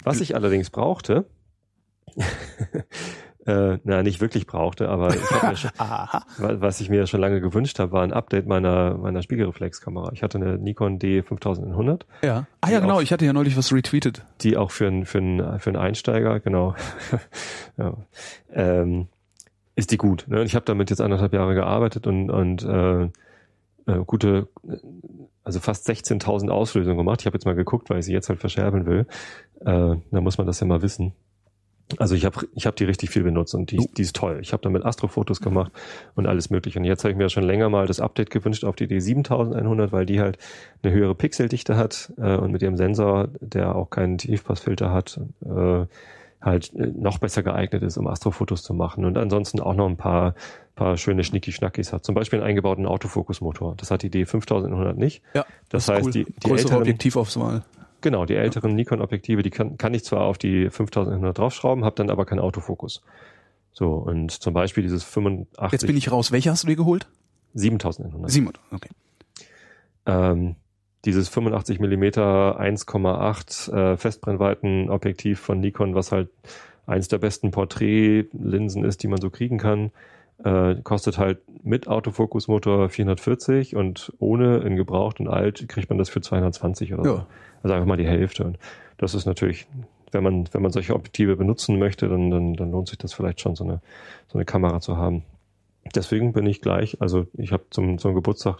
Was 0.03 0.21
ich 0.21 0.35
allerdings 0.35 0.69
brauchte, 0.69 1.25
äh, 3.49 3.79
na, 3.83 4.03
nicht 4.03 4.21
wirklich 4.21 4.45
brauchte, 4.45 4.89
aber 4.89 5.09
ich 5.09 5.43
mir 5.43 5.55
schon, 5.55 5.71
was 6.37 6.79
ich 6.81 6.89
mir 6.89 7.07
schon 7.07 7.19
lange 7.19 7.41
gewünscht 7.41 7.79
habe, 7.79 7.91
war 7.91 8.03
ein 8.03 8.13
Update 8.13 8.47
meiner, 8.47 8.95
meiner 8.95 9.23
Spiegelreflexkamera. 9.23 10.11
Ich 10.13 10.21
hatte 10.21 10.37
eine 10.37 10.57
Nikon 10.57 10.99
D5100. 10.99 12.01
Ja. 12.21 12.45
Ah 12.61 12.69
ja, 12.69 12.79
genau, 12.79 12.97
auch, 12.97 13.01
ich 13.01 13.11
hatte 13.11 13.25
ja 13.25 13.33
neulich 13.33 13.57
was 13.57 13.73
retweetet. 13.73 14.23
Die 14.41 14.55
auch 14.55 14.69
für 14.69 14.87
einen 14.87 15.05
für 15.05 15.17
einen, 15.17 15.59
für 15.59 15.71
einen 15.71 15.77
Einsteiger, 15.77 16.39
genau. 16.39 16.75
ja. 17.77 17.97
ähm, 18.53 19.07
ist 19.75 19.91
die 19.91 19.97
gut. 19.97 20.25
Ne? 20.27 20.43
Ich 20.43 20.53
habe 20.53 20.65
damit 20.65 20.91
jetzt 20.91 21.01
anderthalb 21.01 21.33
Jahre 21.33 21.55
gearbeitet 21.55 22.05
und, 22.05 22.29
und 22.29 22.63
äh, 22.63 23.09
äh, 23.87 24.03
gute, 24.05 24.47
also 25.43 25.59
fast 25.59 25.89
16.000 25.89 26.49
Auslösungen 26.49 26.97
gemacht. 26.97 27.21
Ich 27.21 27.25
habe 27.25 27.35
jetzt 27.35 27.45
mal 27.45 27.55
geguckt, 27.55 27.89
weil 27.89 27.99
ich 27.99 28.05
sie 28.05 28.13
jetzt 28.13 28.29
halt 28.29 28.39
verschärfen 28.39 28.85
will. 28.85 29.07
Äh, 29.61 29.95
da 30.11 30.21
muss 30.21 30.37
man 30.37 30.45
das 30.45 30.59
ja 30.59 30.67
mal 30.67 30.83
wissen. 30.83 31.13
Also 31.97 32.13
ich 32.13 32.25
habe 32.25 32.47
ich 32.53 32.67
hab 32.67 32.75
die 32.75 32.83
richtig 32.83 33.09
viel 33.09 33.23
benutzt 33.23 33.55
und 33.55 33.71
die, 33.71 33.89
die 33.97 34.01
ist 34.03 34.15
toll. 34.15 34.39
Ich 34.41 34.53
habe 34.53 34.61
damit 34.61 34.85
Astrofotos 34.85 35.41
gemacht 35.41 35.71
und 36.15 36.27
alles 36.27 36.49
mögliche. 36.49 36.77
Und 36.77 36.85
jetzt 36.85 37.03
habe 37.03 37.11
ich 37.11 37.17
mir 37.17 37.29
schon 37.29 37.43
länger 37.43 37.69
mal 37.69 37.87
das 37.87 37.99
Update 37.99 38.29
gewünscht 38.29 38.63
auf 38.63 38.75
die 38.75 38.87
D7100, 38.87 39.91
weil 39.91 40.05
die 40.05 40.19
halt 40.19 40.37
eine 40.83 40.93
höhere 40.93 41.15
Pixeldichte 41.15 41.77
hat 41.77 42.13
äh, 42.17 42.35
und 42.35 42.51
mit 42.51 42.61
ihrem 42.61 42.77
Sensor, 42.77 43.29
der 43.39 43.75
auch 43.75 43.89
keinen 43.89 44.19
Tiefpassfilter 44.19 44.91
hat, 44.91 45.19
äh, 45.43 45.85
halt 46.41 46.73
äh, 46.75 46.87
noch 46.87 47.17
besser 47.17 47.41
geeignet 47.43 47.81
ist, 47.81 47.97
um 47.97 48.07
Astrofotos 48.07 48.61
zu 48.61 48.73
machen. 48.73 49.03
Und 49.03 49.17
ansonsten 49.17 49.59
auch 49.59 49.73
noch 49.73 49.87
ein 49.87 49.97
paar, 49.97 50.35
paar 50.75 50.95
schöne 50.97 51.23
Schnicki-Schnackis 51.23 51.91
hat. 51.91 52.05
Zum 52.05 52.13
Beispiel 52.13 52.39
einen 52.39 52.49
eingebauten 52.49 52.85
Autofokusmotor. 52.85 53.75
Das 53.77 53.89
hat 53.89 54.03
die 54.03 54.09
D5100 54.09 54.93
nicht. 54.93 55.23
Ja, 55.33 55.45
das, 55.69 55.87
das 55.87 55.95
heißt, 55.95 56.05
cool. 56.05 56.11
die, 56.11 56.25
die 56.25 56.33
Größere 56.41 56.57
älteren, 56.57 56.81
Objektivauswahl. 56.81 57.63
Genau, 58.01 58.25
die 58.25 58.35
älteren 58.35 58.75
Nikon-Objektive, 58.75 59.41
die 59.41 59.49
kann, 59.49 59.77
kann 59.77 59.93
ich 59.93 60.05
zwar 60.05 60.21
auf 60.21 60.37
die 60.37 60.69
5100 60.69 61.37
draufschrauben, 61.37 61.83
habe 61.83 61.95
dann 61.95 62.09
aber 62.09 62.25
keinen 62.25 62.39
Autofokus. 62.39 63.01
So, 63.71 63.93
und 63.93 64.31
zum 64.31 64.53
Beispiel 64.53 64.83
dieses 64.83 65.03
85... 65.03 65.71
Jetzt 65.71 65.87
bin 65.87 65.97
ich 65.97 66.11
raus. 66.11 66.31
Welche 66.31 66.51
hast 66.51 66.63
du 66.63 66.67
dir 66.67 66.75
geholt? 66.75 67.07
7100. 67.53 68.31
700, 68.31 68.61
okay. 68.71 68.89
Ähm, 70.05 70.55
dieses 71.05 71.29
85 71.29 71.79
Millimeter 71.79 72.59
1,8 72.59 73.71
äh, 73.71 73.97
Festbrennweiten-Objektiv 73.97 75.39
von 75.39 75.59
Nikon, 75.59 75.95
was 75.95 76.11
halt 76.11 76.29
eins 76.85 77.07
der 77.07 77.19
besten 77.19 77.51
Porträtlinsen 77.51 78.83
ist, 78.83 79.03
die 79.03 79.07
man 79.07 79.21
so 79.21 79.29
kriegen 79.29 79.57
kann, 79.57 79.91
äh, 80.43 80.75
kostet 80.83 81.17
halt 81.17 81.39
mit 81.63 81.87
Autofokusmotor 81.87 82.89
440 82.89 83.75
und 83.75 84.13
ohne 84.19 84.57
in 84.59 84.75
gebraucht 84.75 85.19
und 85.19 85.27
alt 85.27 85.67
kriegt 85.69 85.89
man 85.89 85.97
das 85.97 86.09
für 86.09 86.21
220 86.21 86.93
oder 86.93 87.05
ja. 87.05 87.25
So. 87.61 87.69
Also 87.69 87.75
einfach 87.75 87.87
mal 87.87 87.97
die 87.97 88.07
Hälfte. 88.07 88.43
Und 88.43 88.59
das 88.97 89.13
ist 89.13 89.25
natürlich, 89.25 89.67
wenn 90.11 90.23
man, 90.23 90.49
wenn 90.51 90.61
man 90.61 90.71
solche 90.71 90.95
Objektive 90.95 91.35
benutzen 91.35 91.79
möchte, 91.79 92.07
dann, 92.07 92.31
dann, 92.31 92.53
dann 92.53 92.71
lohnt 92.71 92.87
sich 92.87 92.97
das 92.97 93.13
vielleicht 93.13 93.41
schon, 93.41 93.55
so 93.55 93.63
eine, 93.63 93.81
so 94.27 94.37
eine 94.37 94.45
Kamera 94.45 94.79
zu 94.81 94.97
haben. 94.97 95.23
Deswegen 95.95 96.33
bin 96.33 96.45
ich 96.45 96.61
gleich, 96.61 97.01
also 97.01 97.25
ich 97.33 97.51
habe 97.51 97.63
zum, 97.69 97.97
zum 97.97 98.13
Geburtstag 98.13 98.57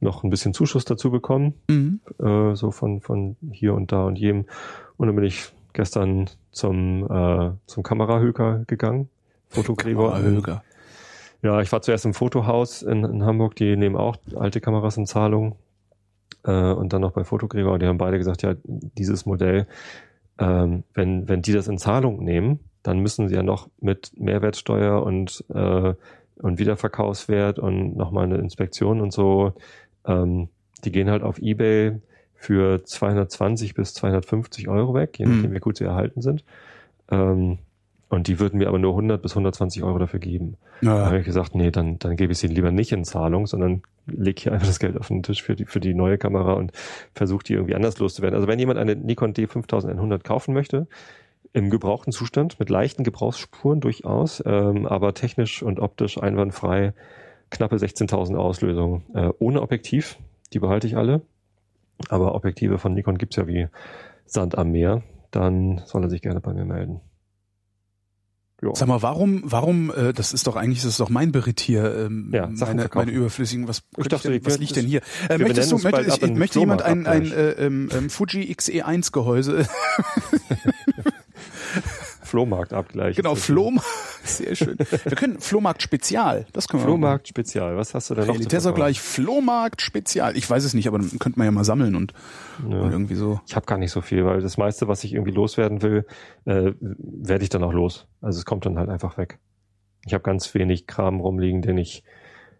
noch 0.00 0.24
ein 0.24 0.30
bisschen 0.30 0.54
Zuschuss 0.54 0.84
dazu 0.84 1.10
bekommen, 1.10 1.54
mhm. 1.68 2.00
äh, 2.18 2.54
so 2.54 2.70
von, 2.70 3.00
von 3.00 3.36
hier 3.52 3.74
und 3.74 3.92
da 3.92 4.04
und 4.04 4.16
jedem. 4.16 4.46
Und 4.96 5.06
dann 5.06 5.16
bin 5.16 5.24
ich 5.24 5.52
gestern 5.72 6.30
zum, 6.50 7.04
äh, 7.10 7.50
zum 7.66 7.82
Kamerahöker 7.82 8.64
gegangen. 8.66 9.08
Fotogräber. 9.48 10.12
Kamerahöker. 10.12 10.62
Ja, 11.42 11.60
ich 11.60 11.70
war 11.72 11.82
zuerst 11.82 12.06
im 12.06 12.14
Fotohaus 12.14 12.82
in, 12.82 13.04
in 13.04 13.24
Hamburg, 13.24 13.54
die 13.56 13.76
nehmen 13.76 13.96
auch 13.96 14.16
alte 14.34 14.60
Kameras 14.60 14.96
in 14.96 15.06
Zahlung. 15.06 15.56
Äh, 16.44 16.72
und 16.72 16.92
dann 16.92 17.00
noch 17.00 17.12
bei 17.12 17.24
Fotogräber, 17.24 17.78
die 17.78 17.86
haben 17.86 17.98
beide 17.98 18.18
gesagt, 18.18 18.42
ja, 18.42 18.54
dieses 18.64 19.26
Modell, 19.26 19.66
ähm, 20.38 20.84
wenn, 20.94 21.28
wenn 21.28 21.42
die 21.42 21.52
das 21.52 21.68
in 21.68 21.78
Zahlung 21.78 22.24
nehmen, 22.24 22.60
dann 22.82 22.98
müssen 22.98 23.28
sie 23.28 23.34
ja 23.34 23.42
noch 23.42 23.68
mit 23.80 24.12
Mehrwertsteuer 24.18 25.02
und, 25.02 25.44
äh, 25.54 25.94
und 26.36 26.58
Wiederverkaufswert 26.58 27.58
und 27.58 27.96
nochmal 27.96 28.24
eine 28.24 28.36
Inspektion 28.36 29.00
und 29.00 29.12
so, 29.12 29.54
ähm, 30.06 30.48
die 30.84 30.92
gehen 30.92 31.08
halt 31.08 31.22
auf 31.22 31.38
Ebay 31.38 32.00
für 32.34 32.84
220 32.84 33.74
bis 33.74 33.94
250 33.94 34.68
Euro 34.68 34.92
weg, 34.94 35.18
je 35.18 35.24
nachdem, 35.24 35.50
mhm. 35.50 35.54
wie 35.54 35.60
gut 35.60 35.78
sie 35.78 35.84
erhalten 35.84 36.20
sind. 36.20 36.44
Ähm, 37.10 37.58
und 38.08 38.28
die 38.28 38.38
würden 38.38 38.58
mir 38.58 38.68
aber 38.68 38.78
nur 38.78 38.92
100 38.92 39.20
bis 39.20 39.32
120 39.32 39.82
Euro 39.82 39.98
dafür 39.98 40.20
geben. 40.20 40.56
Ja. 40.82 40.98
Da 40.98 41.06
habe 41.06 41.18
ich 41.18 41.24
gesagt, 41.24 41.54
nee, 41.54 41.70
dann, 41.70 41.98
dann 41.98 42.16
gebe 42.16 42.32
ich 42.32 42.38
sie 42.38 42.46
lieber 42.46 42.70
nicht 42.70 42.92
in 42.92 43.04
Zahlung, 43.04 43.46
sondern 43.46 43.82
leg 44.06 44.38
hier 44.38 44.52
einfach 44.52 44.66
das 44.66 44.78
Geld 44.78 44.98
auf 44.98 45.08
den 45.08 45.22
Tisch 45.22 45.42
für 45.42 45.56
die, 45.56 45.64
für 45.64 45.80
die 45.80 45.94
neue 45.94 46.18
Kamera 46.18 46.52
und 46.52 46.72
versuche 47.14 47.44
die 47.44 47.54
irgendwie 47.54 47.74
anders 47.74 47.98
loszuwerden. 47.98 48.36
Also 48.36 48.46
wenn 48.46 48.58
jemand 48.58 48.78
eine 48.78 48.94
Nikon 48.94 49.32
D5100 49.32 50.22
kaufen 50.22 50.54
möchte, 50.54 50.86
im 51.52 51.70
gebrauchten 51.70 52.12
Zustand, 52.12 52.58
mit 52.58 52.68
leichten 52.68 53.04
Gebrauchsspuren 53.04 53.80
durchaus, 53.80 54.42
ähm, 54.44 54.86
aber 54.86 55.14
technisch 55.14 55.62
und 55.62 55.78
optisch 55.78 56.20
einwandfrei, 56.20 56.92
knappe 57.50 57.76
16.000 57.76 58.34
Auslösungen. 58.36 59.04
Äh, 59.14 59.30
ohne 59.38 59.62
Objektiv, 59.62 60.18
die 60.52 60.58
behalte 60.58 60.86
ich 60.86 60.96
alle. 60.96 61.22
Aber 62.08 62.34
Objektive 62.34 62.78
von 62.78 62.92
Nikon 62.92 63.18
gibt's 63.18 63.36
ja 63.36 63.46
wie 63.46 63.68
Sand 64.26 64.58
am 64.58 64.72
Meer. 64.72 65.02
Dann 65.30 65.80
soll 65.84 66.02
er 66.02 66.10
sich 66.10 66.22
gerne 66.22 66.40
bei 66.40 66.52
mir 66.52 66.64
melden. 66.64 67.00
Jo. 68.62 68.72
Sag 68.74 68.88
mal, 68.88 69.02
warum, 69.02 69.42
warum, 69.44 69.90
äh, 69.90 70.12
das 70.12 70.32
ist 70.32 70.46
doch 70.46 70.56
eigentlich, 70.56 70.80
das 70.82 70.92
ist 70.92 71.00
doch 71.00 71.10
mein 71.10 71.32
Beritt 71.32 71.60
hier, 71.60 72.06
ähm, 72.06 72.30
ja, 72.32 72.46
meine, 72.46 72.88
meine 72.94 73.10
überflüssigen, 73.10 73.68
was, 73.68 73.82
ich 73.96 74.08
dachte, 74.08 74.30
denn, 74.30 74.46
was 74.46 74.58
liegt 74.58 74.76
denn 74.76 74.86
hier? 74.86 75.00
Äh, 75.28 75.38
möchtest 75.38 75.72
du, 75.72 75.78
möchte, 75.78 76.28
möchte 76.28 76.60
jemand 76.60 76.82
ein, 76.82 77.06
ein 77.06 77.30
äh, 77.30 77.50
ähm, 77.50 77.88
ähm, 77.92 78.10
Fuji 78.10 78.50
XE1 78.52 79.12
Gehäuse? 79.12 79.66
Flohmarktabgleich. 82.34 83.14
Genau, 83.14 83.36
Flohmarkt. 83.36 83.86
Sehr 84.24 84.56
schön. 84.56 84.76
Wir 84.78 85.16
können 85.16 85.38
Flohmarkt 85.38 85.82
Spezial. 85.82 86.46
Das 86.52 86.66
können 86.66 86.82
wir 86.82 86.86
Flohmarkt 86.86 87.28
Spezial. 87.28 87.76
Was 87.76 87.94
hast 87.94 88.10
du 88.10 88.16
denn 88.16 88.26
noch? 88.26 88.34
Realitätsabgleich 88.34 89.00
Flohmarkt 89.00 89.80
Spezial. 89.80 90.36
Ich 90.36 90.50
weiß 90.50 90.64
es 90.64 90.74
nicht, 90.74 90.88
aber 90.88 90.98
dann 90.98 91.16
könnte 91.20 91.38
man 91.38 91.44
ja 91.46 91.52
mal 91.52 91.62
sammeln 91.62 91.94
und, 91.94 92.12
ja. 92.68 92.80
und 92.80 92.90
irgendwie 92.90 93.14
so. 93.14 93.40
Ich 93.46 93.54
habe 93.54 93.66
gar 93.66 93.78
nicht 93.78 93.92
so 93.92 94.00
viel, 94.00 94.24
weil 94.24 94.40
das 94.40 94.58
meiste, 94.58 94.88
was 94.88 95.04
ich 95.04 95.12
irgendwie 95.12 95.30
loswerden 95.30 95.82
will, 95.82 96.06
äh, 96.44 96.72
werde 96.80 97.44
ich 97.44 97.50
dann 97.50 97.62
auch 97.62 97.72
los. 97.72 98.08
Also 98.20 98.40
es 98.40 98.44
kommt 98.44 98.66
dann 98.66 98.78
halt 98.78 98.88
einfach 98.88 99.16
weg. 99.16 99.38
Ich 100.04 100.12
habe 100.12 100.24
ganz 100.24 100.52
wenig 100.54 100.88
Kram 100.88 101.20
rumliegen, 101.20 101.62
den 101.62 101.78
ich 101.78 102.02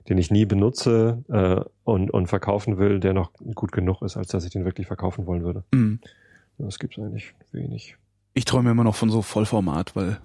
den 0.09 0.19
ich 0.19 0.31
nie 0.31 0.45
benutze 0.45 1.25
äh, 1.31 1.69
und, 1.83 2.11
und 2.11 2.27
verkaufen 2.27 2.77
will, 2.77 3.01
der 3.01 3.15
noch 3.15 3.33
gut 3.55 3.73
genug 3.73 4.03
ist, 4.03 4.19
als 4.19 4.29
dass 4.29 4.45
ich 4.45 4.53
den 4.53 4.67
wirklich 4.67 4.87
verkaufen 4.87 5.27
wollen 5.27 5.43
würde. 5.43 5.65
Mhm. 5.73 5.99
Das 6.59 6.79
gibt's 6.79 6.99
eigentlich 6.99 7.33
wenig. 7.53 7.97
Ich 8.35 8.45
träume 8.45 8.71
immer 8.71 8.85
noch 8.85 8.97
von 8.97 9.11
so 9.11 9.23
Vollformat, 9.23 9.97
weil 9.97 10.19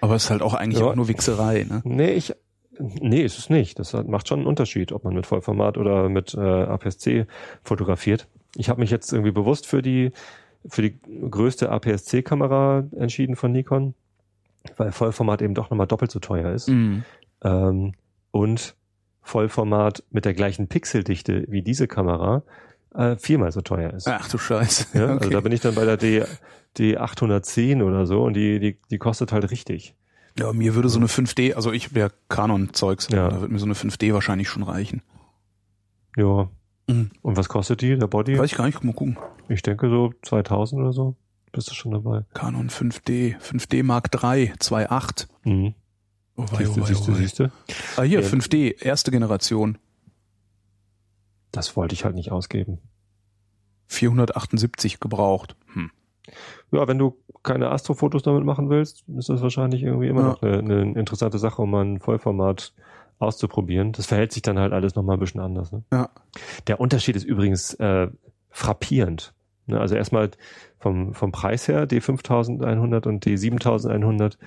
aber 0.00 0.16
es 0.16 0.24
ist 0.24 0.30
halt 0.30 0.42
auch 0.42 0.54
eigentlich 0.54 0.80
ja. 0.80 0.86
auch 0.86 0.96
nur 0.96 1.08
Wichserei, 1.08 1.64
ne? 1.68 1.80
Nee, 1.84 2.10
ich 2.12 2.34
nee, 2.78 3.22
ist 3.22 3.38
es 3.38 3.50
nicht. 3.50 3.78
Das 3.78 3.92
macht 3.92 4.28
schon 4.28 4.40
einen 4.40 4.48
Unterschied, 4.48 4.92
ob 4.92 5.04
man 5.04 5.14
mit 5.14 5.26
Vollformat 5.26 5.78
oder 5.78 6.08
mit 6.08 6.34
äh, 6.34 6.40
APS-C 6.40 7.26
fotografiert. 7.62 8.26
Ich 8.56 8.68
habe 8.68 8.80
mich 8.80 8.90
jetzt 8.90 9.12
irgendwie 9.12 9.30
bewusst 9.30 9.66
für 9.66 9.80
die 9.80 10.12
für 10.66 10.82
die 10.82 10.98
größte 11.00 11.70
APS-C-Kamera 11.70 12.84
entschieden 12.96 13.34
von 13.34 13.50
Nikon, 13.50 13.94
weil 14.76 14.92
Vollformat 14.92 15.42
eben 15.42 15.54
doch 15.54 15.70
nochmal 15.70 15.88
doppelt 15.88 16.10
so 16.10 16.20
teuer 16.20 16.52
ist. 16.52 16.68
Mhm. 16.68 17.04
Ähm, 17.42 17.94
und 18.30 18.76
Vollformat 19.22 20.04
mit 20.10 20.24
der 20.24 20.34
gleichen 20.34 20.68
Pixeldichte 20.68 21.46
wie 21.48 21.62
diese 21.62 21.86
Kamera 21.86 22.42
äh, 22.94 23.16
viermal 23.16 23.52
so 23.52 23.60
teuer 23.60 23.92
ist. 23.92 24.08
Ach 24.08 24.28
du 24.28 24.38
Scheiße. 24.38 24.86
Ja, 24.98 25.04
okay. 25.04 25.12
Also 25.12 25.30
da 25.30 25.40
bin 25.40 25.52
ich 25.52 25.60
dann 25.60 25.74
bei 25.74 25.84
der 25.84 25.96
D, 25.96 26.24
D810 26.76 27.82
oder 27.82 28.06
so 28.06 28.22
und 28.22 28.34
die, 28.34 28.58
die, 28.58 28.78
die 28.90 28.98
kostet 28.98 29.32
halt 29.32 29.50
richtig. 29.50 29.94
Ja, 30.38 30.52
mir 30.52 30.74
würde 30.74 30.88
so 30.88 30.98
eine 30.98 31.08
5D, 31.08 31.54
also 31.54 31.72
ich 31.72 31.94
wäre 31.94 32.10
Canon-Zeugs, 32.28 33.08
ja. 33.10 33.28
da 33.28 33.40
würde 33.40 33.52
mir 33.52 33.58
so 33.58 33.66
eine 33.66 33.74
5D 33.74 34.14
wahrscheinlich 34.14 34.48
schon 34.48 34.62
reichen. 34.62 35.02
Ja. 36.16 36.48
Mhm. 36.88 37.10
Und 37.20 37.36
was 37.36 37.48
kostet 37.48 37.82
die, 37.82 37.98
der 37.98 38.06
Body? 38.06 38.38
Weiß 38.38 38.50
ich 38.50 38.56
gar 38.56 38.66
nicht, 38.66 38.82
mal 38.82 38.94
gucken. 38.94 39.18
Ich 39.48 39.62
denke 39.62 39.88
so 39.90 40.12
2000 40.22 40.80
oder 40.80 40.92
so. 40.92 41.16
Bist 41.52 41.70
du 41.70 41.74
schon 41.74 41.92
dabei? 41.92 42.24
Canon 42.32 42.70
5D, 42.70 43.38
5D 43.38 43.82
Mark 43.82 44.08
III, 44.14 44.52
2.8. 44.58 45.26
Mhm. 45.44 45.74
Oh, 46.36 46.46
wei, 46.50 46.64
siehst, 46.64 46.76
du, 46.76 46.80
oh, 46.80 46.84
siehst 46.84 47.08
du, 47.08 47.14
siehst 47.14 47.38
du? 47.40 47.52
Ah, 47.96 48.02
hier, 48.02 48.20
ja. 48.20 48.26
5D, 48.26 48.82
erste 48.82 49.10
Generation. 49.10 49.76
Das 51.52 51.76
wollte 51.76 51.94
ich 51.94 52.04
halt 52.04 52.14
nicht 52.14 52.32
ausgeben. 52.32 52.78
478 53.86 55.00
gebraucht. 55.00 55.56
Hm. 55.74 55.90
Ja, 56.70 56.88
wenn 56.88 56.98
du 56.98 57.18
keine 57.42 57.70
Astrofotos 57.70 58.22
damit 58.22 58.44
machen 58.44 58.70
willst, 58.70 59.04
ist 59.08 59.28
das 59.28 59.42
wahrscheinlich 59.42 59.82
irgendwie 59.82 60.08
immer 60.08 60.20
ja. 60.20 60.28
noch 60.28 60.42
eine, 60.42 60.58
eine, 60.58 60.92
interessante 60.98 61.38
Sache, 61.38 61.62
um 61.62 61.70
mal 61.70 61.84
ein 61.84 62.00
Vollformat 62.00 62.72
auszuprobieren. 63.18 63.92
Das 63.92 64.06
verhält 64.06 64.32
sich 64.32 64.42
dann 64.42 64.58
halt 64.58 64.72
alles 64.72 64.94
nochmal 64.94 65.16
ein 65.16 65.20
bisschen 65.20 65.40
anders. 65.40 65.72
Ne? 65.72 65.82
Ja. 65.92 66.10
Der 66.66 66.80
Unterschied 66.80 67.16
ist 67.16 67.24
übrigens 67.24 67.74
äh, 67.74 68.08
frappierend. 68.50 69.34
Ne? 69.66 69.80
Also 69.80 69.94
erstmal 69.94 70.30
vom, 70.78 71.14
vom 71.14 71.32
Preis 71.32 71.68
her, 71.68 71.86
D5100 71.86 73.06
und 73.06 73.26
D7100 73.26 74.38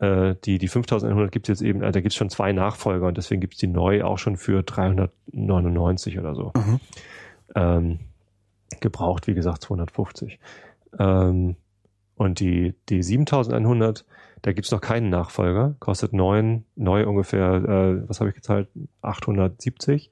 äh, 0.00 0.34
die, 0.44 0.58
die 0.58 0.68
5100 0.68 1.30
gibt 1.30 1.48
es 1.48 1.60
jetzt 1.60 1.66
eben, 1.66 1.82
äh, 1.82 1.92
da 1.92 2.00
gibt 2.00 2.12
es 2.12 2.16
schon 2.16 2.30
zwei 2.30 2.52
Nachfolger 2.52 3.06
und 3.06 3.16
deswegen 3.16 3.40
gibt 3.40 3.54
es 3.54 3.60
die 3.60 3.66
neu 3.66 4.02
auch 4.02 4.18
schon 4.18 4.36
für 4.36 4.62
399 4.62 6.18
oder 6.18 6.34
so. 6.34 6.52
Mhm. 6.56 6.80
Ähm, 7.54 7.98
gebraucht, 8.80 9.26
wie 9.26 9.34
gesagt, 9.34 9.62
250. 9.62 10.38
Ähm, 10.98 11.56
und 12.16 12.40
die, 12.40 12.74
die 12.88 13.02
7100, 13.02 14.06
da 14.42 14.52
gibt's 14.52 14.70
noch 14.70 14.80
keinen 14.80 15.10
Nachfolger, 15.10 15.74
kostet 15.80 16.12
neun, 16.12 16.64
neu 16.76 17.06
ungefähr, 17.06 17.54
äh, 17.54 18.08
was 18.08 18.20
habe 18.20 18.30
ich 18.30 18.36
gezahlt? 18.36 18.68
870. 19.02 20.10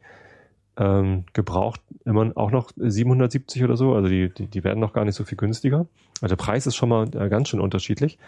Ähm, 0.76 1.24
gebraucht 1.32 1.80
immer 2.04 2.30
auch 2.36 2.52
noch 2.52 2.70
770 2.76 3.64
oder 3.64 3.76
so, 3.76 3.94
also 3.94 4.08
die, 4.08 4.32
die, 4.32 4.46
die 4.46 4.64
werden 4.64 4.78
noch 4.78 4.92
gar 4.92 5.04
nicht 5.04 5.16
so 5.16 5.24
viel 5.24 5.36
günstiger. 5.36 5.86
Also 6.20 6.36
der 6.36 6.42
Preis 6.42 6.66
ist 6.66 6.76
schon 6.76 6.88
mal 6.88 7.08
äh, 7.16 7.28
ganz 7.28 7.48
schön 7.48 7.60
unterschiedlich. 7.60 8.18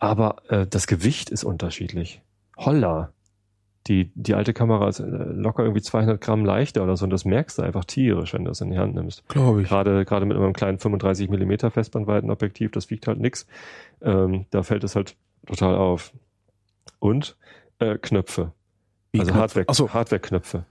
Aber 0.00 0.36
äh, 0.48 0.66
das 0.66 0.86
Gewicht 0.86 1.28
ist 1.30 1.44
unterschiedlich. 1.44 2.22
Holla. 2.56 3.12
Die, 3.86 4.10
die 4.14 4.34
alte 4.34 4.52
Kamera 4.54 4.88
ist 4.88 5.00
äh, 5.00 5.04
locker 5.04 5.62
irgendwie 5.62 5.82
200 5.82 6.20
Gramm 6.20 6.44
leichter 6.44 6.82
oder 6.82 6.96
so 6.96 7.04
und 7.04 7.10
das 7.10 7.24
merkst 7.24 7.58
du 7.58 7.62
einfach 7.62 7.84
tierisch, 7.84 8.32
wenn 8.32 8.44
du 8.44 8.50
das 8.50 8.60
in 8.62 8.70
die 8.70 8.78
Hand 8.78 8.94
nimmst. 8.94 9.26
Glaube 9.28 9.62
ich. 9.62 9.68
Gerade, 9.68 10.04
gerade 10.06 10.24
mit 10.24 10.38
einem 10.38 10.54
kleinen 10.54 10.78
35 10.78 11.28
Millimeter 11.28 11.70
Festbandweitenobjektiv, 11.70 12.70
das 12.70 12.88
wiegt 12.88 13.06
halt 13.06 13.20
nix. 13.20 13.46
Ähm, 14.00 14.46
da 14.50 14.62
fällt 14.62 14.84
es 14.84 14.96
halt 14.96 15.16
total 15.46 15.74
auf. 15.74 16.12
Und 16.98 17.36
äh, 17.78 17.98
Knöpfe. 17.98 18.52
Wie 19.12 19.20
also 19.20 19.34
Hardware, 19.34 19.66
so. 19.70 19.92
Hardware-Knöpfe. 19.92 20.64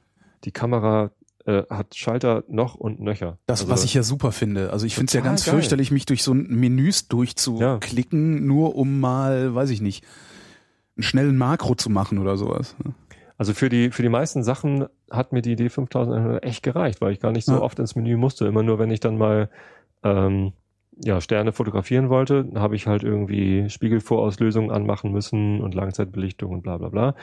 Die 0.44 0.52
Kamera 0.52 1.12
äh, 1.46 1.64
hat 1.70 1.96
Schalter 1.96 2.44
noch 2.48 2.76
und 2.76 3.00
nöcher. 3.00 3.38
Das, 3.46 3.62
also, 3.62 3.72
was 3.72 3.84
ich 3.84 3.94
ja 3.94 4.04
super 4.04 4.32
finde. 4.32 4.72
Also 4.72 4.86
ich 4.86 4.96
finde 4.96 5.10
es 5.10 5.14
ja 5.14 5.22
ganz 5.22 5.46
geil. 5.46 5.56
fürchterlich, 5.56 5.92
mich 5.92 6.06
durch 6.06 6.24
so 6.24 6.34
ein 6.34 6.48
Menüs 6.48 7.08
durchzuklicken, 7.08 8.34
ja. 8.34 8.40
nur 8.40 8.76
um 8.76 9.00
mal, 9.00 9.54
weiß 9.56 9.70
ich 9.70 9.82
nicht, 9.82 10.04
einen 10.98 11.04
schnellen 11.04 11.38
Makro 11.38 11.76
zu 11.76 11.90
machen 11.90 12.20
oder 12.20 12.38
sowas. 12.38 12.76
Also 13.38 13.54
für 13.54 13.70
die, 13.70 13.92
für 13.92 14.02
die 14.02 14.10
meisten 14.10 14.44
Sachen 14.44 14.88
hat 15.10 15.32
mir 15.32 15.42
die 15.42 15.56
D5100 15.56 16.40
echt 16.44 16.62
gereicht, 16.62 17.00
weil 17.00 17.14
ich 17.14 17.22
gar 17.22 17.32
nicht 17.32 17.46
so 17.46 17.54
ja. 17.54 17.62
oft 17.62 17.80
ins 17.80 17.96
Menü 17.96 18.18
musste. 18.18 18.46
Immer 18.46 18.64
nur, 18.64 18.80
wenn 18.80 18.92
ich 18.92 19.00
dann 19.00 19.18
mal 19.18 19.50
ähm, 20.04 20.52
ja, 21.02 21.22
Sterne 21.22 21.54
fotografieren 21.54 22.10
wollte, 22.10 22.50
habe 22.56 22.76
ich 22.76 22.88
halt 22.88 23.04
irgendwie 23.04 23.70
Spiegelvorauslösungen 23.70 24.72
anmachen 24.72 25.12
müssen 25.12 25.62
und 25.62 25.74
Langzeitbelichtung 25.74 26.52
und 26.52 26.62
bla 26.64 26.78
bla 26.78 26.90
bla. 26.90 27.16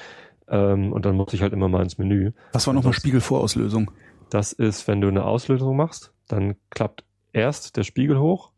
Ähm, 0.49 0.93
und 0.93 1.05
dann 1.05 1.17
muss 1.17 1.33
ich 1.33 1.43
halt 1.43 1.53
immer 1.53 1.69
mal 1.69 1.83
ins 1.83 1.99
Menü. 1.99 2.33
Was 2.53 2.67
war 2.67 2.75
nochmal 2.75 2.93
Spiegelvorauslösung? 2.93 3.91
Das 4.31 4.53
ist, 4.53 4.87
wenn 4.89 5.01
du 5.01 5.09
eine 5.09 5.25
Auslösung 5.25 5.77
machst, 5.77 6.13
dann 6.29 6.57
klappt 6.71 7.05
erst 7.33 7.77
der 7.77 7.85
Spiegel 7.85 8.19
hoch 8.19 8.53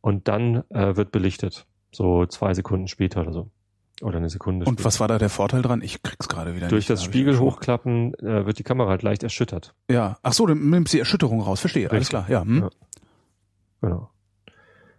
und 0.00 0.28
dann 0.28 0.64
äh, 0.70 0.96
wird 0.96 1.12
belichtet. 1.12 1.66
So 1.92 2.26
zwei 2.26 2.54
Sekunden 2.54 2.86
später 2.88 3.22
oder 3.22 3.32
so. 3.32 3.50
Oder 4.02 4.16
eine 4.18 4.30
Sekunde 4.30 4.64
Und 4.64 4.74
später. 4.74 4.86
was 4.86 5.00
war 5.00 5.08
da 5.08 5.18
der 5.18 5.28
Vorteil 5.28 5.60
dran? 5.62 5.82
Ich 5.82 6.02
krieg's 6.02 6.28
gerade 6.28 6.54
wieder 6.54 6.68
Durch 6.68 6.82
nicht. 6.82 6.90
das 6.90 7.04
Spiegel 7.04 7.38
hochklappen 7.38 8.14
äh, 8.14 8.46
wird 8.46 8.58
die 8.58 8.62
Kamera 8.62 8.88
halt 8.88 9.02
leicht 9.02 9.22
erschüttert. 9.22 9.74
Ja. 9.90 10.16
Ach 10.22 10.32
so, 10.32 10.46
dann 10.46 10.70
nimmst 10.70 10.92
du 10.92 10.96
die 10.96 11.00
Erschütterung 11.00 11.42
raus. 11.42 11.60
Verstehe. 11.60 11.90
Richtig. 11.92 11.96
Alles 11.96 12.08
klar. 12.08 12.30
Ja. 12.30 12.42
Hm. 12.42 12.62
ja. 12.62 12.70
Genau. 13.82 14.10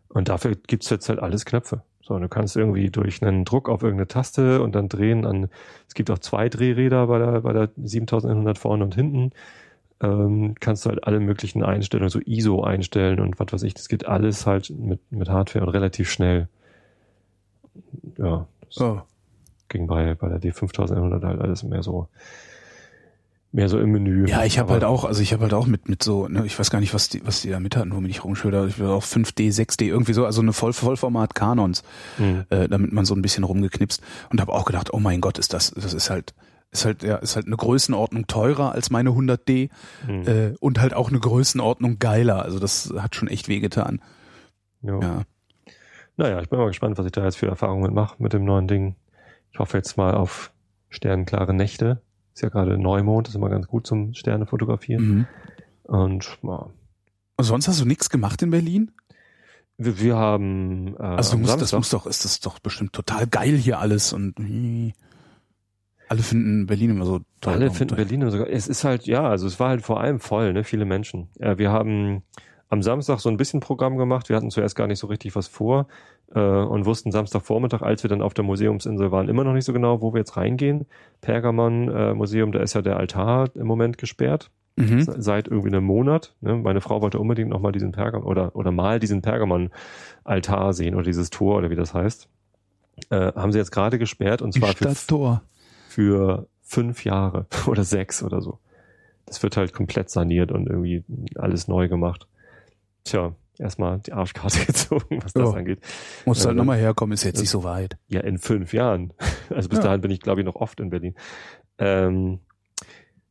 Und 0.09 0.29
dafür 0.29 0.55
gibt's 0.55 0.89
jetzt 0.89 1.09
halt 1.09 1.19
alles 1.19 1.45
Knöpfe. 1.45 1.83
So, 2.03 2.17
du 2.17 2.27
kannst 2.27 2.55
irgendwie 2.55 2.89
durch 2.89 3.21
einen 3.21 3.45
Druck 3.45 3.69
auf 3.69 3.83
irgendeine 3.83 4.07
Taste 4.07 4.61
und 4.61 4.73
dann 4.73 4.89
drehen 4.89 5.25
an, 5.25 5.49
es 5.87 5.93
gibt 5.93 6.09
auch 6.09 6.19
zwei 6.19 6.49
Drehräder 6.49 7.07
bei 7.07 7.19
der, 7.19 7.41
bei 7.41 7.53
der 7.53 7.69
7100 7.77 8.57
vorne 8.57 8.83
und 8.83 8.95
hinten 8.95 9.31
ähm, 10.01 10.55
kannst 10.59 10.85
du 10.85 10.89
halt 10.89 11.03
alle 11.03 11.19
möglichen 11.19 11.63
Einstellungen, 11.63 12.09
so 12.09 12.19
ISO 12.19 12.63
einstellen 12.63 13.19
und 13.19 13.39
was 13.39 13.53
weiß 13.53 13.63
ich, 13.63 13.75
das 13.75 13.87
geht 13.87 14.07
alles 14.07 14.47
halt 14.47 14.71
mit, 14.71 14.99
mit 15.11 15.29
Hardware 15.29 15.65
und 15.65 15.71
relativ 15.71 16.09
schnell. 16.09 16.47
Ja, 18.17 18.47
das 18.65 18.81
oh. 18.81 19.01
ging 19.69 19.87
bei, 19.87 20.15
bei 20.15 20.27
der 20.27 20.41
D5100 20.41 21.23
halt 21.23 21.39
alles 21.39 21.63
mehr 21.63 21.83
so 21.83 22.07
mehr 23.51 23.69
so 23.69 23.79
im 23.79 23.91
Menü. 23.91 24.27
Ja, 24.27 24.43
ich 24.45 24.59
habe 24.59 24.73
halt 24.73 24.83
auch, 24.83 25.03
also 25.03 25.21
ich 25.21 25.33
habe 25.33 25.43
halt 25.43 25.53
auch 25.53 25.65
mit 25.65 25.89
mit 25.89 26.03
so, 26.03 26.27
ne, 26.27 26.45
ich 26.45 26.57
weiß 26.57 26.69
gar 26.69 26.79
nicht, 26.79 26.93
was 26.93 27.09
die 27.09 27.25
was 27.25 27.41
die 27.41 27.49
da 27.49 27.59
mit 27.59 27.75
hatten, 27.75 27.93
womit 27.93 28.11
ich 28.11 28.23
rumschwöre, 28.23 28.67
ich 28.67 28.79
will 28.79 28.87
auch 28.87 29.03
5D, 29.03 29.53
6D 29.53 29.85
irgendwie 29.85 30.13
so, 30.13 30.25
also 30.25 30.41
eine 30.41 30.53
Voll 30.53 30.73
Vollformat 30.73 31.35
Kanons, 31.35 31.83
mhm. 32.17 32.45
äh, 32.49 32.67
damit 32.67 32.93
man 32.93 33.05
so 33.05 33.13
ein 33.13 33.21
bisschen 33.21 33.43
rumgeknipst 33.43 34.01
und 34.29 34.39
habe 34.41 34.53
auch 34.53 34.65
gedacht, 34.65 34.93
oh 34.93 34.99
mein 34.99 35.21
Gott, 35.21 35.37
ist 35.37 35.53
das 35.53 35.71
das 35.71 35.93
ist 35.93 36.09
halt 36.09 36.33
ist 36.71 36.85
halt 36.85 37.03
ja 37.03 37.17
ist 37.17 37.35
halt 37.35 37.47
eine 37.47 37.57
Größenordnung 37.57 38.27
teurer 38.27 38.71
als 38.71 38.89
meine 38.89 39.09
100D 39.09 39.69
mhm. 40.07 40.27
äh, 40.27 40.53
und 40.59 40.79
halt 40.79 40.93
auch 40.93 41.09
eine 41.09 41.19
Größenordnung 41.19 41.99
geiler. 41.99 42.43
Also 42.43 42.59
das 42.59 42.93
hat 42.97 43.15
schon 43.15 43.27
echt 43.27 43.49
wehgetan. 43.49 44.01
Jo. 44.81 45.01
Ja. 45.01 45.23
Naja, 46.17 46.41
ich 46.41 46.49
bin 46.49 46.59
mal 46.59 46.67
gespannt, 46.67 46.97
was 46.97 47.05
ich 47.05 47.11
da 47.11 47.23
jetzt 47.23 47.37
für 47.37 47.47
Erfahrungen 47.47 47.93
mache 47.93 48.21
mit 48.21 48.33
dem 48.33 48.45
neuen 48.45 48.67
Ding. 48.67 48.95
Ich 49.51 49.59
hoffe 49.59 49.77
jetzt 49.77 49.97
mal 49.97 50.13
auf 50.13 50.51
sternenklare 50.89 51.53
Nächte. 51.53 52.01
Ist 52.33 52.41
ja 52.41 52.49
gerade 52.49 52.77
Neumond, 52.77 53.27
ist 53.27 53.35
immer 53.35 53.49
ganz 53.49 53.67
gut 53.67 53.85
zum 53.85 54.13
Sterne 54.13 54.45
fotografieren. 54.45 55.03
Mhm. 55.03 55.27
Und 55.83 56.39
ja. 56.43 56.69
sonst 57.39 57.67
hast 57.67 57.81
du 57.81 57.85
nichts 57.85 58.09
gemacht 58.09 58.41
in 58.41 58.51
Berlin? 58.51 58.91
Wir, 59.77 59.99
wir 59.99 60.15
haben 60.15 60.95
äh, 60.97 61.03
also 61.03 61.33
du 61.33 61.39
musst, 61.39 61.61
das 61.61 61.73
muss 61.73 61.89
doch, 61.89 62.05
ist 62.05 62.23
das 62.23 62.39
doch 62.39 62.59
bestimmt 62.59 62.93
total 62.93 63.27
geil 63.27 63.55
hier 63.55 63.79
alles 63.79 64.13
und 64.13 64.35
alle 66.07 66.21
finden 66.23 66.65
Berlin 66.65 66.91
immer 66.91 67.05
so 67.05 67.21
toll. 67.39 67.53
Alle 67.53 67.71
finden 67.71 67.95
Berlin 67.95 68.21
immer 68.21 68.31
so. 68.31 68.45
Es 68.45 68.67
ist 68.67 68.83
halt, 68.83 69.05
ja, 69.05 69.29
also 69.29 69.47
es 69.47 69.59
war 69.59 69.69
halt 69.69 69.81
vor 69.81 70.01
allem 70.01 70.19
voll, 70.19 70.53
ne, 70.53 70.63
viele 70.63 70.85
Menschen. 70.85 71.29
Ja, 71.39 71.57
wir 71.57 71.71
haben 71.71 72.23
am 72.67 72.81
Samstag 72.81 73.19
so 73.19 73.29
ein 73.29 73.37
bisschen 73.37 73.59
Programm 73.59 73.97
gemacht. 73.97 74.29
Wir 74.29 74.35
hatten 74.35 74.51
zuerst 74.51 74.75
gar 74.75 74.87
nicht 74.87 74.99
so 74.99 75.07
richtig 75.07 75.35
was 75.35 75.47
vor 75.47 75.81
äh, 75.81 76.20
und 76.39 76.85
wussten 76.85 77.11
Samstagvormittag, 77.11 77.81
als 77.81 78.03
wir 78.03 78.09
dann 78.09 78.21
auf 78.21 78.33
der 78.33 78.45
Museumsinsel 78.45 79.11
waren, 79.11 79.27
immer 79.27 79.43
noch 79.43 79.53
nicht 79.53 79.65
so 79.65 79.73
genau, 79.73 80.01
wo 80.01 80.13
wir 80.13 80.19
jetzt 80.19 80.37
reingehen. 80.37 80.85
Pergamon 81.19 81.89
äh, 81.89 82.13
Museum, 82.13 82.51
da 82.51 82.59
ist 82.59 82.73
ja 82.73 82.81
der 82.81 82.97
Altar 82.97 83.49
im 83.55 83.67
Moment 83.67 83.97
gesperrt. 83.97 84.49
Mhm. 84.77 85.01
Seit 85.01 85.49
irgendwie 85.49 85.67
einem 85.67 85.83
Monat. 85.83 86.33
Ne? 86.39 86.55
Meine 86.55 86.79
Frau 86.79 87.01
wollte 87.01 87.19
unbedingt 87.19 87.49
nochmal 87.49 87.73
diesen 87.73 87.91
Pergamon 87.91 88.25
oder, 88.25 88.55
oder 88.55 88.71
mal 88.71 88.99
diesen 88.99 89.21
Pergamon-Altar 89.21 90.71
sehen 90.73 90.95
oder 90.95 91.03
dieses 91.03 91.29
Tor 91.29 91.57
oder 91.57 91.69
wie 91.69 91.75
das 91.75 91.93
heißt. 91.93 92.29
äh, 93.09 93.33
haben 93.33 93.51
sie 93.51 93.57
jetzt 93.57 93.71
gerade 93.71 93.99
gesperrt 93.99 94.41
und 94.41 94.53
zwar 94.53 94.73
für, 94.73 95.41
für 95.87 96.47
fünf 96.61 97.03
Jahre 97.03 97.47
oder 97.67 97.83
sechs 97.83 98.23
oder 98.23 98.41
so. 98.41 98.59
Das 99.25 99.43
wird 99.43 99.57
halt 99.57 99.73
komplett 99.73 100.09
saniert 100.09 100.51
und 100.51 100.67
irgendwie 100.67 101.03
alles 101.35 101.67
neu 101.67 101.87
gemacht. 101.87 102.27
Tja, 103.03 103.33
erstmal 103.61 103.99
die 103.99 104.11
Arschkarte 104.13 104.59
gezogen, 104.65 105.19
was 105.23 105.33
das 105.33 105.51
Ja. 105.51 105.57
angeht. 105.57 105.79
Muss 106.25 106.45
halt 106.45 106.55
Äh, 106.55 106.57
nochmal 106.57 106.77
herkommen, 106.77 107.13
ist 107.13 107.23
jetzt 107.23 107.39
nicht 107.39 107.49
so 107.49 107.63
weit. 107.63 107.97
Ja, 108.07 108.21
in 108.21 108.37
fünf 108.37 108.73
Jahren. 108.73 109.13
Also 109.49 109.67
bis 109.69 109.79
Ja. 109.79 109.83
dahin 109.85 110.01
bin 110.01 110.11
ich, 110.11 110.21
glaube 110.21 110.41
ich, 110.41 110.45
noch 110.45 110.55
oft 110.55 110.79
in 110.79 110.89
Berlin. 110.89 111.13
Ähm, 111.77 112.39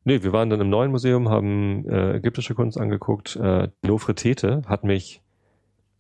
nee, 0.05 0.22
wir 0.22 0.33
waren 0.33 0.51
dann 0.51 0.61
im 0.61 0.68
neuen 0.70 0.91
Museum, 0.91 1.28
haben 1.28 1.89
äh, 1.89 2.16
ägyptische 2.16 2.55
Kunst 2.55 2.78
angeguckt. 2.78 3.37
Äh, 3.37 3.68
Nofretete 3.87 4.62
hat 4.66 4.85
mich, 4.85 5.22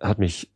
hat 0.00 0.18
mich 0.18 0.50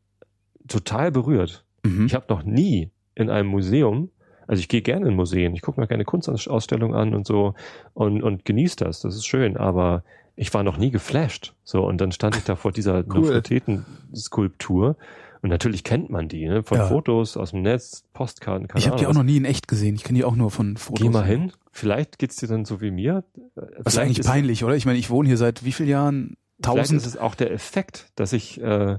total 0.68 1.10
berührt. 1.12 1.64
Mhm. 1.84 2.06
Ich 2.06 2.14
habe 2.14 2.26
noch 2.28 2.42
nie 2.42 2.90
in 3.14 3.30
einem 3.30 3.48
Museum, 3.48 4.10
also 4.46 4.60
ich 4.60 4.68
gehe 4.68 4.82
gerne 4.82 5.08
in 5.08 5.14
Museen, 5.14 5.54
ich 5.54 5.62
gucke 5.62 5.80
mir 5.80 5.86
gerne 5.86 6.04
Kunstausstellungen 6.04 6.94
an 6.94 7.14
und 7.14 7.26
so 7.26 7.54
und, 7.94 8.22
und 8.22 8.44
genieße 8.44 8.76
das, 8.76 9.00
das 9.00 9.14
ist 9.14 9.24
schön, 9.26 9.56
aber 9.56 10.02
ich 10.36 10.52
war 10.54 10.62
noch 10.62 10.76
nie 10.78 10.90
geflasht. 10.90 11.54
So, 11.64 11.84
und 11.86 12.00
dann 12.00 12.12
stand 12.12 12.36
ich 12.36 12.44
da 12.44 12.56
vor 12.56 12.72
dieser 12.72 12.98
Cool. 13.08 13.20
Nofreteten-Skulptur 13.20 14.96
und 15.42 15.50
natürlich 15.50 15.84
kennt 15.84 16.10
man 16.10 16.28
die, 16.28 16.46
ne? 16.48 16.62
von 16.62 16.78
Ja. 16.78 16.86
Fotos 16.86 17.36
aus 17.36 17.50
dem 17.50 17.62
Netz, 17.62 18.04
Postkarten, 18.14 18.66
keine 18.66 18.78
Ich 18.80 18.86
habe 18.88 18.96
die 18.98 19.06
auch 19.06 19.12
noch 19.14 19.22
nie 19.22 19.36
in 19.36 19.44
echt 19.44 19.68
gesehen. 19.68 19.94
Ich 19.94 20.04
kenne 20.04 20.18
die 20.18 20.24
auch 20.24 20.36
nur 20.36 20.50
von. 20.50 20.76
Fotos. 20.76 21.02
Geh 21.02 21.10
mal 21.10 21.24
hin, 21.24 21.52
vielleicht 21.70 22.18
geht's 22.18 22.36
dir 22.36 22.46
dann 22.48 22.64
so 22.64 22.80
wie 22.80 22.90
mir. 22.90 23.24
Was 23.54 23.64
ist 23.66 23.74
Vielleicht 23.92 23.98
eigentlich 23.98 24.18
ist- 24.20 24.26
peinlich, 24.26 24.64
oder? 24.64 24.74
Ich 24.76 24.86
meine, 24.86 24.98
ich 24.98 25.10
wohne 25.10 25.28
hier 25.28 25.36
seit 25.36 25.64
wie 25.64 25.72
vielen 25.72 25.88
Jahren? 25.88 26.36
Vielleicht 26.62 26.84
ist 26.84 26.90
Tausend. 26.92 27.06
es 27.06 27.16
auch 27.18 27.34
der 27.34 27.50
Effekt, 27.52 28.06
dass 28.14 28.32
ich 28.32 28.60
äh, 28.62 28.96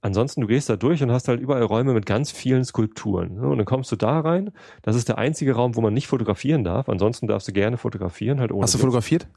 ansonsten 0.00 0.40
du 0.40 0.46
gehst 0.46 0.68
da 0.68 0.76
durch 0.76 1.02
und 1.02 1.12
hast 1.12 1.28
halt 1.28 1.40
überall 1.40 1.62
Räume 1.62 1.92
mit 1.92 2.06
ganz 2.06 2.30
vielen 2.32 2.64
Skulpturen. 2.64 3.34
Ne? 3.34 3.46
Und 3.48 3.58
dann 3.58 3.66
kommst 3.66 3.92
du 3.92 3.96
da 3.96 4.18
rein. 4.20 4.50
Das 4.82 4.96
ist 4.96 5.08
der 5.08 5.18
einzige 5.18 5.52
Raum, 5.54 5.76
wo 5.76 5.80
man 5.82 5.92
nicht 5.94 6.06
fotografieren 6.08 6.64
darf. 6.64 6.88
Ansonsten 6.88 7.26
darfst 7.28 7.46
du 7.48 7.52
gerne 7.52 7.76
fotografieren, 7.76 8.40
halt 8.40 8.50
ohne. 8.50 8.62
Hast 8.62 8.74
du 8.74 8.78
Witz. 8.78 8.82
fotografiert? 8.84 9.28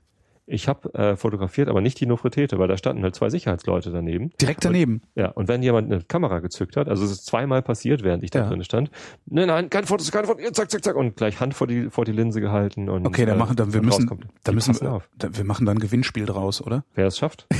Ich 0.52 0.68
habe 0.68 0.92
äh, 0.96 1.16
fotografiert, 1.16 1.70
aber 1.70 1.80
nicht 1.80 2.00
die 2.00 2.08
Nofretete, 2.08 2.58
weil 2.58 2.68
da 2.68 2.76
standen 2.76 3.04
halt 3.04 3.14
zwei 3.14 3.30
Sicherheitsleute 3.30 3.92
daneben. 3.92 4.32
Direkt 4.42 4.66
daneben. 4.66 5.04
Ja, 5.14 5.28
und 5.30 5.48
wenn 5.48 5.62
jemand 5.62 5.92
eine 5.92 6.02
Kamera 6.04 6.40
gezückt 6.40 6.76
hat, 6.76 6.88
also 6.90 7.06
es 7.06 7.12
ist 7.12 7.26
zweimal 7.28 7.62
passiert, 7.62 8.02
während 8.04 8.24
ich 8.24 8.32
da 8.32 8.40
Ja. 8.40 8.48
drin 8.50 8.64
stand. 8.64 8.90
Nein, 9.28 9.48
nein, 9.48 9.70
kein 9.70 9.86
Fotos, 9.86 10.12
kein 10.12 10.26
Fotos, 10.26 10.44
zack, 10.54 10.72
zack, 10.72 10.84
zack 10.84 10.96
und 10.96 11.16
gleich 11.16 11.40
Hand 11.40 11.54
vor 11.54 11.68
die 11.68 11.92
vor 11.92 12.04
die 12.04 12.14
Linse 12.14 12.42
gehalten 12.42 12.90
und 12.90 13.06
Okay, 13.06 13.26
dann 13.28 13.36
äh, 13.36 13.40
machen 13.40 13.56
dann 13.58 13.74
wir 13.74 13.80
und 13.82 13.86
müssen, 13.86 14.10
rauskommt. 14.10 14.26
da 14.44 14.52
Die 14.52 14.56
müssen 14.56 14.82
wir, 14.82 14.92
auf. 14.92 15.08
da, 15.20 15.30
wir 15.38 15.44
machen 15.44 15.68
dann 15.68 15.78
ein 15.78 15.82
Gewinnspiel 15.82 16.26
draus, 16.26 16.62
oder? 16.64 16.84
Wer 16.96 17.06
es 17.06 17.20
schafft? 17.20 17.46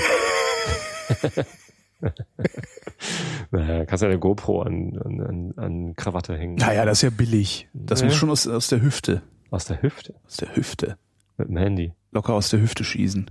naja, 3.52 3.86
kannst 3.86 4.02
ja 4.04 4.10
eine 4.10 4.20
GoPro 4.20 4.62
an, 4.62 5.00
an, 5.04 5.54
an, 5.58 5.94
Krawatte 5.96 6.36
hängen. 6.38 6.56
Naja, 6.56 6.86
das 6.86 7.00
ist 7.00 7.02
ja 7.04 7.10
billig. 7.10 7.68
Das 7.74 8.02
Nee. 8.02 8.08
muss 8.08 8.16
schon 8.16 8.30
aus, 8.30 8.48
aus 8.48 8.68
der 8.68 8.82
Hüfte. 8.82 9.22
Aus 9.52 9.66
der 9.66 9.82
Hüfte. 9.82 10.16
Aus 10.26 10.38
der 10.38 10.56
Hüfte. 10.56 10.98
Mit 11.40 11.50
dem 11.50 11.58
Handy. 11.58 11.94
Locker 12.12 12.34
aus 12.34 12.50
der 12.50 12.62
Hüfte 12.62 12.84
schießen. 12.84 13.30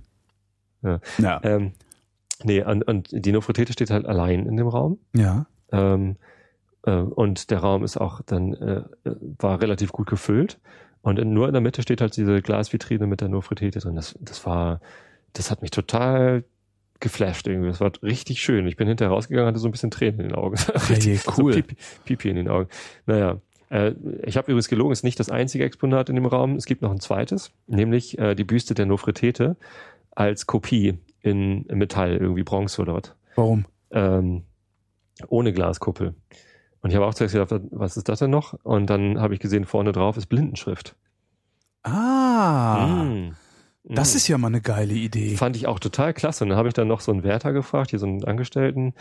Ja. 0.81 0.99
Ja. 1.17 1.39
Ähm, 1.43 1.73
nee, 2.43 2.63
und, 2.63 2.83
und 2.83 3.09
die 3.11 3.31
Nofretete 3.31 3.73
steht 3.73 3.89
halt 3.89 4.05
allein 4.05 4.45
in 4.45 4.57
dem 4.57 4.67
Raum. 4.67 4.99
ja. 5.13 5.45
Ähm, 5.71 6.17
äh, 6.83 6.91
und 6.95 7.51
der 7.51 7.59
Raum 7.59 7.83
ist 7.83 7.97
auch 7.97 8.21
dann, 8.25 8.53
äh, 8.53 8.83
äh, 9.03 9.15
war 9.37 9.61
relativ 9.61 9.91
gut 9.91 10.09
gefüllt. 10.09 10.59
Und 11.01 11.19
in, 11.19 11.33
nur 11.33 11.47
in 11.47 11.53
der 11.53 11.61
Mitte 11.61 11.81
steht 11.81 12.01
halt 12.01 12.15
diese 12.17 12.41
Glasvitrine 12.41 13.05
mit 13.05 13.21
der 13.21 13.29
Nofretete 13.29 13.79
drin. 13.79 13.95
Das, 13.95 14.15
das 14.19 14.45
war, 14.45 14.81
das 15.33 15.51
hat 15.51 15.61
mich 15.61 15.71
total 15.71 16.43
geflasht 16.99 17.47
irgendwie. 17.47 17.69
Das 17.69 17.79
war 17.79 17.91
richtig 18.01 18.41
schön. 18.41 18.67
Ich 18.67 18.75
bin 18.75 18.87
hinterher 18.87 19.11
rausgegangen, 19.13 19.47
hatte 19.47 19.59
so 19.59 19.67
ein 19.67 19.71
bisschen 19.71 19.91
Tränen 19.91 20.19
in 20.21 20.29
den 20.29 20.35
Augen. 20.35 20.57
Hey, 20.87 21.19
cool. 21.37 21.53
So 21.53 21.59
Pipi, 21.61 21.75
Pipi 22.05 22.29
in 22.29 22.35
den 22.35 22.49
Augen. 22.49 22.69
Naja. 23.05 23.39
Äh, 23.69 23.93
ich 24.23 24.37
habe 24.37 24.51
übrigens 24.51 24.67
gelogen, 24.67 24.91
ist 24.91 25.03
nicht 25.03 25.19
das 25.19 25.29
einzige 25.29 25.63
Exponat 25.65 26.09
in 26.09 26.15
dem 26.15 26.25
Raum. 26.25 26.55
Es 26.55 26.65
gibt 26.65 26.81
noch 26.81 26.91
ein 26.91 26.99
zweites, 26.99 27.51
nämlich 27.67 28.17
äh, 28.17 28.35
die 28.35 28.43
Büste 28.43 28.73
der 28.73 28.85
Nofretete 28.85 29.55
als 30.11 30.47
Kopie 30.47 30.97
in 31.21 31.65
Metall, 31.67 32.17
irgendwie 32.17 32.43
Bronze 32.43 32.81
oder 32.81 32.93
was 32.95 33.13
Warum? 33.35 33.65
ähm, 33.91 34.43
ohne 35.27 35.53
Glaskuppel. 35.53 36.13
Und 36.81 36.89
ich 36.91 36.95
habe 36.95 37.05
auch 37.05 37.13
zuerst 37.13 37.33
gedacht, 37.35 37.61
was 37.71 37.97
ist 37.97 38.07
das 38.09 38.19
denn 38.19 38.31
noch? 38.31 38.53
Und 38.63 38.89
dann 38.89 39.19
habe 39.19 39.33
ich 39.33 39.39
gesehen, 39.41 39.65
vorne 39.65 39.91
drauf 39.91 40.15
ist 40.17 40.27
Blindenschrift. 40.27 40.95
Ah, 41.83 43.03
Mm. 43.03 43.35
das 43.83 44.13
Mm. 44.13 44.17
ist 44.17 44.27
ja 44.27 44.37
mal 44.37 44.47
eine 44.47 44.61
geile 44.61 44.93
Idee. 44.93 45.35
Fand 45.35 45.55
ich 45.55 45.67
auch 45.67 45.79
total 45.79 46.13
klasse. 46.13 46.43
Und 46.43 46.49
dann 46.49 46.57
habe 46.57 46.67
ich 46.67 46.73
dann 46.73 46.87
noch 46.87 47.01
so 47.01 47.11
einen 47.11 47.23
Wärter 47.23 47.53
gefragt, 47.53 47.89
hier 47.89 47.99
so 47.99 48.05
einen 48.05 48.23
Angestellten, 48.25 48.93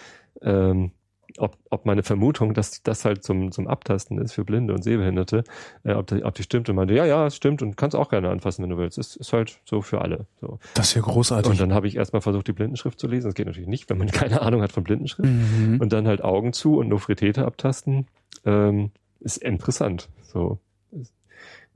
ähm, 0.42 0.92
ob, 1.36 1.58
ob 1.70 1.84
meine 1.84 2.02
Vermutung, 2.02 2.54
dass 2.54 2.82
das 2.82 3.04
halt 3.04 3.22
zum, 3.22 3.52
zum 3.52 3.68
Abtasten 3.68 4.18
ist 4.18 4.32
für 4.32 4.44
Blinde 4.44 4.72
und 4.72 4.82
Sehbehinderte, 4.82 5.44
äh, 5.84 5.92
ob, 5.92 6.06
die, 6.06 6.24
ob 6.24 6.34
die 6.34 6.42
stimmt. 6.42 6.68
Und 6.68 6.76
meinte, 6.76 6.94
ja, 6.94 7.04
ja, 7.04 7.26
es 7.26 7.36
stimmt 7.36 7.60
und 7.60 7.76
kannst 7.76 7.94
auch 7.94 8.08
gerne 8.08 8.30
anfassen, 8.30 8.62
wenn 8.62 8.70
du 8.70 8.78
willst. 8.78 8.98
Es 8.98 9.16
ist 9.16 9.32
halt 9.32 9.60
so 9.64 9.82
für 9.82 10.00
alle. 10.00 10.26
So. 10.40 10.58
Das 10.74 10.88
ist 10.88 10.94
ja 10.94 11.02
großartig. 11.02 11.50
Und 11.50 11.60
dann 11.60 11.74
habe 11.74 11.86
ich 11.86 11.96
erstmal 11.96 12.22
versucht, 12.22 12.48
die 12.48 12.52
Blindenschrift 12.52 12.98
zu 12.98 13.06
lesen. 13.06 13.28
Das 13.28 13.34
geht 13.34 13.46
natürlich 13.46 13.68
nicht, 13.68 13.90
wenn 13.90 13.98
man 13.98 14.08
keine 14.10 14.40
Ahnung 14.40 14.62
hat 14.62 14.72
von 14.72 14.84
Blindenschrift. 14.84 15.28
mhm. 15.28 15.78
und 15.80 15.92
dann 15.92 16.08
halt 16.08 16.22
Augen 16.24 16.52
zu 16.52 16.78
und 16.78 16.88
Nofretete 16.88 17.44
abtasten, 17.44 18.06
ähm, 18.44 18.90
ist 19.20 19.38
interessant. 19.38 20.08
So. 20.22 20.58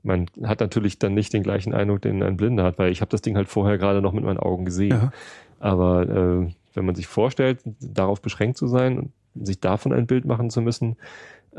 Man 0.01 0.25
hat 0.43 0.59
natürlich 0.59 0.99
dann 0.99 1.13
nicht 1.13 1.31
den 1.31 1.43
gleichen 1.43 1.73
Eindruck, 1.73 2.01
den 2.01 2.21
ein 2.23 2.35
Blinder 2.37 2.63
hat, 2.63 2.77
weil 2.77 2.91
ich 2.91 3.01
habe 3.01 3.09
das 3.09 3.21
Ding 3.21 3.37
halt 3.37 3.47
vorher 3.47 3.77
gerade 3.77 4.01
noch 4.01 4.11
mit 4.11 4.23
meinen 4.23 4.39
Augen 4.39 4.65
gesehen. 4.65 4.89
ja. 4.89 5.11
Aber 5.59 6.01
äh, 6.09 6.53
wenn 6.73 6.85
man 6.85 6.95
sich 6.95 7.07
vorstellt, 7.07 7.61
darauf 7.79 8.21
beschränkt 8.21 8.57
zu 8.57 8.67
sein 8.67 8.99
und 8.99 9.11
sich 9.35 9.59
davon 9.59 9.93
ein 9.93 10.07
Bild 10.07 10.25
machen 10.25 10.49
zu 10.49 10.61
müssen, 10.61 10.95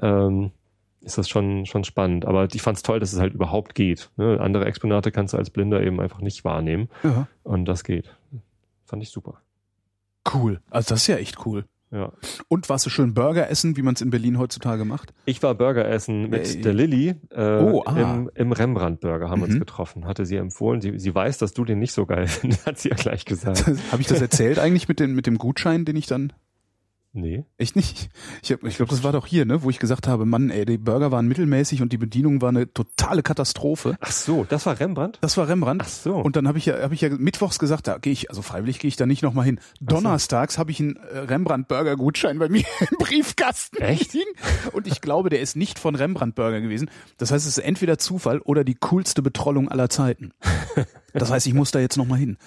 ähm, 0.00 0.50
ist 1.02 1.18
das 1.18 1.28
schon 1.28 1.66
schon 1.66 1.84
spannend. 1.84 2.24
Aber 2.24 2.48
ich 2.52 2.62
fand 2.62 2.76
es 2.78 2.82
toll, 2.82 3.00
dass 3.00 3.12
es 3.12 3.20
halt 3.20 3.34
überhaupt 3.34 3.74
geht. 3.74 4.10
Ne? 4.16 4.38
Andere 4.40 4.64
Exponate 4.66 5.12
kannst 5.12 5.34
du 5.34 5.38
als 5.38 5.50
Blinder 5.50 5.82
eben 5.82 6.00
einfach 6.00 6.20
nicht 6.20 6.44
wahrnehmen 6.44 6.88
ja. 7.02 7.28
und 7.42 7.66
das 7.66 7.84
geht. 7.84 8.14
Fand 8.86 9.02
ich 9.02 9.10
super. 9.10 9.40
Cool. 10.32 10.60
Also 10.70 10.90
das 10.90 11.02
ist 11.02 11.06
ja 11.08 11.16
echt 11.16 11.44
cool. 11.46 11.64
Ja. 11.90 12.10
Und 12.48 12.68
warst 12.70 12.84
du 12.86 12.90
schön 12.90 13.14
Burger 13.14 13.48
essen, 13.50 13.76
wie 13.76 13.82
man 13.82 13.94
es 13.94 14.00
in 14.00 14.10
Berlin 14.10 14.38
heutzutage 14.38 14.84
macht? 14.84 15.12
Ich 15.26 15.40
war 15.44 15.54
Burger 15.54 15.86
essen 15.86 16.28
mit 16.28 16.56
Äh, 16.56 16.60
der 16.60 16.72
Lilly 16.72 17.14
äh, 17.30 17.58
Oh, 17.60 17.82
ah. 17.86 17.96
im, 17.96 18.30
im 18.34 18.50
Rembrandt-Burger, 18.52 19.28
haben 19.30 19.42
wir 19.42 19.44
uns 19.46 19.54
Mhm. 19.54 19.60
getroffen. 19.60 20.04
Hatte 20.06 20.26
sie 20.26 20.34
empfohlen. 20.36 20.80
Sie, 20.80 20.98
sie 20.98 21.14
weiß, 21.14 21.38
dass 21.38 21.52
du 21.52 21.64
den 21.64 21.78
nicht 21.78 21.92
so 21.92 22.04
geil 22.04 22.26
findest, 22.28 22.66
hat 22.66 22.78
sie 22.78 22.88
ja 22.88 22.96
gleich 22.96 23.24
gesagt. 23.26 23.64
Habe 23.92 24.00
ich 24.02 24.08
das 24.08 24.20
erzählt 24.20 24.58
eigentlich 24.58 24.88
mit, 24.88 24.98
den, 24.98 25.14
mit 25.14 25.26
dem 25.28 25.38
Gutschein, 25.38 25.84
den 25.84 25.94
ich 25.94 26.06
dann 26.06 26.32
Nee. 27.16 27.44
Echt 27.58 27.76
nicht? 27.76 28.08
Ich, 28.42 28.50
hab- 28.50 28.64
ich 28.64 28.74
glaube, 28.76 28.90
das 28.90 29.04
war 29.04 29.12
doch 29.12 29.24
hier, 29.26 29.44
ne, 29.44 29.62
wo 29.62 29.70
ich 29.70 29.78
gesagt 29.78 30.08
habe, 30.08 30.26
Mann, 30.26 30.50
ey, 30.50 30.64
die 30.64 30.78
Burger 30.78 31.12
waren 31.12 31.28
mittelmäßig 31.28 31.80
und 31.80 31.92
die 31.92 31.96
Bedienung 31.96 32.42
war 32.42 32.48
eine 32.48 32.72
totale 32.72 33.22
Katastrophe. 33.22 33.96
Ach 34.00 34.10
so, 34.10 34.44
das 34.48 34.66
war 34.66 34.80
Rembrandt? 34.80 35.18
Das 35.20 35.36
war 35.36 35.46
Rembrandt. 35.46 35.82
Ach 35.84 35.88
so. 35.88 36.16
Und 36.16 36.34
dann 36.34 36.48
habe 36.48 36.58
ich 36.58 36.66
ja, 36.66 36.82
habe 36.82 36.92
ich 36.92 37.02
ja 37.02 37.10
mittwochs 37.10 37.60
gesagt, 37.60 37.86
da 37.86 37.98
gehe 37.98 38.12
ich, 38.12 38.30
also 38.30 38.42
freiwillig 38.42 38.80
gehe 38.80 38.88
ich 38.88 38.96
da 38.96 39.06
nicht 39.06 39.22
nochmal 39.22 39.44
hin. 39.44 39.60
Donnerstags 39.80 40.58
habe 40.58 40.72
ich 40.72 40.80
einen 40.80 40.96
äh, 40.96 41.18
Rembrandt 41.18 41.68
Burger 41.68 41.94
Gutschein 41.96 42.40
bei 42.40 42.48
mir 42.48 42.64
im 42.80 42.96
Briefkasten 42.98 43.80
Echt? 43.80 44.12
liegen. 44.12 44.30
Und 44.72 44.88
ich 44.88 45.00
glaube, 45.00 45.30
der 45.30 45.40
ist 45.40 45.54
nicht 45.54 45.78
von 45.78 45.94
Rembrandt 45.94 46.34
Burger 46.34 46.60
gewesen. 46.60 46.90
Das 47.18 47.30
heißt, 47.30 47.46
es 47.46 47.58
ist 47.58 47.64
entweder 47.64 47.96
Zufall 47.96 48.40
oder 48.40 48.64
die 48.64 48.74
coolste 48.74 49.22
Betrollung 49.22 49.68
aller 49.68 49.88
Zeiten. 49.88 50.32
Das 51.16 51.30
heißt, 51.30 51.46
ich 51.46 51.54
muss 51.54 51.70
da 51.70 51.78
jetzt 51.78 51.96
nochmal 51.96 52.18
hin. 52.18 52.38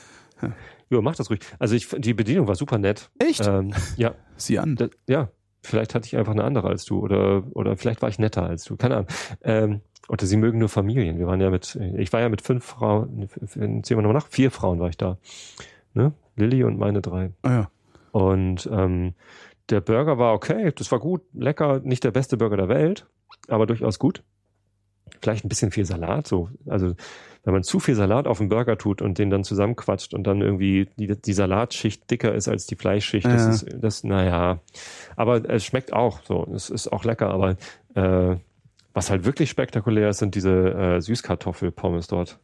Ja, 0.89 1.01
mach 1.01 1.15
das 1.15 1.29
ruhig. 1.29 1.39
Also 1.59 1.75
ich, 1.75 1.87
die 1.97 2.13
Bedienung 2.13 2.47
war 2.47 2.55
super 2.55 2.77
nett. 2.77 3.09
Echt? 3.19 3.45
Ähm, 3.45 3.73
ja, 3.97 4.15
Sieh 4.37 4.59
an. 4.59 4.75
da, 4.75 4.87
ja. 5.07 5.29
Vielleicht 5.63 5.95
hatte 5.95 6.05
ich 6.07 6.15
einfach 6.15 6.31
eine 6.31 6.43
andere 6.43 6.69
als 6.69 6.85
du 6.85 6.99
oder 6.99 7.43
oder 7.51 7.75
vielleicht 7.75 8.01
war 8.01 8.07
ich 8.07 8.19
netter 8.19 8.43
als 8.43 8.63
du. 8.63 8.77
Keine 8.77 8.95
Ahnung. 8.95 9.07
Ähm, 9.41 9.81
oder 10.07 10.25
sie 10.25 10.37
mögen 10.37 10.59
nur 10.59 10.69
Familien. 10.69 11.17
Wir 11.19 11.27
waren 11.27 11.41
ja 11.41 11.49
mit, 11.49 11.77
ich 11.97 12.13
war 12.13 12.21
ja 12.21 12.29
mit 12.29 12.41
fünf 12.41 12.63
Frauen, 12.63 13.27
zählen 13.47 13.83
wir 13.83 13.95
nochmal 13.97 14.13
nach, 14.13 14.27
vier 14.27 14.51
Frauen 14.51 14.79
war 14.79 14.87
ich 14.87 14.97
da. 14.97 15.17
Ne? 15.93 16.13
Lilly 16.37 16.63
und 16.63 16.77
meine 16.77 17.01
drei. 17.01 17.31
Ah, 17.41 17.49
ja. 17.49 17.71
Und 18.11 18.69
ähm, 18.71 19.13
der 19.69 19.81
Burger 19.81 20.17
war 20.17 20.33
okay, 20.33 20.71
das 20.73 20.91
war 20.91 20.99
gut, 20.99 21.23
lecker, 21.33 21.81
nicht 21.83 22.03
der 22.05 22.11
beste 22.11 22.37
Burger 22.37 22.55
der 22.55 22.69
Welt, 22.69 23.05
aber 23.49 23.65
durchaus 23.65 23.99
gut. 23.99 24.23
Vielleicht 25.21 25.45
ein 25.45 25.49
bisschen 25.49 25.71
viel 25.71 25.85
Salat, 25.85 26.27
so. 26.27 26.49
Also 26.67 26.93
wenn 27.43 27.53
man 27.53 27.63
zu 27.63 27.79
viel 27.79 27.95
Salat 27.95 28.27
auf 28.27 28.39
den 28.39 28.49
Burger 28.49 28.77
tut 28.77 29.01
und 29.01 29.17
den 29.19 29.29
dann 29.29 29.43
zusammenquatscht 29.45 30.13
und 30.13 30.25
dann 30.25 30.41
irgendwie 30.41 30.89
die, 30.97 31.07
die 31.19 31.33
Salatschicht 31.33 32.09
dicker 32.11 32.35
ist 32.35 32.47
als 32.49 32.65
die 32.67 32.75
Fleischschicht, 32.75 33.25
Ja. 33.25 33.33
das 33.33 33.63
ist, 33.63 33.75
das, 33.81 34.03
naja. 34.03 34.59
Aber 35.15 35.49
es 35.49 35.63
schmeckt 35.63 35.93
auch 35.93 36.21
so. 36.23 36.45
Es 36.53 36.69
ist 36.69 36.91
auch 36.91 37.05
lecker, 37.05 37.29
aber 37.29 37.55
äh, 37.95 38.35
was 38.93 39.09
halt 39.09 39.23
wirklich 39.25 39.49
spektakulär 39.49 40.09
ist, 40.09 40.17
sind 40.17 40.35
diese 40.35 40.73
äh, 40.73 41.01
Süßkartoffelpommes 41.01 42.07
dort. 42.07 42.39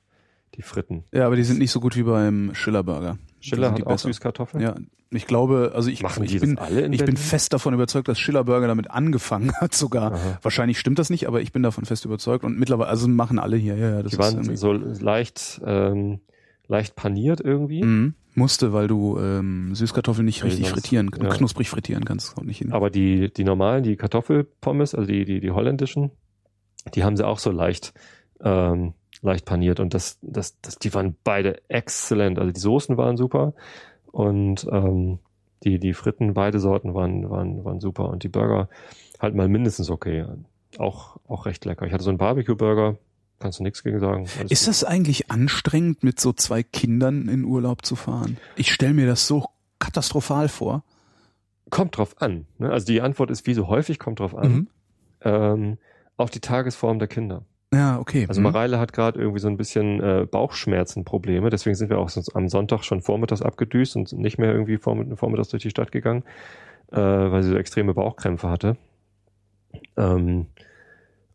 Die 0.55 0.61
Fritten. 0.61 1.03
ja, 1.11 1.25
aber 1.25 1.35
die 1.35 1.43
sind 1.43 1.57
nicht 1.57 1.71
so 1.71 1.79
gut 1.79 1.95
wie 1.95 2.03
beim 2.03 2.51
Schiller 2.53 2.83
Burger. 2.83 3.17
Schiller 3.43 3.71
hat 3.71 3.77
die 3.77 3.83
auch 3.83 3.87
besser. 3.87 4.07
Süßkartoffeln. 4.09 4.63
Ja, 4.63 4.75
ich 5.11 5.27
glaube, 5.27 5.73
also 5.75 5.89
ich, 5.89 6.01
Machen 6.01 6.25
die 6.25 6.35
ich 6.35 6.41
bin, 6.41 6.55
das 6.55 6.67
alle 6.67 6.81
in 6.81 6.93
ich 6.93 7.05
bin 7.05 7.17
fest 7.17 7.53
davon 7.53 7.73
überzeugt, 7.73 8.07
dass 8.07 8.19
Schiller 8.19 8.43
Burger 8.43 8.67
damit 8.67 8.89
angefangen 8.89 9.51
hat 9.61 9.73
sogar. 9.75 10.13
Aha. 10.13 10.39
Wahrscheinlich 10.41 10.79
stimmt 10.79 10.97
das 10.99 11.09
nicht, 11.09 11.27
aber 11.27 11.41
ich 11.41 11.51
bin 11.51 11.61
davon 11.63 11.85
fest 11.85 12.05
überzeugt 12.05 12.43
und 12.43 12.57
mittlerweile, 12.57 12.89
also 12.89 13.07
machen 13.07 13.37
alle 13.39 13.57
hier, 13.57 13.75
ja, 13.75 13.89
ja, 13.91 14.03
das 14.03 14.11
Die 14.13 14.17
waren 14.17 14.35
irgendwie- 14.35 14.55
so 14.57 14.73
leicht, 14.73 15.61
ähm, 15.65 16.19
leicht 16.67 16.95
paniert 16.95 17.41
irgendwie. 17.41 17.83
Mhm. 17.83 18.13
Musste, 18.35 18.73
weil 18.73 18.87
du 18.87 19.19
ähm, 19.19 19.75
Süßkartoffeln 19.75 20.25
nicht 20.25 20.43
richtig 20.43 20.65
sonst, 20.65 20.73
frittieren, 20.73 21.11
ja. 21.21 21.29
knusprig 21.29 21.69
frittieren 21.69 22.03
kannst. 22.03 22.35
Auch 22.35 22.41
nicht 22.43 22.57
hin. 22.57 22.71
Aber 22.73 22.89
die, 22.89 23.31
die 23.31 23.43
normalen, 23.43 23.83
die 23.83 23.95
Kartoffelpommes, 23.95 24.95
also 24.95 25.05
die, 25.07 25.23
die, 25.25 25.39
die 25.39 25.51
holländischen, 25.51 26.09
die 26.95 27.03
haben 27.03 27.15
sie 27.15 27.27
auch 27.27 27.37
so 27.37 27.51
leicht, 27.51 27.93
ähm, 28.41 28.93
leicht 29.23 29.45
paniert 29.45 29.79
und 29.79 29.93
das, 29.93 30.19
das, 30.21 30.59
das, 30.61 30.77
die 30.77 30.93
waren 30.93 31.15
beide 31.23 31.61
exzellent. 31.69 32.37
Also 32.37 32.51
die 32.51 32.59
Soßen 32.59 32.97
waren 32.97 33.17
super 33.17 33.53
und 34.11 34.67
ähm, 34.71 35.19
die, 35.63 35.79
die 35.79 35.93
Fritten, 35.93 36.33
beide 36.33 36.59
Sorten 36.59 36.93
waren, 36.93 37.29
waren, 37.29 37.63
waren 37.63 37.79
super 37.79 38.09
und 38.09 38.23
die 38.23 38.29
Burger 38.29 38.69
halt 39.19 39.33
mal 39.33 39.47
mindestens 39.47 39.89
okay. 39.89 40.25
Auch, 40.77 41.17
auch 41.27 41.45
recht 41.45 41.65
lecker. 41.65 41.85
Ich 41.85 41.93
hatte 41.93 42.03
so 42.03 42.09
einen 42.09 42.17
Barbecue-Burger, 42.17 42.97
kannst 43.39 43.59
du 43.59 43.63
nichts 43.63 43.83
gegen 43.83 43.99
sagen. 43.99 44.27
Alles 44.39 44.51
ist 44.51 44.61
gut. 44.61 44.67
das 44.69 44.83
eigentlich 44.83 45.31
anstrengend, 45.31 46.03
mit 46.03 46.19
so 46.19 46.33
zwei 46.33 46.63
Kindern 46.63 47.27
in 47.29 47.45
Urlaub 47.45 47.85
zu 47.85 47.95
fahren? 47.95 48.37
Ich 48.55 48.71
stelle 48.73 48.93
mir 48.93 49.07
das 49.07 49.27
so 49.27 49.45
katastrophal 49.79 50.49
vor. 50.49 50.83
Kommt 51.69 51.97
drauf 51.97 52.21
an. 52.21 52.47
Ne? 52.57 52.69
Also 52.71 52.87
die 52.87 53.01
Antwort 53.01 53.31
ist, 53.31 53.47
wie 53.47 53.53
so 53.53 53.67
häufig, 53.67 53.99
kommt 53.99 54.19
drauf 54.19 54.35
an. 54.35 54.51
Mhm. 54.51 54.67
Ähm, 55.21 55.77
auf 56.17 56.29
die 56.29 56.39
Tagesform 56.39 56.99
der 56.99 57.07
Kinder. 57.07 57.45
Ja, 57.73 57.99
okay. 57.99 58.25
Also 58.27 58.41
mhm. 58.41 58.45
Mareile 58.45 58.79
hat 58.79 58.93
gerade 58.93 59.19
irgendwie 59.19 59.39
so 59.39 59.47
ein 59.47 59.57
bisschen 59.57 60.01
äh, 60.01 60.27
Bauchschmerzenprobleme, 60.29 61.49
deswegen 61.49 61.75
sind 61.75 61.89
wir 61.89 61.99
auch 61.99 62.11
am 62.33 62.47
Sonntag 62.47 62.83
schon 62.83 63.01
vormittags 63.01 63.41
abgedüst 63.41 63.95
und 63.95 64.13
nicht 64.13 64.37
mehr 64.37 64.51
irgendwie 64.51 64.77
vormittags 64.77 65.49
durch 65.49 65.63
die 65.63 65.69
Stadt 65.69 65.91
gegangen, 65.91 66.23
äh, 66.91 66.97
weil 66.97 67.43
sie 67.43 67.49
so 67.49 67.57
extreme 67.57 67.93
Bauchkrämpfe 67.93 68.49
hatte. 68.49 68.77
Ähm, 69.97 70.47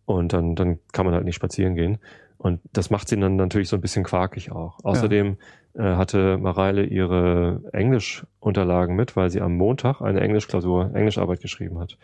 und 0.05 0.32
dann, 0.32 0.55
dann 0.55 0.78
kann 0.93 1.05
man 1.05 1.14
halt 1.14 1.24
nicht 1.24 1.34
spazieren 1.34 1.74
gehen. 1.74 1.99
Und 2.39 2.61
das 2.72 2.89
macht 2.89 3.09
sie 3.09 3.18
dann 3.18 3.36
natürlich 3.36 3.68
so 3.68 3.76
ein 3.76 3.82
bisschen 3.82 4.05
quakig 4.05 4.53
auch. 4.53 4.78
Außerdem 4.84 5.36
ja. 5.74 5.95
äh, 5.95 5.97
hatte 5.97 6.39
Mareile 6.39 6.84
ihre 6.84 7.62
Englischunterlagen 7.72 8.95
mit, 8.95 9.16
weil 9.16 9.28
sie 9.28 9.41
am 9.41 9.57
Montag 9.57 10.01
eine 10.01 10.20
Englischklausur, 10.20 10.95
Englischarbeit 10.95 11.41
geschrieben 11.41 11.80
hat. 11.80 11.99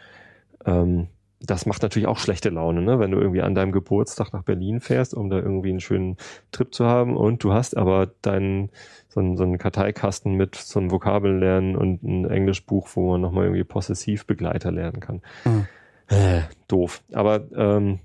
Ähm, 0.66 1.06
das 1.46 1.66
macht 1.66 1.82
natürlich 1.82 2.08
auch 2.08 2.18
schlechte 2.18 2.50
Laune, 2.50 2.82
ne? 2.82 2.98
wenn 2.98 3.10
du 3.10 3.18
irgendwie 3.18 3.42
an 3.42 3.54
deinem 3.54 3.72
Geburtstag 3.72 4.32
nach 4.32 4.42
Berlin 4.42 4.80
fährst, 4.80 5.14
um 5.14 5.30
da 5.30 5.36
irgendwie 5.36 5.70
einen 5.70 5.80
schönen 5.80 6.16
Trip 6.52 6.74
zu 6.74 6.86
haben 6.86 7.16
und 7.16 7.42
du 7.44 7.52
hast 7.52 7.76
aber 7.76 8.06
deinen 8.22 8.70
so 9.08 9.20
einen, 9.20 9.36
so 9.36 9.44
einen 9.44 9.58
Karteikasten 9.58 10.34
mit 10.34 10.56
so 10.56 10.80
einem 10.80 10.90
Vokabellernen 10.90 11.76
und 11.76 12.02
ein 12.02 12.24
Englischbuch, 12.28 12.88
wo 12.94 13.12
man 13.12 13.20
nochmal 13.20 13.44
irgendwie 13.44 13.64
Possessivbegleiter 13.64 14.72
lernen 14.72 15.00
kann. 15.00 15.22
Mhm. 15.44 15.66
Äh, 16.08 16.42
doof. 16.68 17.02
Aber 17.12 17.44
ähm, 17.56 18.00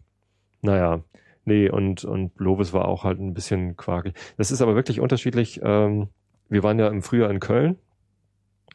naja, 0.62 1.02
nee, 1.46 1.70
und, 1.70 2.06
und 2.06 2.32
Lovis 2.38 2.74
war 2.74 2.88
auch 2.88 3.04
halt 3.04 3.20
ein 3.20 3.34
bisschen 3.34 3.76
quakelig. 3.76 4.16
Das 4.38 4.52
ist 4.52 4.62
aber 4.62 4.76
wirklich 4.76 5.00
unterschiedlich. 5.00 5.60
Ähm, 5.64 6.10
wir 6.48 6.64
waren 6.64 6.80
ja 6.80 6.88
im 6.88 7.02
Frühjahr 7.02 7.32
in 7.32 7.40
Köln 7.40 7.78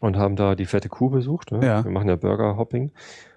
und 0.00 0.16
haben 0.16 0.36
da 0.36 0.54
die 0.54 0.66
fette 0.66 0.88
Kuh 0.88 1.10
besucht. 1.10 1.52
Ne? 1.52 1.64
Ja. 1.64 1.84
Wir 1.84 1.90
machen 1.90 2.08
ja 2.08 2.16
Burger-Hopping. 2.16 2.92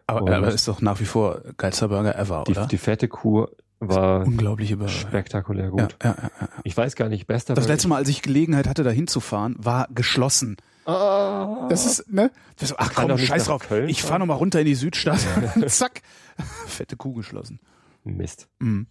Aber, 0.08 0.36
aber 0.36 0.48
ist 0.48 0.68
doch 0.68 0.82
nach 0.82 1.00
wie 1.02 1.06
vor 1.06 1.42
geilster 1.58 1.90
Burger 1.90 2.18
ever, 2.18 2.46
die, 2.48 2.52
oder? 2.52 2.66
Die 2.66 2.78
fette 2.78 3.10
Kuh 3.10 3.48
war 3.80 4.26
unglaubliche 4.26 4.78
Burger. 4.78 4.92
spektakulär 4.92 5.70
gut. 5.70 5.98
Ja, 6.02 6.10
ja, 6.10 6.32
ja, 6.42 6.50
ich 6.64 6.76
weiß 6.76 6.96
gar 6.96 7.10
nicht, 7.10 7.28
bester 7.28 7.54
Das 7.54 7.68
letzte 7.68 7.90
Mal, 7.90 7.98
als 7.98 8.08
ich 8.08 8.22
Gelegenheit 8.22 8.68
hatte, 8.68 8.84
da 8.84 8.90
hinzufahren, 8.90 9.56
war 9.60 9.88
geschlossen. 9.94 10.58
Oh. 10.86 11.68
Das 11.70 11.86
ist, 11.86 12.12
ne? 12.12 12.32
Das, 12.58 12.74
ach 12.78 12.94
komm, 12.96 13.18
scheiß 13.18 13.46
drauf. 13.46 13.68
Köln 13.68 13.90
ich 13.90 14.02
fahre 14.02 14.20
nochmal 14.20 14.38
runter 14.38 14.62
in 14.62 14.66
die 14.66 14.76
Südstadt. 14.76 15.20
Zack. 15.68 16.02
Fette 16.66 16.96
Kuh 16.96 17.14
geschlossen. 17.14 17.60
Mist. 18.06 18.48
Mhm. 18.60 18.88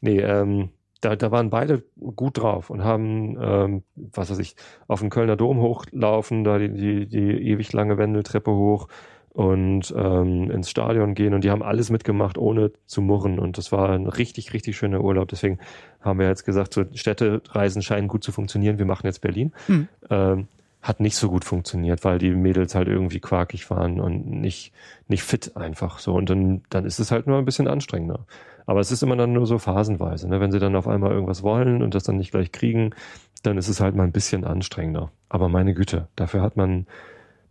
Nee, 0.00 0.20
ähm, 0.20 0.70
da, 1.02 1.14
da 1.14 1.30
waren 1.30 1.50
beide 1.50 1.84
gut 1.96 2.38
drauf 2.38 2.70
und 2.70 2.82
haben, 2.82 3.36
ähm, 3.38 3.82
was 3.94 4.30
weiß 4.30 4.38
ich, 4.38 4.56
auf 4.88 5.00
den 5.00 5.10
Kölner 5.10 5.36
Dom 5.36 5.60
hochlaufen, 5.60 6.42
da 6.42 6.58
die, 6.58 6.72
die, 6.72 7.06
die 7.06 7.50
ewig 7.50 7.72
lange 7.74 7.98
Wendeltreppe 7.98 8.50
hoch 8.50 8.88
und 9.36 9.94
ähm, 9.94 10.50
ins 10.50 10.70
Stadion 10.70 11.14
gehen 11.14 11.34
und 11.34 11.44
die 11.44 11.50
haben 11.50 11.62
alles 11.62 11.90
mitgemacht, 11.90 12.38
ohne 12.38 12.72
zu 12.86 13.02
murren 13.02 13.38
und 13.38 13.58
das 13.58 13.70
war 13.70 13.90
ein 13.90 14.06
richtig, 14.06 14.54
richtig 14.54 14.78
schöner 14.78 15.02
Urlaub. 15.02 15.28
Deswegen 15.28 15.58
haben 16.00 16.18
wir 16.18 16.26
jetzt 16.26 16.46
gesagt, 16.46 16.72
so 16.72 16.84
Städtereisen 16.94 17.82
scheinen 17.82 18.08
gut 18.08 18.24
zu 18.24 18.32
funktionieren, 18.32 18.78
wir 18.78 18.86
machen 18.86 19.06
jetzt 19.06 19.20
Berlin. 19.20 19.52
Mhm. 19.68 19.88
Ähm, 20.08 20.48
hat 20.80 21.00
nicht 21.00 21.16
so 21.16 21.28
gut 21.28 21.44
funktioniert, 21.44 22.02
weil 22.04 22.18
die 22.18 22.30
Mädels 22.30 22.74
halt 22.74 22.88
irgendwie 22.88 23.20
quakig 23.20 23.68
waren 23.70 24.00
und 24.00 24.26
nicht, 24.26 24.72
nicht 25.06 25.22
fit 25.22 25.54
einfach 25.56 25.98
so. 25.98 26.14
Und 26.14 26.30
dann, 26.30 26.62
dann 26.70 26.86
ist 26.86 26.98
es 26.98 27.10
halt 27.10 27.26
nur 27.26 27.36
ein 27.36 27.44
bisschen 27.44 27.66
anstrengender. 27.66 28.20
Aber 28.66 28.80
es 28.80 28.90
ist 28.90 29.02
immer 29.02 29.16
dann 29.16 29.32
nur 29.32 29.46
so 29.46 29.58
phasenweise. 29.58 30.28
Ne? 30.28 30.40
Wenn 30.40 30.52
sie 30.52 30.60
dann 30.60 30.76
auf 30.76 30.86
einmal 30.86 31.10
irgendwas 31.10 31.42
wollen 31.42 31.82
und 31.82 31.94
das 31.94 32.04
dann 32.04 32.16
nicht 32.16 32.30
gleich 32.30 32.52
kriegen, 32.52 32.94
dann 33.42 33.58
ist 33.58 33.68
es 33.68 33.80
halt 33.80 33.96
mal 33.96 34.04
ein 34.04 34.12
bisschen 34.12 34.44
anstrengender. 34.44 35.10
Aber 35.28 35.48
meine 35.48 35.74
Güte, 35.74 36.08
dafür 36.14 36.40
hat 36.40 36.56
man 36.56 36.86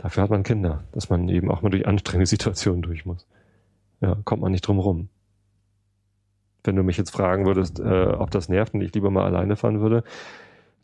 Dafür 0.05 0.21
hat 0.21 0.29
man 0.29 0.43
Kinder, 0.43 0.83
dass 0.91 1.09
man 1.09 1.27
eben 1.29 1.49
auch 1.49 1.63
mal 1.63 1.71
durch 1.71 1.87
anstrengende 1.87 2.27
Situationen 2.27 2.83
durch 2.83 3.07
muss. 3.07 3.25
Ja, 4.01 4.15
kommt 4.23 4.43
man 4.43 4.51
nicht 4.51 4.61
drum 4.61 4.77
rum. 4.77 5.09
Wenn 6.63 6.75
du 6.75 6.83
mich 6.83 6.95
jetzt 6.95 7.09
fragen 7.09 7.47
würdest, 7.47 7.79
äh, 7.79 8.13
ob 8.15 8.29
das 8.29 8.47
nervt 8.47 8.75
und 8.75 8.81
ich 8.81 8.93
lieber 8.93 9.09
mal 9.09 9.25
alleine 9.25 9.55
fahren 9.55 9.81
würde. 9.81 10.03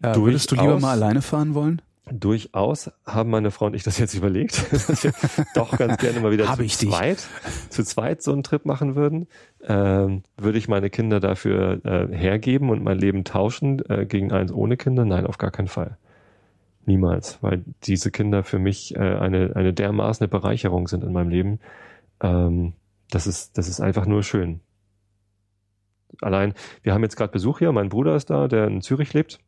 Ja, 0.03 0.15
würdest 0.15 0.49
du 0.49 0.55
lieber 0.55 0.79
mal 0.79 0.93
alleine 0.93 1.21
fahren 1.21 1.53
wollen? 1.53 1.83
Durchaus 2.11 2.89
haben 3.05 3.29
meine 3.29 3.51
Frau 3.51 3.67
und 3.67 3.75
ich 3.75 3.83
das 3.83 3.99
jetzt 3.99 4.15
überlegt, 4.15 4.73
dass 4.73 5.03
wir 5.03 5.13
doch 5.53 5.77
ganz 5.77 5.97
gerne 5.97 6.19
mal 6.19 6.31
wieder 6.31 6.51
zu 6.57 6.65
zweit, 6.65 7.23
zu 7.69 7.83
zweit 7.83 8.23
so 8.23 8.33
einen 8.33 8.41
Trip 8.41 8.65
machen 8.65 8.95
würden. 8.95 9.27
Ähm, 9.63 10.23
würde 10.35 10.57
ich 10.57 10.67
meine 10.67 10.89
Kinder 10.89 11.19
dafür 11.19 11.79
äh, 11.85 12.07
hergeben 12.11 12.71
und 12.71 12.83
mein 12.83 12.97
Leben 12.97 13.23
tauschen 13.23 13.87
äh, 13.87 14.07
gegen 14.07 14.31
eins 14.31 14.51
ohne 14.51 14.77
Kinder? 14.77 15.05
Nein, 15.05 15.27
auf 15.27 15.37
gar 15.37 15.51
keinen 15.51 15.67
Fall. 15.67 15.99
Niemals, 16.85 17.37
weil 17.41 17.63
diese 17.83 18.11
Kinder 18.11 18.43
für 18.43 18.59
mich 18.59 18.95
äh, 18.95 18.99
eine, 18.99 19.55
eine 19.55 19.73
dermaßen 19.73 20.27
Bereicherung 20.29 20.87
sind 20.87 21.03
in 21.03 21.13
meinem 21.13 21.29
Leben. 21.29 21.59
Ähm, 22.21 22.73
das 23.09 23.27
ist, 23.27 23.57
das 23.57 23.67
ist 23.67 23.81
einfach 23.81 24.05
nur 24.05 24.23
schön. 24.23 24.61
Allein, 26.21 26.53
wir 26.81 26.93
haben 26.93 27.03
jetzt 27.03 27.15
gerade 27.15 27.31
Besuch 27.31 27.59
hier, 27.59 27.71
mein 27.71 27.89
Bruder 27.89 28.15
ist 28.15 28.29
da, 28.29 28.47
der 28.47 28.67
in 28.67 28.81
Zürich 28.81 29.13
lebt, 29.13 29.39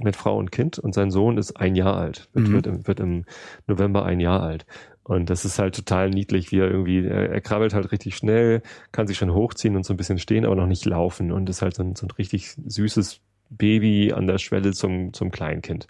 mit 0.00 0.16
Frau 0.16 0.36
und 0.38 0.52
Kind 0.52 0.78
und 0.78 0.94
sein 0.94 1.10
Sohn 1.10 1.36
ist 1.36 1.56
ein 1.56 1.74
Jahr 1.74 1.96
alt, 1.96 2.28
wird, 2.32 2.48
mhm. 2.48 2.52
wird, 2.52 2.66
im, 2.66 2.86
wird 2.86 3.00
im 3.00 3.24
November 3.66 4.04
ein 4.04 4.20
Jahr 4.20 4.42
alt. 4.42 4.66
Und 5.02 5.28
das 5.28 5.44
ist 5.44 5.58
halt 5.58 5.74
total 5.74 6.10
niedlich, 6.10 6.52
wie 6.52 6.60
er 6.60 6.70
irgendwie, 6.70 7.04
er, 7.04 7.30
er, 7.30 7.40
krabbelt 7.40 7.74
halt 7.74 7.90
richtig 7.90 8.16
schnell, 8.16 8.62
kann 8.92 9.06
sich 9.06 9.18
schon 9.18 9.34
hochziehen 9.34 9.76
und 9.76 9.84
so 9.84 9.92
ein 9.92 9.96
bisschen 9.96 10.18
stehen, 10.18 10.44
aber 10.44 10.54
noch 10.54 10.66
nicht 10.66 10.84
laufen 10.84 11.32
und 11.32 11.48
ist 11.48 11.62
halt 11.62 11.74
so 11.74 11.82
ein, 11.82 11.96
so 11.96 12.06
ein 12.06 12.10
richtig 12.12 12.54
süßes 12.64 13.20
Baby 13.50 14.12
an 14.12 14.26
der 14.26 14.38
Schwelle 14.38 14.72
zum, 14.72 15.12
zum 15.12 15.30
Kleinkind. 15.30 15.88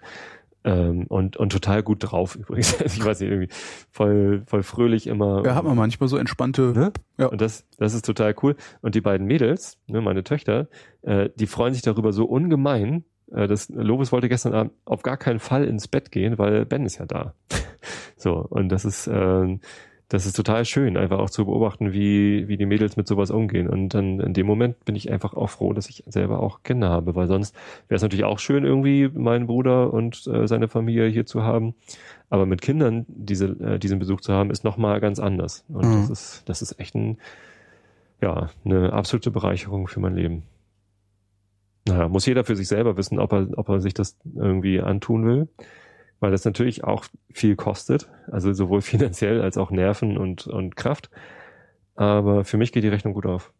Ähm, 0.63 1.05
und, 1.07 1.37
und 1.37 1.51
total 1.51 1.81
gut 1.81 1.99
drauf 2.01 2.35
übrigens. 2.39 2.79
ich 2.81 3.03
weiß 3.03 3.19
nicht, 3.19 3.31
irgendwie 3.31 3.49
voll, 3.89 4.43
voll 4.45 4.63
fröhlich 4.63 5.07
immer. 5.07 5.43
Ja, 5.45 5.55
hat 5.55 5.63
man 5.63 5.75
manchmal 5.75 6.07
so 6.07 6.17
entspannte. 6.17 6.73
Ne? 6.73 6.91
Ja. 7.17 7.27
Und 7.27 7.41
das, 7.41 7.65
das 7.77 7.93
ist 7.93 8.05
total 8.05 8.35
cool. 8.43 8.55
Und 8.81 8.95
die 8.95 9.01
beiden 9.01 9.25
Mädels, 9.25 9.77
ne, 9.87 10.01
meine 10.01 10.23
Töchter, 10.23 10.67
äh, 11.01 11.29
die 11.35 11.47
freuen 11.47 11.73
sich 11.73 11.81
darüber 11.81 12.13
so 12.13 12.25
ungemein. 12.25 13.05
Äh, 13.31 13.47
das 13.47 13.69
Lobes 13.69 14.11
wollte 14.11 14.29
gestern 14.29 14.53
Abend 14.53 14.73
auf 14.85 15.01
gar 15.01 15.17
keinen 15.17 15.39
Fall 15.39 15.63
ins 15.63 15.87
Bett 15.87 16.11
gehen, 16.11 16.37
weil 16.37 16.65
Ben 16.65 16.85
ist 16.85 16.99
ja 16.99 17.05
da. 17.05 17.33
so, 18.15 18.33
und 18.33 18.69
das 18.69 18.85
ist, 18.85 19.07
äh, 19.07 19.57
das 20.11 20.25
ist 20.25 20.35
total 20.35 20.65
schön, 20.65 20.97
einfach 20.97 21.19
auch 21.19 21.29
zu 21.29 21.45
beobachten, 21.45 21.93
wie, 21.93 22.49
wie 22.49 22.57
die 22.57 22.65
Mädels 22.65 22.97
mit 22.97 23.07
sowas 23.07 23.31
umgehen. 23.31 23.69
Und 23.69 23.93
dann 23.93 24.19
in 24.19 24.33
dem 24.33 24.45
Moment 24.45 24.83
bin 24.83 24.93
ich 24.93 25.09
einfach 25.09 25.35
auch 25.35 25.49
froh, 25.49 25.71
dass 25.71 25.87
ich 25.87 26.03
selber 26.05 26.41
auch 26.41 26.63
Kinder 26.63 26.89
habe, 26.89 27.15
weil 27.15 27.29
sonst 27.29 27.55
wäre 27.87 27.95
es 27.95 28.01
natürlich 28.01 28.25
auch 28.25 28.37
schön, 28.37 28.65
irgendwie 28.65 29.07
meinen 29.07 29.47
Bruder 29.47 29.93
und 29.93 30.27
äh, 30.27 30.49
seine 30.49 30.67
Familie 30.67 31.07
hier 31.07 31.25
zu 31.25 31.43
haben. 31.43 31.75
Aber 32.29 32.45
mit 32.45 32.61
Kindern 32.61 33.05
diese, 33.07 33.51
äh, 33.61 33.79
diesen 33.79 33.99
Besuch 33.99 34.19
zu 34.19 34.33
haben, 34.33 34.51
ist 34.51 34.65
nochmal 34.65 34.99
ganz 34.99 35.17
anders. 35.17 35.63
Und 35.69 35.85
mhm. 35.85 36.01
das 36.01 36.09
ist, 36.09 36.49
das 36.49 36.61
ist 36.61 36.77
echt 36.77 36.93
ein, 36.93 37.17
ja, 38.19 38.49
eine 38.65 38.91
absolute 38.91 39.31
Bereicherung 39.31 39.87
für 39.87 40.01
mein 40.01 40.15
Leben. 40.15 40.43
Naja, 41.87 42.09
muss 42.09 42.25
jeder 42.25 42.43
für 42.43 42.57
sich 42.57 42.67
selber 42.67 42.97
wissen, 42.97 43.17
ob 43.17 43.31
er, 43.31 43.47
ob 43.55 43.69
er 43.69 43.79
sich 43.79 43.93
das 43.93 44.17
irgendwie 44.35 44.81
antun 44.81 45.25
will 45.25 45.47
weil 46.21 46.31
das 46.31 46.45
natürlich 46.45 46.85
auch 46.85 47.05
viel 47.31 47.57
kostet, 47.57 48.07
also 48.31 48.53
sowohl 48.53 48.81
finanziell 48.81 49.41
als 49.41 49.57
auch 49.57 49.71
Nerven 49.71 50.17
und, 50.17 50.47
und 50.47 50.77
Kraft. 50.77 51.09
Aber 51.95 52.45
für 52.45 52.57
mich 52.57 52.71
geht 52.71 52.85
die 52.85 52.87
Rechnung 52.87 53.13
gut 53.13 53.25
auf. 53.25 53.51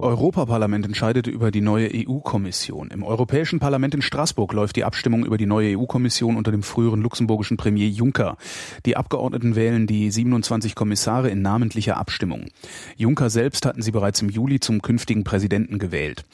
Europaparlament 0.00 0.86
entscheidete 0.86 1.30
über 1.30 1.50
die 1.50 1.60
neue 1.60 1.90
EU-Kommission. 1.92 2.88
Im 2.90 3.02
Europäischen 3.02 3.60
Parlament 3.60 3.94
in 3.94 4.00
Straßburg 4.00 4.52
läuft 4.54 4.76
die 4.76 4.84
Abstimmung 4.84 5.26
über 5.26 5.36
die 5.36 5.46
neue 5.46 5.76
EU-Kommission 5.76 6.36
unter 6.36 6.50
dem 6.50 6.62
früheren 6.62 7.02
luxemburgischen 7.02 7.58
Premier 7.58 7.88
Juncker. 7.88 8.38
Die 8.86 8.96
Abgeordneten 8.96 9.56
wählen 9.56 9.86
die 9.86 10.10
27 10.10 10.74
Kommissare 10.74 11.28
in 11.28 11.42
namentlicher 11.42 11.98
Abstimmung. 11.98 12.46
Juncker 12.96 13.28
selbst 13.28 13.66
hatten 13.66 13.82
sie 13.82 13.90
bereits 13.90 14.22
im 14.22 14.30
Juli 14.30 14.58
zum 14.58 14.80
künftigen 14.80 15.22
Präsidenten 15.22 15.78
gewählt. 15.78 16.24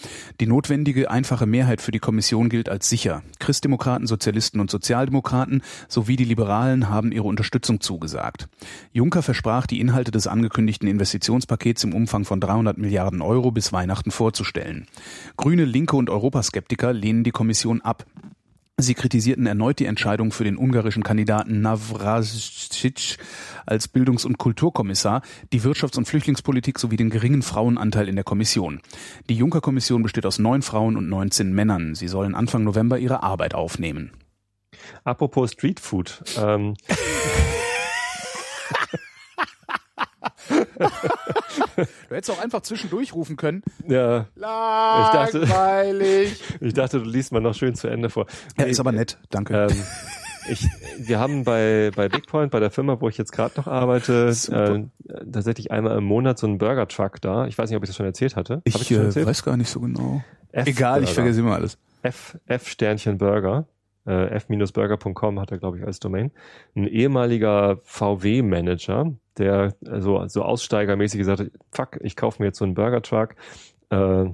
Die 0.40 0.46
notwendige 0.46 1.10
einfache 1.10 1.46
Mehrheit 1.46 1.80
für 1.80 1.92
die 1.92 1.98
Kommission 1.98 2.48
gilt 2.48 2.68
als 2.68 2.88
sicher. 2.88 3.22
Christdemokraten, 3.40 4.06
Sozialisten 4.06 4.60
und 4.60 4.70
Sozialdemokraten 4.70 5.62
sowie 5.88 6.16
die 6.16 6.24
Liberalen 6.24 6.88
haben 6.88 7.10
ihre 7.10 7.24
Unterstützung 7.24 7.80
zugesagt. 7.80 8.48
Juncker 8.92 9.22
versprach, 9.22 9.66
die 9.66 9.80
Inhalte 9.80 10.12
des 10.12 10.28
angekündigten 10.28 10.88
Investitionspakets 10.88 11.82
im 11.82 11.94
Umfang 11.94 12.24
von 12.24 12.40
300 12.40 12.78
Milliarden 12.78 13.22
Euro 13.22 13.55
bis 13.57 13.72
Weihnachten 13.72 14.11
vorzustellen. 14.11 14.86
Grüne, 15.38 15.64
Linke 15.64 15.96
und 15.96 16.11
Europaskeptiker 16.11 16.92
lehnen 16.92 17.24
die 17.24 17.30
Kommission 17.30 17.80
ab. 17.80 18.04
Sie 18.76 18.92
kritisierten 18.92 19.46
erneut 19.46 19.78
die 19.78 19.86
Entscheidung 19.86 20.30
für 20.30 20.44
den 20.44 20.59
ungarischen 20.59 21.02
Kandidaten 21.02 21.62
Navrasic 21.62 23.16
als 23.64 23.88
Bildungs- 23.88 24.26
und 24.26 24.36
Kulturkommissar, 24.36 25.22
die 25.54 25.62
Wirtschafts- 25.62 25.96
und 25.96 26.04
Flüchtlingspolitik 26.04 26.78
sowie 26.78 26.98
den 26.98 27.09
geringen 27.09 27.40
Frauenanteil 27.40 28.11
in 28.11 28.16
der 28.16 28.24
Kommission. 28.24 28.82
Die 29.30 29.36
Juncker-Kommission 29.36 30.02
besteht 30.02 30.26
aus 30.26 30.38
neun 30.38 30.61
Frauen 30.61 30.98
und 30.98 31.09
19 31.09 31.54
Männern. 31.54 31.94
Sie 31.94 32.09
sollen 32.09 32.34
Anfang 32.34 32.62
November 32.62 32.98
ihre 32.98 33.22
Arbeit 33.22 33.54
aufnehmen. 33.54 34.11
Apropos 35.02 35.52
Streetfood. 35.52 36.22
Ähm. 36.38 36.74
du 42.09 42.14
hättest 42.14 42.31
auch 42.31 42.43
einfach 42.43 42.62
zwischendurch 42.62 43.14
rufen 43.14 43.37
können. 43.37 43.62
Ja. 43.87 44.27
Langweilig. 44.35 45.43
Ich 46.33 46.39
dachte, 46.49 46.64
ich 46.66 46.74
dachte, 46.74 46.99
du 47.01 47.05
liest 47.05 47.33
mal 47.33 47.41
noch 47.41 47.55
schön 47.55 47.74
zu 47.74 47.89
Ende 47.89 48.11
vor. 48.11 48.27
Ja, 48.59 48.64
ist 48.64 48.81
aber 48.81 48.93
nett. 48.93 49.18
Danke. 49.31 49.68
Ähm, 49.70 49.83
ich, 50.49 50.66
wir 50.99 51.18
haben 51.18 51.45
bei, 51.45 51.91
bei 51.95 52.09
Bigpoint, 52.09 52.51
bei 52.51 52.61
der 52.61 52.70
Firma, 52.70 53.01
wo 53.01 53.09
ich 53.09 53.18
jetzt 53.18 53.33
gerade 53.33 53.55
noch 53.57 53.66
arbeite, 53.66 54.33
äh, 54.51 54.85
tatsächlich 55.31 55.70
einmal 55.70 55.99
im 55.99 56.05
Monat 56.05 56.39
so 56.39 56.47
einen 56.47 56.59
Burger-Truck 56.59 57.20
da. 57.20 57.47
Ich 57.47 57.59
weiß 57.59 57.70
nicht, 57.70 57.77
ob 57.77 57.83
ich 57.83 57.89
das 57.89 57.97
schon 57.97 58.07
erzählt 58.07 58.37
hatte. 58.37 58.62
Ich, 58.64 58.74
ich 58.81 58.93
äh, 58.93 59.27
weiß 59.27 59.43
gar 59.43 59.57
nicht 59.57 59.70
so 59.70 59.81
genau. 59.81 60.22
F 60.53 60.66
Egal, 60.66 61.03
ich 61.03 61.12
vergesse 61.12 61.41
immer 61.41 61.55
alles. 61.55 61.79
F, 62.03 62.39
F 62.47 62.68
Sternchen 62.68 63.18
Burger 63.18 63.66
äh, 64.07 64.26
f-burger.com 64.36 65.40
hat 65.40 65.50
er, 65.50 65.59
glaube 65.59 65.78
ich, 65.78 65.84
als 65.84 65.98
Domain, 66.00 66.30
ein 66.74 66.86
ehemaliger 66.86 67.78
VW-Manager, 67.82 69.12
der 69.38 69.74
so, 69.80 70.26
so 70.28 70.42
aussteigermäßig 70.42 71.18
gesagt 71.18 71.40
hat, 71.40 71.50
fuck, 71.72 71.98
ich 72.00 72.16
kaufe 72.16 72.42
mir 72.42 72.46
jetzt 72.46 72.59
so 72.59 72.64
einen 72.64 72.74
Burger-Truck 72.74 73.34
äh, 73.90 74.24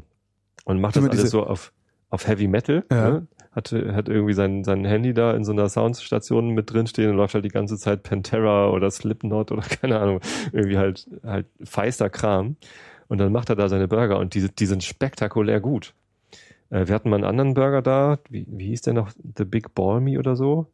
und 0.65 0.81
macht 0.81 0.97
das 0.97 1.09
alles 1.09 1.31
so 1.31 1.45
auf, 1.45 1.73
auf 2.11 2.27
Heavy 2.27 2.49
Metal. 2.49 2.85
Ja. 2.91 3.11
Ne? 3.11 3.27
Hat, 3.53 3.71
hat 3.71 4.09
irgendwie 4.09 4.33
sein, 4.33 4.65
sein 4.65 4.83
Handy 4.87 5.13
da 5.13 5.35
in 5.35 5.45
so 5.45 5.53
einer 5.53 5.69
Soundstation 5.69 6.51
mit 6.51 6.73
drin 6.73 6.87
stehen 6.87 7.11
und 7.11 7.17
läuft 7.17 7.35
halt 7.35 7.45
die 7.45 7.51
ganze 7.51 7.77
Zeit 7.77 8.03
Pantera 8.03 8.71
oder 8.71 8.91
Slipknot 8.91 9.53
oder 9.53 9.63
keine 9.81 10.01
Ahnung, 10.01 10.21
irgendwie 10.53 10.79
halt, 10.79 11.07
halt 11.23 11.47
feister 11.63 12.09
Kram. 12.09 12.57
Und 13.09 13.19
dann 13.19 13.31
macht 13.31 13.51
er 13.51 13.57
da 13.57 13.69
seine 13.69 13.89
Burger 13.89 14.19
und 14.19 14.33
die, 14.33 14.49
die 14.49 14.65
sind 14.65 14.83
spektakulär 14.85 15.61
gut. 15.61 15.93
Äh, 16.73 16.89
wir 16.89 16.95
hatten 16.95 17.11
mal 17.11 17.17
einen 17.17 17.25
anderen 17.25 17.55
Burger 17.55 17.83
da, 17.83 18.19
wie, 18.29 18.47
wie 18.49 18.69
hieß 18.69 18.83
der 18.83 18.95
noch? 18.95 19.11
The 19.37 19.45
Big 19.45 19.75
Balmy 19.75 20.19
oder 20.19 20.35
so? 20.35 20.67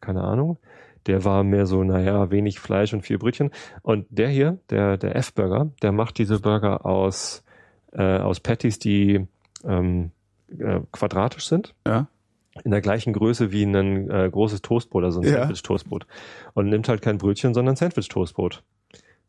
Keine 0.00 0.22
Ahnung. 0.22 0.58
Der 1.06 1.24
war 1.24 1.44
mehr 1.44 1.66
so, 1.66 1.84
naja, 1.84 2.30
wenig 2.30 2.58
Fleisch 2.58 2.92
und 2.92 3.02
vier 3.02 3.18
Brötchen. 3.18 3.50
Und 3.82 4.06
der 4.10 4.28
hier, 4.28 4.58
der, 4.70 4.96
der 4.96 5.14
F-Burger, 5.14 5.70
der 5.82 5.92
macht 5.92 6.18
diese 6.18 6.40
Burger 6.40 6.84
aus, 6.84 7.44
äh, 7.92 8.18
aus 8.18 8.40
Patties, 8.40 8.80
die 8.80 9.26
ähm, 9.64 10.10
äh, 10.58 10.80
quadratisch 10.90 11.46
sind. 11.46 11.74
Ja. 11.86 12.08
In 12.64 12.70
der 12.70 12.80
gleichen 12.80 13.12
Größe 13.12 13.52
wie 13.52 13.64
ein 13.64 14.10
äh, 14.10 14.28
großes 14.32 14.62
Toastbrot, 14.62 15.04
also 15.04 15.20
ein 15.20 15.26
ja. 15.26 15.40
Sandwich-Toastbrot. 15.40 16.06
Und 16.54 16.70
nimmt 16.70 16.88
halt 16.88 17.02
kein 17.02 17.18
Brötchen, 17.18 17.52
sondern 17.54 17.76
Sandwich-Toastbrot. 17.76 18.62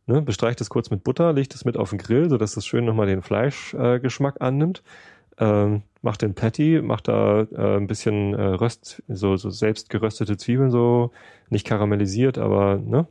Ne, 0.10 0.22
bestreicht 0.22 0.62
es 0.62 0.70
kurz 0.70 0.90
mit 0.90 1.04
Butter, 1.04 1.34
legt 1.34 1.54
es 1.54 1.66
mit 1.66 1.76
auf 1.76 1.90
den 1.90 2.00
Grill, 2.00 2.30
sodass 2.30 2.56
es 2.56 2.66
schön 2.66 2.86
nochmal 2.86 3.08
den 3.08 3.22
Fleischgeschmack 3.22 4.38
äh, 4.38 4.44
annimmt 4.44 4.82
ähm, 5.38 5.84
macht 6.08 6.22
den 6.22 6.36
Patty, 6.36 6.82
macht 6.82 7.10
da 7.10 7.42
äh, 7.42 7.76
ein 7.76 7.88
bisschen 7.88 8.34
äh, 8.34 8.42
Röst, 8.42 9.04
so, 9.10 9.36
so 9.36 9.50
selbst 9.50 9.90
geröstete 9.90 10.38
Zwiebeln, 10.38 10.72
so 10.72 11.12
nicht 11.50 11.68
karamellisiert, 11.68 12.38
aber 12.38 12.78
ne? 12.78 13.08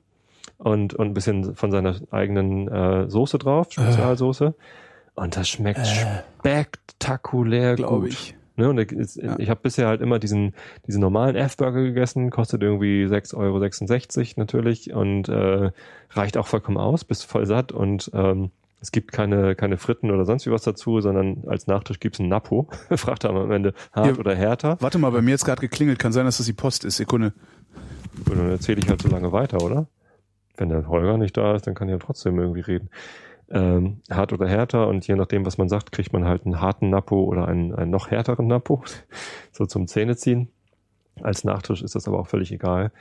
Und, 0.56 0.94
und 0.94 1.08
ein 1.08 1.12
bisschen 1.12 1.54
von 1.54 1.70
seiner 1.70 1.96
eigenen 2.10 2.68
äh, 2.68 3.10
Soße 3.10 3.36
drauf, 3.36 3.70
Spezialsoße. 3.70 4.46
Äh. 4.46 5.20
Und 5.20 5.36
das 5.36 5.46
schmeckt 5.46 5.80
äh. 5.80 6.22
spektakulär 6.40 7.76
gut. 7.76 8.08
Ich. 8.08 8.34
Ne, 8.56 8.70
und 8.70 8.78
ich, 8.78 9.16
ja. 9.16 9.38
ich 9.38 9.50
habe 9.50 9.60
bisher 9.62 9.88
halt 9.88 10.00
immer 10.00 10.18
diesen, 10.18 10.54
diesen 10.86 11.02
normalen 11.02 11.36
F-Burger 11.36 11.82
gegessen, 11.82 12.30
kostet 12.30 12.62
irgendwie 12.62 13.04
6,66 13.04 13.36
Euro 13.36 14.40
natürlich 14.40 14.94
und 14.94 15.28
äh, 15.28 15.70
reicht 16.12 16.38
auch 16.38 16.46
vollkommen 16.46 16.78
aus, 16.78 17.04
bist 17.04 17.26
voll 17.26 17.44
satt 17.44 17.72
und 17.72 18.10
ähm, 18.14 18.50
es 18.80 18.92
gibt 18.92 19.12
keine, 19.12 19.54
keine 19.54 19.78
Fritten 19.78 20.10
oder 20.10 20.24
sonst 20.24 20.46
wie 20.46 20.50
was 20.50 20.62
dazu, 20.62 21.00
sondern 21.00 21.44
als 21.46 21.66
Nachtisch 21.66 21.98
gibt's 21.98 22.18
ein 22.18 22.28
Napo. 22.28 22.68
Fragt 22.90 23.24
er 23.24 23.30
am 23.30 23.50
Ende 23.50 23.72
hart 23.92 24.14
ja, 24.14 24.20
oder 24.20 24.34
härter. 24.34 24.76
Warte 24.80 24.98
mal, 24.98 25.10
bei 25.10 25.22
mir 25.22 25.30
jetzt 25.30 25.44
gerade 25.44 25.60
geklingelt. 25.60 25.98
Kann 25.98 26.12
sein, 26.12 26.26
dass 26.26 26.36
das 26.38 26.46
die 26.46 26.52
Post 26.52 26.84
ist. 26.84 26.96
Sekunde. 26.96 27.32
Und 28.28 28.38
dann 28.38 28.50
erzähle 28.50 28.80
ich 28.80 28.88
halt 28.88 29.02
so 29.02 29.08
lange 29.08 29.32
weiter, 29.32 29.62
oder? 29.62 29.88
Wenn 30.56 30.68
der 30.68 30.88
Holger 30.88 31.18
nicht 31.18 31.36
da 31.36 31.54
ist, 31.54 31.66
dann 31.66 31.74
kann 31.74 31.88
ich 31.88 31.92
ja 31.92 31.98
trotzdem 31.98 32.38
irgendwie 32.38 32.60
reden. 32.60 32.90
Ähm, 33.48 34.00
hart 34.10 34.32
oder 34.32 34.48
härter 34.48 34.88
und 34.88 35.06
je 35.06 35.14
nachdem, 35.14 35.46
was 35.46 35.56
man 35.56 35.68
sagt, 35.68 35.92
kriegt 35.92 36.12
man 36.12 36.24
halt 36.24 36.44
einen 36.44 36.60
harten 36.60 36.90
Napo 36.90 37.24
oder 37.24 37.46
einen, 37.46 37.74
einen 37.74 37.90
noch 37.90 38.10
härteren 38.10 38.46
Napo. 38.46 38.82
so 39.52 39.66
zum 39.66 39.86
Zähneziehen. 39.86 40.48
Als 41.22 41.44
Nachtisch 41.44 41.82
ist 41.82 41.94
das 41.94 42.08
aber 42.08 42.18
auch 42.18 42.26
völlig 42.26 42.52
egal. 42.52 42.92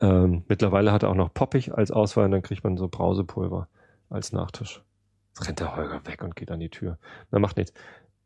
Ähm, 0.00 0.44
mittlerweile 0.48 0.92
hat 0.92 1.02
er 1.02 1.10
auch 1.10 1.14
noch 1.14 1.32
Poppig 1.32 1.72
als 1.72 1.90
Auswahl 1.90 2.24
und 2.24 2.32
dann 2.32 2.42
kriegt 2.42 2.64
man 2.64 2.76
so 2.76 2.88
Brausepulver 2.88 3.68
als 4.08 4.32
Nachtisch. 4.32 4.82
Rennt 5.40 5.60
der 5.60 5.76
Holger 5.76 6.06
weg 6.06 6.22
und 6.22 6.36
geht 6.36 6.50
an 6.50 6.60
die 6.60 6.68
Tür. 6.68 6.98
Na, 7.30 7.38
macht 7.38 7.56
nichts. 7.56 7.72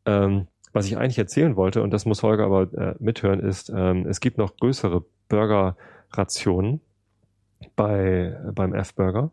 Ähm, 0.05 0.47
was 0.73 0.85
ich 0.87 0.97
eigentlich 0.97 1.17
erzählen 1.17 1.55
wollte, 1.55 1.81
und 1.81 1.91
das 1.91 2.05
muss 2.05 2.21
Holger 2.21 2.45
aber 2.45 2.73
äh, 2.73 2.95
mithören, 2.99 3.39
ist, 3.39 3.69
ähm, 3.69 4.05
es 4.07 4.19
gibt 4.19 4.37
noch 4.37 4.57
größere 4.57 5.05
Burger-Rationen 5.29 6.81
bei, 7.75 8.37
äh, 8.47 8.51
beim 8.51 8.73
F-Burger. 8.73 9.31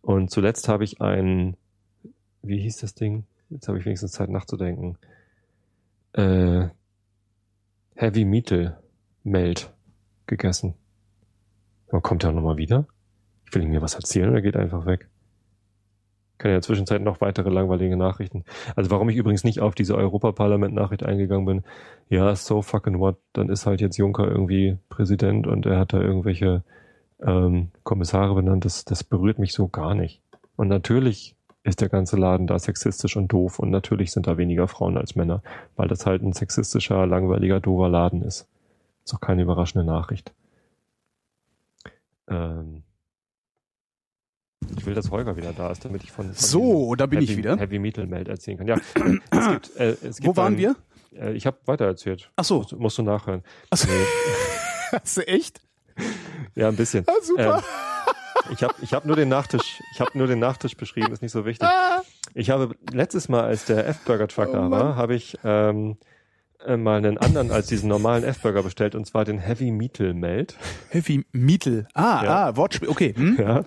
Und 0.00 0.30
zuletzt 0.30 0.68
habe 0.68 0.84
ich 0.84 1.00
ein, 1.00 1.56
wie 2.42 2.60
hieß 2.60 2.78
das 2.78 2.94
Ding? 2.94 3.24
Jetzt 3.50 3.66
habe 3.66 3.78
ich 3.78 3.84
wenigstens 3.84 4.12
Zeit 4.12 4.30
nachzudenken. 4.30 4.96
Äh, 6.12 6.68
Heavy 7.96 8.24
Metal 8.24 8.78
Melt 9.24 9.72
gegessen. 10.26 10.74
Aber 11.88 12.00
kommt 12.00 12.24
er 12.24 12.32
nochmal 12.32 12.58
wieder? 12.58 12.86
Ich 13.44 13.54
will 13.54 13.62
ihm 13.62 13.70
mir 13.70 13.82
was 13.82 13.94
erzählen 13.94 14.30
oder 14.30 14.40
geht 14.40 14.56
einfach 14.56 14.86
weg? 14.86 15.08
Kann 16.38 16.50
ja 16.50 16.56
in 16.56 16.60
der 16.60 16.66
Zwischenzeit 16.66 17.02
noch 17.02 17.20
weitere 17.20 17.50
langweilige 17.50 17.96
Nachrichten. 17.96 18.44
Also 18.74 18.90
warum 18.90 19.08
ich 19.08 19.16
übrigens 19.16 19.44
nicht 19.44 19.60
auf 19.60 19.74
diese 19.74 19.96
Europaparlament-Nachricht 19.96 21.04
eingegangen 21.04 21.46
bin, 21.46 21.64
ja, 22.08 22.34
so 22.36 22.62
fucking 22.62 22.98
what, 22.98 23.16
dann 23.32 23.48
ist 23.48 23.66
halt 23.66 23.80
jetzt 23.80 23.96
Juncker 23.96 24.28
irgendwie 24.28 24.78
Präsident 24.88 25.46
und 25.46 25.66
er 25.66 25.78
hat 25.78 25.92
da 25.92 26.00
irgendwelche 26.00 26.62
ähm, 27.22 27.70
Kommissare 27.82 28.34
benannt, 28.34 28.64
das, 28.64 28.84
das 28.84 29.04
berührt 29.04 29.38
mich 29.38 29.52
so 29.52 29.68
gar 29.68 29.94
nicht. 29.94 30.20
Und 30.56 30.68
natürlich 30.68 31.36
ist 31.64 31.80
der 31.80 31.88
ganze 31.88 32.16
Laden 32.16 32.46
da 32.46 32.58
sexistisch 32.58 33.16
und 33.16 33.28
doof 33.28 33.58
und 33.58 33.70
natürlich 33.70 34.12
sind 34.12 34.26
da 34.26 34.36
weniger 34.36 34.68
Frauen 34.68 34.96
als 34.96 35.16
Männer, 35.16 35.42
weil 35.74 35.88
das 35.88 36.06
halt 36.06 36.22
ein 36.22 36.32
sexistischer, 36.32 37.06
langweiliger, 37.06 37.60
doofer 37.60 37.88
Laden 37.88 38.22
ist. 38.22 38.46
Ist 39.04 39.14
auch 39.14 39.20
keine 39.20 39.42
überraschende 39.42 39.84
Nachricht. 39.84 40.32
Ähm, 42.28 42.82
ich 44.76 44.86
will, 44.86 44.94
dass 44.94 45.10
Holger 45.10 45.36
wieder 45.36 45.52
da 45.52 45.70
ist, 45.70 45.84
damit 45.84 46.02
ich 46.04 46.12
von, 46.12 46.26
von 46.26 46.34
so, 46.34 46.94
da 46.94 47.06
bin 47.06 47.20
Heavy, 47.20 47.32
ich 47.32 47.38
wieder. 47.38 47.56
Heavy 47.56 47.78
Metal 47.78 48.06
Meld 48.06 48.28
erzählen 48.28 48.58
kann. 48.58 48.66
Ja, 48.66 48.76
es 48.76 48.94
gibt, 49.50 49.76
äh, 49.76 49.96
es 50.02 50.16
gibt 50.16 50.26
Wo 50.26 50.36
waren 50.36 50.54
ein, 50.54 50.58
wir? 50.58 50.76
Äh, 51.14 51.32
ich 51.32 51.46
habe 51.46 51.58
weitererzählt. 51.66 52.30
Ach 52.36 52.44
so, 52.44 52.58
musst, 52.58 52.72
musst 52.76 52.98
du 52.98 53.02
nachhören. 53.02 53.42
Ach 53.70 53.76
so. 53.76 53.88
Nee. 53.88 53.94
Hast 54.92 55.16
du 55.16 55.26
echt? 55.26 55.60
Ja, 56.54 56.68
ein 56.68 56.76
bisschen. 56.76 57.04
Ah, 57.06 57.12
super. 57.22 57.62
Ähm, 58.46 58.52
ich 58.52 58.62
habe 58.62 58.74
ich 58.80 58.94
hab 58.94 59.04
nur 59.04 59.14
den 59.14 59.28
Nachtisch, 59.28 59.82
ich 59.92 60.00
habe 60.00 60.16
nur 60.16 60.26
den 60.26 60.38
Nachtisch 60.38 60.74
beschrieben, 60.74 61.12
ist 61.12 61.20
nicht 61.20 61.32
so 61.32 61.44
wichtig. 61.44 61.68
Ich 62.32 62.48
habe 62.48 62.74
letztes 62.92 63.28
Mal, 63.28 63.44
als 63.44 63.66
der 63.66 63.86
F-Burger 63.88 64.26
Truck 64.26 64.48
oh, 64.48 64.52
da 64.52 64.70
war, 64.70 64.96
habe 64.96 65.14
ich 65.14 65.38
ähm, 65.44 65.98
äh, 66.64 66.76
mal 66.76 66.96
einen 66.96 67.18
anderen 67.18 67.50
als 67.50 67.66
diesen 67.66 67.88
normalen 67.88 68.24
F-Burger 68.24 68.62
bestellt 68.62 68.94
und 68.94 69.06
zwar 69.06 69.26
den 69.26 69.38
Heavy 69.38 69.70
Metal 69.70 70.14
Melt. 70.14 70.56
Heavy 70.88 71.26
Metal. 71.32 71.86
Ah, 71.92 72.24
ja. 72.24 72.46
ah, 72.46 72.56
Wortspiel. 72.56 72.88
Okay. 72.88 73.14
Hm? 73.14 73.36
Ja. 73.38 73.64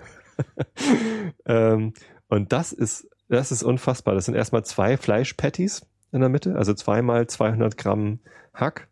ähm, 1.46 1.94
und 2.28 2.52
das 2.52 2.72
ist, 2.72 3.10
das 3.28 3.52
ist 3.52 3.64
unfassbar. 3.64 4.16
Das 4.16 4.26
sind 4.26 4.36
erstmal 4.36 4.64
zwei 4.64 4.98
Fleischpatties 4.98 5.86
in 6.12 6.22
der 6.22 6.30
Mitte, 6.30 6.56
also 6.56 6.74
zweimal 6.74 7.28
200 7.28 7.78
Gramm 7.78 8.20
Hack. 8.54 8.88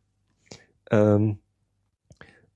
Ähm, 0.91 1.39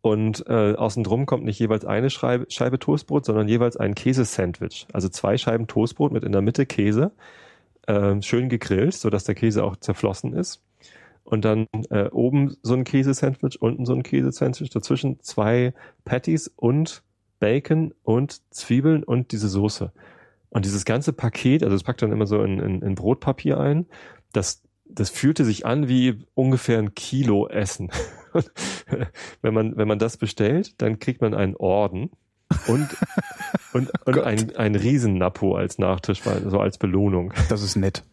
und 0.02 0.46
äh, 0.48 0.74
außen 0.74 1.04
drum 1.04 1.28
kommt 1.28 1.44
nicht 1.44 1.60
jeweils 1.60 1.86
eine 1.86 2.10
Scheibe, 2.10 2.48
Scheibe 2.50 2.80
Toastbrot, 2.80 3.26
sondern 3.26 3.48
jeweils 3.48 3.78
ein 3.78 3.94
Käsesandwich. 3.94 4.88
Also 4.94 5.10
zwei 5.10 5.38
Scheiben 5.38 5.68
Toastbrot 5.68 6.12
mit 6.12 6.24
in 6.24 6.32
der 6.32 6.42
Mitte 6.42 6.66
Käse, 6.66 7.12
äh, 7.86 8.20
schön 8.22 8.50
gegrillt, 8.50 8.96
sodass 8.96 9.26
der 9.26 9.36
Käse 9.36 9.64
auch 9.64 9.76
zerflossen 9.76 10.34
ist. 10.34 10.64
Und 11.24 11.46
dann 11.46 11.68
äh, 11.92 12.10
oben 12.10 12.58
so 12.64 12.74
ein 12.74 12.84
Käsesandwich, 12.84 13.62
unten 13.62 13.86
so 13.86 13.94
ein 13.94 14.02
Käsesandwich, 14.02 14.72
dazwischen 14.72 15.20
zwei 15.22 15.74
Patties 16.04 16.48
und 16.56 17.04
Bacon 17.42 17.94
und 18.04 18.42
Zwiebeln 18.54 19.04
und 19.04 19.34
diese 19.34 19.50
Soße. 19.50 19.92
Und 20.50 20.64
dieses 20.64 20.86
ganze 20.86 21.12
Paket, 21.12 21.64
also 21.64 21.76
es 21.76 21.84
packt 21.84 22.02
dann 22.02 22.12
immer 22.12 22.28
so 22.28 22.44
in, 22.44 22.60
in, 22.60 22.82
in 22.82 22.96
Brotpapier 22.96 23.60
ein, 23.60 23.88
das, 24.32 24.64
das 24.86 25.10
fühlte 25.10 25.44
sich 25.44 25.66
an 25.66 25.90
wie 25.90 26.20
ungefähr 26.36 26.78
ein 26.78 26.94
Kilo 26.94 27.48
Essen. 27.48 27.90
wenn 29.42 29.54
man, 29.54 29.76
wenn 29.76 29.88
man 29.88 30.00
das 30.00 30.18
bestellt, 30.18 30.82
dann 30.82 31.00
kriegt 31.00 31.22
man 31.22 31.34
einen 31.34 31.56
Orden 31.56 32.12
und, 32.68 32.90
und, 33.74 33.92
und 34.06 34.20
ein, 34.20 34.56
ein 34.56 34.76
Riesen-Napo 34.76 35.56
als 35.56 35.80
Nachtisch, 35.80 36.22
so 36.22 36.60
als 36.60 36.78
Belohnung. 36.78 37.34
Das 37.50 37.64
ist 37.64 37.76
nett. 37.76 38.04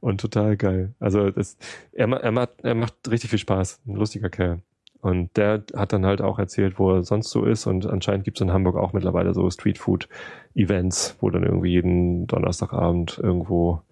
Und 0.00 0.20
total 0.20 0.56
geil. 0.56 0.94
Also 1.00 1.30
das, 1.30 1.56
er, 1.92 2.08
er, 2.12 2.30
macht, 2.30 2.50
er 2.62 2.74
macht 2.74 2.94
richtig 3.08 3.30
viel 3.30 3.38
Spaß. 3.38 3.80
Ein 3.86 3.94
lustiger 3.94 4.28
Kerl. 4.28 4.60
Und 5.06 5.36
der 5.36 5.62
hat 5.76 5.92
dann 5.92 6.04
halt 6.04 6.20
auch 6.20 6.40
erzählt, 6.40 6.80
wo 6.80 6.90
er 6.90 7.04
sonst 7.04 7.30
so 7.30 7.44
ist. 7.44 7.66
Und 7.66 7.86
anscheinend 7.86 8.24
gibt 8.24 8.38
es 8.38 8.40
in 8.40 8.52
Hamburg 8.52 8.74
auch 8.74 8.92
mittlerweile 8.92 9.34
so 9.34 9.48
Streetfood-Events, 9.48 11.18
wo 11.20 11.30
dann 11.30 11.44
irgendwie 11.44 11.70
jeden 11.70 12.26
Donnerstagabend 12.26 13.20
irgendwo 13.22 13.82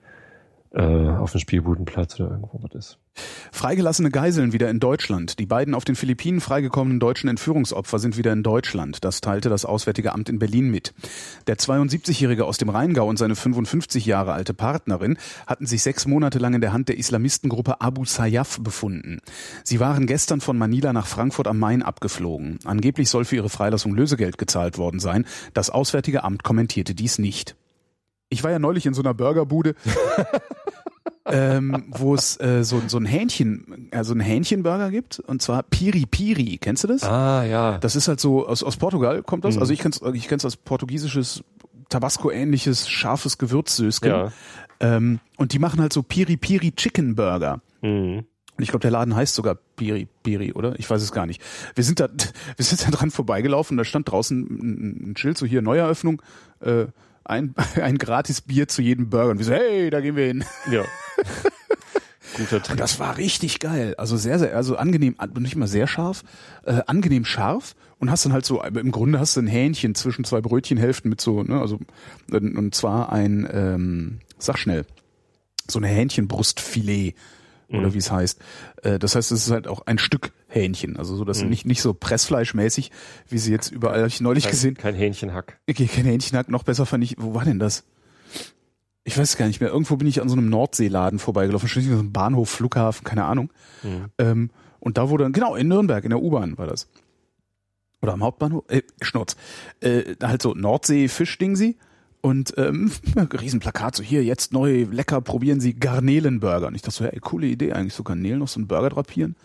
auf 0.81 1.31
dem 1.31 1.41
Spielbudenplatz 1.41 2.19
oder 2.19 2.31
irgendwo 2.31 2.61
was 2.63 2.75
ist. 2.75 2.99
Freigelassene 3.53 4.11
Geiseln 4.11 4.53
wieder 4.53 4.69
in 4.71 4.81
Deutschland. 4.81 5.39
Die 5.39 5.47
beiden 5.47 5.75
auf 5.75 5.85
den 5.85 5.95
Philippinen 5.95 6.41
freigekommenen 6.41 6.99
deutschen 6.99 7.29
Entführungsopfer 7.29 8.01
sind 8.01 8.17
wieder 8.17 8.33
in 8.33 8.43
Deutschland. 8.43 9.05
Das 9.05 9.21
teilte 9.21 9.49
das 9.49 9.65
Auswärtige 9.65 10.13
Amt 10.13 10.29
in 10.29 10.41
Berlin 10.41 10.71
mit. 10.71 10.93
Der 11.47 11.57
72-Jährige 11.57 12.45
aus 12.45 12.59
dem 12.59 12.71
Rheingau 12.71 13.07
und 13.09 13.19
seine 13.19 13.37
55 13.37 14.05
Jahre 14.05 14.33
alte 14.33 14.53
Partnerin 14.53 15.17
hatten 15.47 15.67
sich 15.67 15.83
sechs 15.83 16.07
Monate 16.07 16.41
lang 16.41 16.55
in 16.55 16.61
der 16.61 16.73
Hand 16.73 16.89
der 16.89 16.99
Islamistengruppe 16.99 17.81
Abu 17.81 18.05
Sayyaf 18.05 18.59
befunden. 18.61 19.21
Sie 19.63 19.79
waren 19.79 20.07
gestern 20.07 20.41
von 20.41 20.59
Manila 20.59 20.93
nach 20.93 21.07
Frankfurt 21.07 21.47
am 21.47 21.61
Main 21.61 21.83
abgeflogen. 21.83 22.59
Angeblich 22.65 23.09
soll 23.11 23.25
für 23.25 23.37
ihre 23.37 23.51
Freilassung 23.51 23.95
Lösegeld 23.95 24.39
gezahlt 24.39 24.77
worden 24.77 24.99
sein. 24.99 25.25
Das 25.53 25.71
Auswärtige 25.71 26.25
Amt 26.25 26.43
kommentierte 26.43 26.97
dies 26.97 27.19
nicht. 27.19 27.55
Ich 28.29 28.43
war 28.43 28.51
ja 28.51 28.59
neulich 28.59 28.87
in 28.87 28.95
so 28.95 29.03
einer 29.03 29.15
Burgerbude. 29.15 29.75
ähm, 31.27 31.85
wo 31.89 32.15
es 32.15 32.39
äh, 32.41 32.65
so, 32.65 32.83
so 32.87 32.99
ein 32.99 33.07
Hähnchen, 33.07 33.89
also 33.93 34.15
ein 34.15 34.21
Hähnchenburger 34.21 34.91
gibt 34.91 35.21
und 35.21 35.41
zwar 35.41 35.63
Piri 35.63 36.07
Piri. 36.07 36.59
Kennst 36.61 36.85
du 36.85 36.89
das? 36.89 37.03
Ah, 37.03 37.45
ja. 37.45 37.79
Das 37.79 37.97
ist 37.97 38.09
halt 38.09 38.21
so 38.21 38.47
aus, 38.47 38.63
aus 38.63 38.77
Portugal 38.77 39.23
kommt 39.23 39.45
das. 39.45 39.57
Mhm. 39.57 39.63
Also 39.63 39.73
ich 39.73 39.81
kenn's, 39.81 40.01
ich 40.13 40.29
kenn's 40.29 40.45
als 40.45 40.57
portugiesisches 40.57 41.43
Tabasco-ähnliches 41.89 42.89
scharfes 42.89 43.39
Gewürzsöschen. 43.39 44.09
Ja. 44.09 44.33
Ähm, 44.81 45.21
und 45.37 45.53
die 45.53 45.59
machen 45.59 45.81
halt 45.81 45.93
so 45.93 46.03
Piri 46.03 46.37
Piri 46.37 46.73
Chicken 46.73 47.15
Burger. 47.15 47.61
Mhm. 47.81 48.25
Und 48.57 48.63
ich 48.63 48.69
glaube, 48.69 48.83
der 48.83 48.91
Laden 48.91 49.17
heißt 49.17 49.35
sogar 49.35 49.57
Piri 49.77 50.07
Piri, 50.23 50.53
oder? 50.53 50.79
Ich 50.79 50.89
weiß 50.89 51.03
es 51.03 51.11
gar 51.11 51.27
nicht. 51.27 51.43
Wir 51.75 51.85
sind 51.85 52.01
da, 52.01 52.09
wir 52.57 52.65
sind 52.65 52.87
da 52.87 52.91
dran 52.91 53.11
vorbeigelaufen. 53.11 53.77
Da 53.77 53.85
stand 53.85 54.11
draußen 54.11 54.41
ein, 54.43 55.11
ein 55.11 55.17
Schild 55.17 55.39
so 55.39 55.47
hier 55.47 55.63
Neueröffnung. 55.63 56.21
Äh, 56.61 56.87
ein, 57.25 57.55
ein 57.83 57.99
gratis 57.99 58.41
Bier 58.41 58.69
zu 58.69 58.83
jedem 58.83 59.11
Burger. 59.11 59.31
Und 59.31 59.39
wir 59.39 59.45
so, 59.45 59.53
hey, 59.53 59.91
da 59.91 60.01
gehen 60.01 60.17
wir 60.17 60.27
hin. 60.27 60.45
Ja. 60.71 60.85
Guter 62.37 62.63
Trick. 62.63 62.73
Und 62.73 62.81
das 62.81 62.99
war 62.99 63.17
richtig 63.17 63.61
geil. 63.61 63.95
Also 63.97 64.17
sehr, 64.17 64.39
sehr, 64.39 64.57
also 64.57 64.77
angenehm, 64.77 65.17
nicht 65.39 65.55
immer 65.55 65.69
sehr 65.69 65.87
scharf, 65.87 66.25
äh, 66.65 66.81
angenehm 66.87 67.25
scharf 67.25 67.77
und 67.99 68.11
hast 68.11 68.25
dann 68.25 68.33
halt 68.33 68.45
so, 68.45 68.63
im 68.63 68.91
Grunde 68.91 69.21
hast 69.21 69.37
du 69.37 69.41
ein 69.41 69.47
Hähnchen 69.47 69.95
zwischen 69.95 70.25
zwei 70.25 70.41
Brötchenhälften 70.41 71.09
mit 71.09 71.21
so, 71.21 71.43
ne, 71.45 71.61
also, 71.61 71.79
und 72.33 72.75
zwar 72.75 73.13
ein, 73.13 73.49
ähm, 73.53 74.19
sag 74.39 74.59
schnell, 74.59 74.85
so 75.69 75.79
eine 75.79 75.87
Hähnchenbrustfilet 75.87 77.15
oder 77.69 77.89
mhm. 77.89 77.95
wie 77.95 77.99
es 77.99 78.11
heißt. 78.11 78.41
Äh, 78.83 78.99
das 78.99 79.15
heißt, 79.15 79.33
es 79.33 79.47
ist 79.47 79.51
halt 79.53 79.69
auch 79.69 79.87
ein 79.87 79.99
Stück 79.99 80.33
Hähnchen, 80.55 80.97
also 80.97 81.17
so, 81.17 81.25
dass 81.25 81.43
mhm. 81.43 81.51
nicht 81.51 81.67
nicht 81.67 81.83
so 81.83 81.95
Pressfleischmäßig, 81.95 82.91
wie 83.29 83.39
sie 83.39 83.53
jetzt 83.53 83.71
überall 83.73 83.99
habe 83.99 84.09
ich 84.09 84.21
neulich 84.21 84.45
kein, 84.45 84.51
gesehen. 84.53 84.75
Kein 84.75 84.95
Hähnchenhack. 84.95 85.59
Okay, 85.69 85.87
kein 85.87 86.05
Hähnchenhack. 86.05 86.49
Noch 86.49 86.63
besser 86.63 86.87
fand 86.87 87.05
ich. 87.05 87.17
Wo 87.19 87.35
war 87.35 87.45
denn 87.45 87.59
das? 87.59 87.85
Ich 89.05 89.19
weiß 89.19 89.37
gar 89.37 89.47
nicht 89.47 89.61
mehr. 89.61 89.71
Irgendwo 89.71 89.97
bin 89.97 90.09
ich 90.09 90.23
an 90.23 90.29
so 90.29 90.37
einem 90.37 90.49
Nordseeladen 90.49 91.19
vorbeigelaufen, 91.19 91.69
wahrscheinlich 91.69 91.93
so 91.93 91.99
einem 91.99 92.13
Bahnhof, 92.13 92.49
Flughafen, 92.49 93.05
keine 93.05 93.25
Ahnung. 93.25 93.53
Mhm. 93.83 94.07
Ähm, 94.19 94.51
und 94.81 94.97
da 94.97 95.11
wurde 95.11 95.31
genau 95.31 95.57
in 95.57 95.69
Nürnberg 95.69 96.05
in 96.05 96.11
der 96.11 96.23
U-Bahn 96.23 96.57
war 96.57 96.67
das 96.67 96.89
oder 98.05 98.13
am 98.13 98.23
Hauptbahnhof. 98.23 98.65
Äh, 98.69 98.83
Schnurz. 99.01 99.37
Äh, 99.81 100.15
halt 100.23 100.43
so 100.43 100.55
Nordsee 100.55 101.09
Fischding 101.09 101.57
sie 101.57 101.77
und 102.21 102.55
ähm, 102.57 102.93
Riesenplakat, 103.17 103.97
so 103.97 104.03
hier, 104.03 104.23
jetzt 104.23 104.53
neu, 104.53 104.87
lecker, 104.91 105.21
probieren 105.21 105.61
Sie 105.61 105.75
Garnelenburger. 105.75 106.69
Und 106.69 106.75
ich 106.75 106.83
dachte 106.83 106.97
so, 106.97 107.05
ey, 107.05 107.19
coole 107.21 107.47
Idee, 107.47 107.73
eigentlich 107.73 107.95
so 107.95 108.05
Garnelen 108.05 108.39
noch 108.39 108.49
so 108.49 108.61
einen 108.61 108.69
Burger 108.69 108.91
drapieren. 108.91 109.37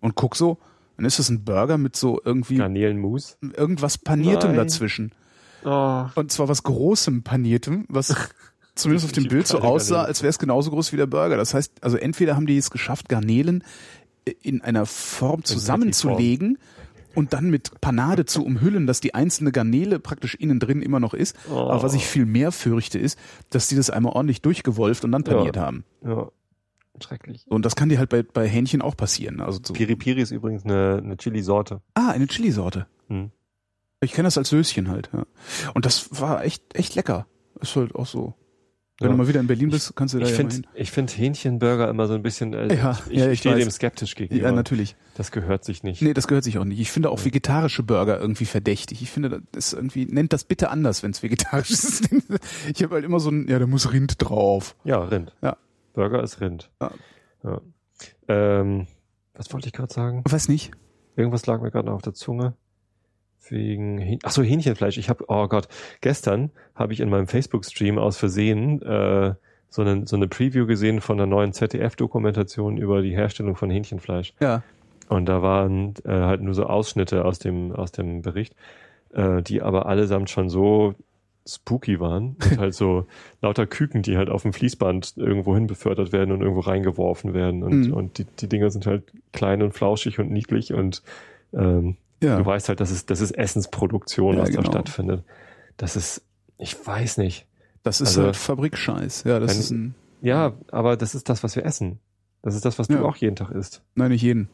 Und 0.00 0.14
guck 0.14 0.36
so, 0.36 0.58
dann 0.96 1.06
ist 1.06 1.18
das 1.18 1.28
ein 1.28 1.44
Burger 1.44 1.78
mit 1.78 1.96
so 1.96 2.20
irgendwie 2.24 2.56
Garnelenmus. 2.56 3.38
Irgendwas 3.40 3.98
Paniertem 3.98 4.50
Nein. 4.50 4.58
dazwischen. 4.58 5.12
Oh. 5.64 6.06
Und 6.14 6.32
zwar 6.32 6.48
was 6.48 6.62
Großem 6.62 7.22
Paniertem, 7.22 7.84
was 7.88 8.14
zumindest 8.74 9.06
auf 9.06 9.12
dem 9.12 9.28
Bild 9.28 9.46
so 9.46 9.60
aussah, 9.60 10.02
als 10.02 10.22
wäre 10.22 10.30
es 10.30 10.38
genauso 10.38 10.70
groß 10.70 10.92
wie 10.92 10.96
der 10.96 11.06
Burger. 11.06 11.36
Das 11.36 11.54
heißt, 11.54 11.82
also 11.82 11.96
entweder 11.96 12.36
haben 12.36 12.46
die 12.46 12.56
es 12.56 12.70
geschafft, 12.70 13.08
Garnelen 13.08 13.64
in 14.42 14.60
einer 14.60 14.86
Form 14.86 15.42
zusammenzulegen, 15.44 16.58
und 17.18 17.32
dann 17.32 17.50
mit 17.50 17.80
Panade 17.80 18.26
zu 18.26 18.44
umhüllen, 18.44 18.86
dass 18.86 19.00
die 19.00 19.12
einzelne 19.12 19.50
Garnele 19.50 19.98
praktisch 19.98 20.36
innen 20.36 20.60
drin 20.60 20.82
immer 20.82 21.00
noch 21.00 21.14
ist. 21.14 21.34
Oh. 21.50 21.56
Aber 21.56 21.82
was 21.82 21.94
ich 21.94 22.06
viel 22.06 22.26
mehr 22.26 22.52
fürchte, 22.52 22.98
ist, 22.98 23.18
dass 23.50 23.66
die 23.66 23.74
das 23.74 23.90
einmal 23.90 24.12
ordentlich 24.12 24.40
durchgewolft 24.40 25.04
und 25.04 25.10
dann 25.10 25.24
paniert 25.24 25.56
ja. 25.56 25.62
haben. 25.62 25.84
Ja. 26.04 26.28
Schrecklich. 27.02 27.46
Und 27.48 27.64
das 27.64 27.76
kann 27.76 27.88
dir 27.88 27.98
halt 27.98 28.10
bei, 28.10 28.22
bei 28.22 28.48
Hähnchen 28.48 28.82
auch 28.82 28.96
passieren. 28.96 29.40
Also 29.40 29.60
so. 29.62 29.72
Piri 29.72 29.96
Piri 29.96 30.20
ist 30.20 30.30
übrigens 30.30 30.64
eine, 30.64 31.00
eine 31.02 31.16
Chili-Sorte. 31.16 31.80
Ah, 31.94 32.10
eine 32.10 32.26
Chili-Sorte. 32.26 32.86
Hm. 33.08 33.30
Ich 34.00 34.12
kenne 34.12 34.26
das 34.26 34.38
als 34.38 34.50
Söschen 34.50 34.88
halt. 34.88 35.10
Ja. 35.12 35.26
Und 35.74 35.84
das 35.84 36.20
war 36.20 36.44
echt, 36.44 36.62
echt 36.74 36.94
lecker. 36.94 37.26
Ist 37.60 37.74
halt 37.76 37.94
auch 37.94 38.06
so. 38.06 38.34
Wenn 39.00 39.10
ja. 39.10 39.12
du 39.12 39.18
mal 39.18 39.28
wieder 39.28 39.38
in 39.38 39.46
Berlin 39.46 39.70
bist, 39.70 39.94
kannst 39.94 40.14
du 40.14 40.18
da 40.18 40.24
ich 40.24 40.32
ja 40.32 40.36
find, 40.36 40.52
hin. 40.52 40.66
Ich 40.74 40.90
finde 40.90 41.12
Hähnchenburger 41.12 41.88
immer 41.88 42.08
so 42.08 42.14
ein 42.14 42.22
bisschen, 42.22 42.52
äh, 42.52 42.74
ja, 42.74 42.98
ich, 43.08 43.18
ja, 43.18 43.30
ich 43.30 43.38
stehe 43.38 43.54
dem 43.54 43.70
skeptisch 43.70 44.16
gegenüber. 44.16 44.48
Ja, 44.48 44.52
natürlich. 44.52 44.96
Das 45.14 45.30
gehört 45.30 45.64
sich 45.64 45.84
nicht. 45.84 46.02
Nee, 46.02 46.14
das 46.14 46.26
gehört 46.26 46.42
sich 46.42 46.58
auch 46.58 46.64
nicht. 46.64 46.80
Ich 46.80 46.90
finde 46.90 47.10
auch 47.10 47.24
vegetarische 47.24 47.84
Burger 47.84 48.18
irgendwie 48.18 48.44
verdächtig. 48.44 49.00
Ich 49.00 49.10
finde, 49.10 49.42
das 49.52 49.66
ist 49.66 49.72
irgendwie, 49.74 50.06
nennt 50.06 50.32
das 50.32 50.42
bitte 50.42 50.70
anders, 50.70 51.04
wenn 51.04 51.12
es 51.12 51.22
vegetarisch 51.22 51.70
ist. 51.70 52.08
Ich 52.74 52.82
habe 52.82 52.96
halt 52.96 53.04
immer 53.04 53.20
so 53.20 53.30
ein, 53.30 53.46
ja, 53.48 53.60
da 53.60 53.68
muss 53.68 53.92
Rind 53.92 54.16
drauf. 54.18 54.74
Ja, 54.82 54.98
Rind. 54.98 55.32
Ja. 55.42 55.56
Burger 55.92 56.22
ist 56.22 56.40
Rind. 56.40 56.70
Ja. 56.80 56.90
ja. 57.44 57.60
Ähm, 58.28 58.86
was 59.34 59.52
wollte 59.52 59.68
ich 59.68 59.72
gerade 59.72 59.92
sagen? 59.92 60.22
Weiß 60.28 60.48
nicht. 60.48 60.72
Irgendwas 61.16 61.46
lag 61.46 61.60
mir 61.60 61.70
gerade 61.70 61.86
noch 61.86 61.94
auf 61.94 62.02
der 62.02 62.14
Zunge 62.14 62.54
wegen 63.50 64.18
ach 64.24 64.30
so 64.30 64.42
Hähnchenfleisch. 64.42 64.98
Ich 64.98 65.08
habe 65.08 65.24
oh 65.28 65.48
Gott, 65.48 65.68
gestern 66.00 66.50
habe 66.74 66.92
ich 66.92 67.00
in 67.00 67.08
meinem 67.08 67.26
Facebook 67.26 67.64
Stream 67.64 67.98
aus 67.98 68.16
Versehen 68.16 68.82
äh, 68.82 69.34
so 69.70 69.82
eine, 69.82 70.06
so 70.06 70.16
eine 70.16 70.28
Preview 70.28 70.66
gesehen 70.66 71.00
von 71.00 71.18
einer 71.18 71.26
neuen 71.26 71.52
ZDF-Dokumentation 71.52 72.78
über 72.78 73.02
die 73.02 73.14
Herstellung 73.14 73.56
von 73.56 73.70
Hähnchenfleisch. 73.70 74.34
Ja. 74.40 74.62
Und 75.08 75.26
da 75.26 75.42
waren 75.42 75.94
äh, 76.04 76.10
halt 76.10 76.42
nur 76.42 76.54
so 76.54 76.64
Ausschnitte 76.64 77.24
aus 77.24 77.38
dem, 77.38 77.72
aus 77.72 77.92
dem 77.92 78.22
Bericht, 78.22 78.54
äh, 79.12 79.42
die 79.42 79.62
aber 79.62 79.86
allesamt 79.86 80.30
schon 80.30 80.48
so 80.48 80.94
spooky 81.48 81.98
waren. 82.00 82.36
Und 82.50 82.58
halt 82.58 82.74
so 82.74 83.06
lauter 83.40 83.66
Küken, 83.66 84.02
die 84.02 84.16
halt 84.16 84.28
auf 84.28 84.42
dem 84.42 84.52
Fließband 84.52 85.14
irgendwo 85.16 85.54
hin 85.54 85.66
befördert 85.66 86.12
werden 86.12 86.32
und 86.32 86.40
irgendwo 86.40 86.60
reingeworfen 86.60 87.34
werden. 87.34 87.62
Und, 87.62 87.88
mhm. 87.88 87.94
und 87.94 88.18
die, 88.18 88.24
die 88.24 88.48
Dinger 88.48 88.70
sind 88.70 88.86
halt 88.86 89.12
klein 89.32 89.62
und 89.62 89.72
flauschig 89.72 90.18
und 90.18 90.30
niedlich 90.30 90.72
und 90.72 91.02
ähm, 91.52 91.96
ja. 92.22 92.38
du 92.38 92.44
weißt 92.44 92.68
halt, 92.68 92.80
das 92.80 92.90
ist, 92.90 93.10
das 93.10 93.20
ist 93.20 93.32
Essensproduktion, 93.32 94.36
ja, 94.36 94.42
was 94.42 94.50
genau. 94.50 94.62
da 94.62 94.72
stattfindet. 94.72 95.24
Das 95.76 95.96
ist, 95.96 96.22
ich 96.58 96.74
weiß 96.86 97.18
nicht. 97.18 97.46
Das 97.82 98.00
ist 98.00 98.08
also, 98.08 98.24
halt 98.24 98.36
Fabrikscheiß. 98.36 99.24
Ja, 99.24 99.38
das 99.38 99.52
wenn, 99.52 99.60
ist 99.60 99.70
ein. 99.70 99.94
Ja, 100.20 100.54
aber 100.72 100.96
das 100.96 101.14
ist 101.14 101.28
das, 101.28 101.44
was 101.44 101.54
wir 101.56 101.64
essen. 101.64 102.00
Das 102.42 102.54
ist 102.54 102.64
das, 102.64 102.78
was 102.78 102.88
ja. 102.88 102.98
du 102.98 103.06
auch 103.06 103.16
jeden 103.16 103.36
Tag 103.36 103.50
isst. 103.50 103.82
Nein, 103.94 104.10
nicht 104.10 104.22
jeden. 104.22 104.48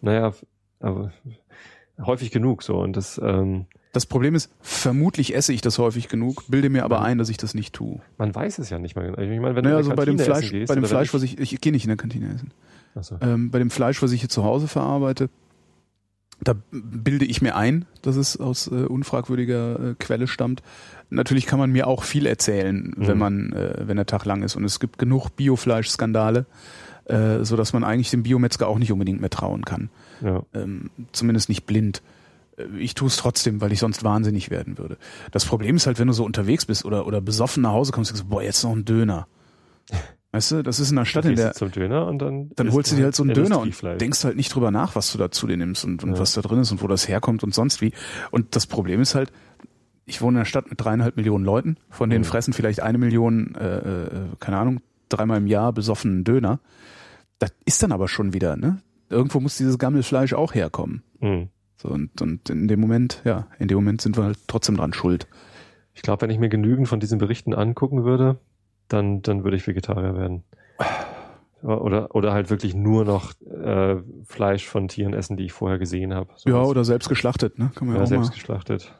Naja, 0.00 0.32
aber 0.80 1.12
häufig 2.00 2.30
genug 2.30 2.62
so. 2.62 2.78
Und 2.78 2.96
das, 2.96 3.20
ähm, 3.22 3.66
das 3.92 4.06
Problem 4.06 4.34
ist, 4.34 4.50
vermutlich 4.60 5.34
esse 5.34 5.52
ich 5.52 5.62
das 5.62 5.78
häufig 5.78 6.08
genug, 6.08 6.44
bilde 6.48 6.70
mir 6.70 6.84
aber 6.84 7.02
ein, 7.02 7.18
dass 7.18 7.28
ich 7.28 7.36
das 7.36 7.54
nicht 7.54 7.74
tue. 7.74 8.00
Man 8.18 8.34
weiß 8.34 8.58
es 8.58 8.70
ja 8.70 8.78
nicht 8.78 8.94
mal. 8.94 9.08
Ich 9.18 9.40
meine, 9.40 9.56
wenn 9.56 9.64
naja, 9.64 9.70
du 9.70 9.76
also 9.76 9.94
bei 9.94 10.04
dem 10.04 10.18
Fleisch, 10.18 10.50
gehst, 10.50 10.68
bei 10.68 10.74
dem 10.74 10.84
Fleisch, 10.84 11.12
was 11.12 11.22
ich, 11.22 11.38
ich 11.38 11.60
gehe 11.60 11.72
nicht 11.72 11.84
in 11.84 11.88
der 11.88 11.96
Kantine 11.96 12.32
essen. 12.34 12.52
So. 13.00 13.16
Ähm, 13.20 13.50
bei 13.50 13.58
dem 13.58 13.70
Fleisch, 13.70 14.02
was 14.02 14.12
ich 14.12 14.20
hier 14.20 14.28
zu 14.28 14.44
Hause 14.44 14.68
verarbeite, 14.68 15.28
da 16.42 16.54
bilde 16.70 17.24
ich 17.24 17.42
mir 17.42 17.54
ein, 17.54 17.84
dass 18.02 18.16
es 18.16 18.38
aus 18.38 18.66
äh, 18.68 18.84
unfragwürdiger 18.86 19.90
äh, 19.90 19.94
Quelle 19.98 20.26
stammt. 20.26 20.62
Natürlich 21.10 21.46
kann 21.46 21.58
man 21.58 21.70
mir 21.70 21.86
auch 21.86 22.04
viel 22.04 22.26
erzählen, 22.26 22.94
mhm. 22.96 23.06
wenn 23.06 23.18
man, 23.18 23.52
äh, 23.52 23.86
wenn 23.86 23.96
der 23.96 24.06
Tag 24.06 24.24
lang 24.24 24.42
ist. 24.42 24.56
Und 24.56 24.64
es 24.64 24.80
gibt 24.80 24.98
genug 24.98 25.36
Biofleischskandale, 25.36 26.46
äh, 27.04 27.44
so 27.44 27.56
dass 27.56 27.72
man 27.72 27.84
eigentlich 27.84 28.10
dem 28.10 28.22
Biometzger 28.22 28.68
auch 28.68 28.78
nicht 28.78 28.92
unbedingt 28.92 29.20
mehr 29.20 29.30
trauen 29.30 29.64
kann. 29.64 29.90
Ja. 30.22 30.42
Ähm, 30.54 30.90
zumindest 31.12 31.48
nicht 31.48 31.66
blind. 31.66 32.02
Äh, 32.56 32.64
ich 32.78 32.94
tue 32.94 33.08
es 33.08 33.16
trotzdem, 33.16 33.60
weil 33.60 33.72
ich 33.72 33.78
sonst 33.78 34.04
wahnsinnig 34.04 34.50
werden 34.50 34.78
würde. 34.78 34.96
Das 35.30 35.44
Problem 35.44 35.76
ist 35.76 35.86
halt, 35.86 35.98
wenn 35.98 36.08
du 36.08 36.12
so 36.12 36.24
unterwegs 36.24 36.66
bist 36.66 36.84
oder, 36.84 37.06
oder 37.06 37.20
besoffen 37.20 37.62
nach 37.62 37.72
Hause 37.72 37.92
kommst, 37.92 38.10
und 38.10 38.18
sagst, 38.18 38.30
boah, 38.30 38.42
jetzt 38.42 38.62
noch 38.62 38.72
ein 38.72 38.84
Döner. 38.84 39.26
Weißt 40.32 40.52
du, 40.52 40.62
das 40.62 40.78
ist 40.78 40.92
in 40.92 40.98
einer 40.98 41.06
Stadt, 41.06 41.24
in 41.24 41.34
der 41.34 41.54
zum 41.54 41.72
Döner 41.72 42.06
und 42.06 42.20
dann 42.20 42.52
dann 42.54 42.70
holst 42.70 42.92
du 42.92 42.96
dir 42.96 43.02
halt 43.02 43.16
so 43.16 43.24
einen 43.24 43.34
Döner 43.34 43.58
und 43.58 44.00
denkst 44.00 44.22
halt 44.22 44.36
nicht 44.36 44.54
drüber 44.54 44.70
nach, 44.70 44.94
was 44.94 45.10
du 45.10 45.18
da 45.18 45.32
zu 45.32 45.48
dir 45.48 45.56
nimmst 45.56 45.84
und, 45.84 46.04
und 46.04 46.12
ja. 46.12 46.18
was 46.20 46.34
da 46.34 46.40
drin 46.40 46.60
ist 46.60 46.70
und 46.70 46.82
wo 46.82 46.86
das 46.86 47.08
herkommt 47.08 47.42
und 47.42 47.52
sonst 47.52 47.80
wie. 47.80 47.92
Und 48.30 48.54
das 48.54 48.68
Problem 48.68 49.00
ist 49.00 49.16
halt, 49.16 49.32
ich 50.06 50.22
wohne 50.22 50.34
in 50.34 50.36
einer 50.38 50.44
Stadt 50.44 50.70
mit 50.70 50.80
dreieinhalb 50.80 51.16
Millionen 51.16 51.44
Leuten, 51.44 51.78
von 51.88 52.10
denen 52.10 52.22
mhm. 52.22 52.28
fressen 52.28 52.52
vielleicht 52.52 52.80
eine 52.80 52.98
Million, 52.98 53.56
äh, 53.56 53.78
äh, 53.78 54.06
keine 54.38 54.58
Ahnung, 54.58 54.80
dreimal 55.08 55.38
im 55.38 55.48
Jahr 55.48 55.72
besoffenen 55.72 56.22
Döner. 56.22 56.60
Das 57.40 57.52
ist 57.64 57.82
dann 57.82 57.90
aber 57.90 58.06
schon 58.06 58.32
wieder, 58.32 58.56
ne? 58.56 58.80
Irgendwo 59.08 59.40
muss 59.40 59.56
dieses 59.56 59.78
Gammelfleisch 59.78 60.34
auch 60.34 60.54
herkommen. 60.54 61.02
Mhm. 61.18 61.48
So, 61.80 61.88
und, 61.88 62.20
und 62.20 62.50
in 62.50 62.68
dem 62.68 62.78
Moment, 62.78 63.22
ja, 63.24 63.46
in 63.58 63.66
dem 63.68 63.76
Moment 63.76 64.02
sind 64.02 64.18
wir 64.18 64.24
halt 64.24 64.38
trotzdem 64.48 64.76
dran 64.76 64.92
schuld. 64.92 65.26
Ich 65.94 66.02
glaube, 66.02 66.20
wenn 66.20 66.30
ich 66.30 66.38
mir 66.38 66.50
genügend 66.50 66.88
von 66.88 67.00
diesen 67.00 67.18
Berichten 67.18 67.54
angucken 67.54 68.04
würde, 68.04 68.38
dann, 68.88 69.22
dann 69.22 69.44
würde 69.44 69.56
ich 69.56 69.66
Vegetarier 69.66 70.14
werden. 70.14 70.44
Oder, 71.62 72.14
oder 72.14 72.34
halt 72.34 72.50
wirklich 72.50 72.74
nur 72.74 73.06
noch 73.06 73.32
äh, 73.42 73.96
Fleisch 74.24 74.66
von 74.66 74.88
Tieren 74.88 75.14
essen, 75.14 75.38
die 75.38 75.44
ich 75.44 75.52
vorher 75.52 75.78
gesehen 75.78 76.12
habe. 76.12 76.30
So 76.36 76.50
ja, 76.50 76.62
oder 76.62 76.84
selbst 76.84 77.08
geschlachtet, 77.08 77.58
ne? 77.58 77.70
Kann 77.74 77.86
man 77.88 77.96
ja, 77.96 78.02
ja 78.02 78.06
selbst 78.06 78.28
mal. 78.28 78.34
geschlachtet. 78.34 78.99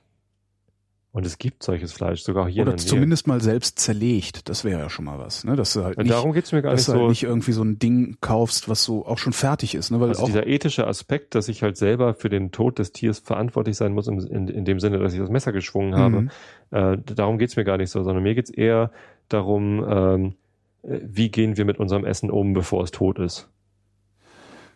Und 1.13 1.27
es 1.27 1.39
gibt 1.39 1.65
solches 1.65 1.93
Fleisch, 1.93 2.23
sogar 2.23 2.49
hier 2.49 2.63
Oder 2.63 2.77
zumindest 2.77 3.27
mal 3.27 3.41
selbst 3.41 3.81
zerlegt. 3.81 4.49
Das 4.49 4.65
wäre 4.65 4.81
ja 4.81 4.89
schon 4.89 5.07
mal 5.07 5.19
was. 5.19 5.43
Ne? 5.43 5.57
Dass 5.57 5.73
du 5.73 5.83
halt 5.83 5.99
nicht, 5.99 6.09
Darum 6.09 6.33
geht's 6.33 6.53
mir 6.53 6.63
gar 6.63 6.71
nicht 6.71 6.87
dass 6.87 6.95
du 6.95 7.01
halt 7.01 7.09
nicht 7.09 7.25
irgendwie 7.25 7.51
so 7.51 7.65
ein 7.65 7.81
Ding 7.81 8.19
kaufst, 8.21 8.69
was 8.69 8.85
so 8.85 9.05
auch 9.05 9.19
schon 9.19 9.33
fertig 9.33 9.75
ist. 9.75 9.91
Ne? 9.91 9.99
Weil 9.99 10.11
also 10.11 10.27
dieser 10.27 10.47
ethische 10.47 10.87
Aspekt, 10.87 11.35
dass 11.35 11.49
ich 11.49 11.65
halt 11.65 11.77
selber 11.77 12.15
für 12.15 12.29
den 12.29 12.53
Tod 12.53 12.79
des 12.79 12.93
Tiers 12.93 13.19
verantwortlich 13.19 13.77
sein 13.77 13.93
muss, 13.93 14.07
in, 14.07 14.21
in, 14.21 14.47
in 14.47 14.65
dem 14.65 14.79
Sinne, 14.79 14.99
dass 14.99 15.13
ich 15.13 15.19
das 15.19 15.31
Messer 15.31 15.51
geschwungen 15.51 15.97
habe, 15.97 16.21
mhm. 16.23 16.31
äh, 16.71 16.97
darum 17.05 17.39
geht's 17.39 17.57
mir 17.57 17.65
gar 17.65 17.77
nicht 17.77 17.91
so, 17.91 18.05
sondern 18.05 18.23
mir 18.23 18.37
geht's 18.37 18.51
eher 18.51 18.93
darum, 19.29 19.85
ähm, 19.89 20.35
äh, 20.85 21.01
wie 21.03 21.31
gehen 21.31 21.57
wir 21.57 21.65
mit 21.65 21.81
unserem 21.81 22.05
Essen 22.05 22.31
um, 22.31 22.53
bevor 22.53 22.85
es 22.85 22.93
tot 22.93 23.19
ist. 23.19 23.49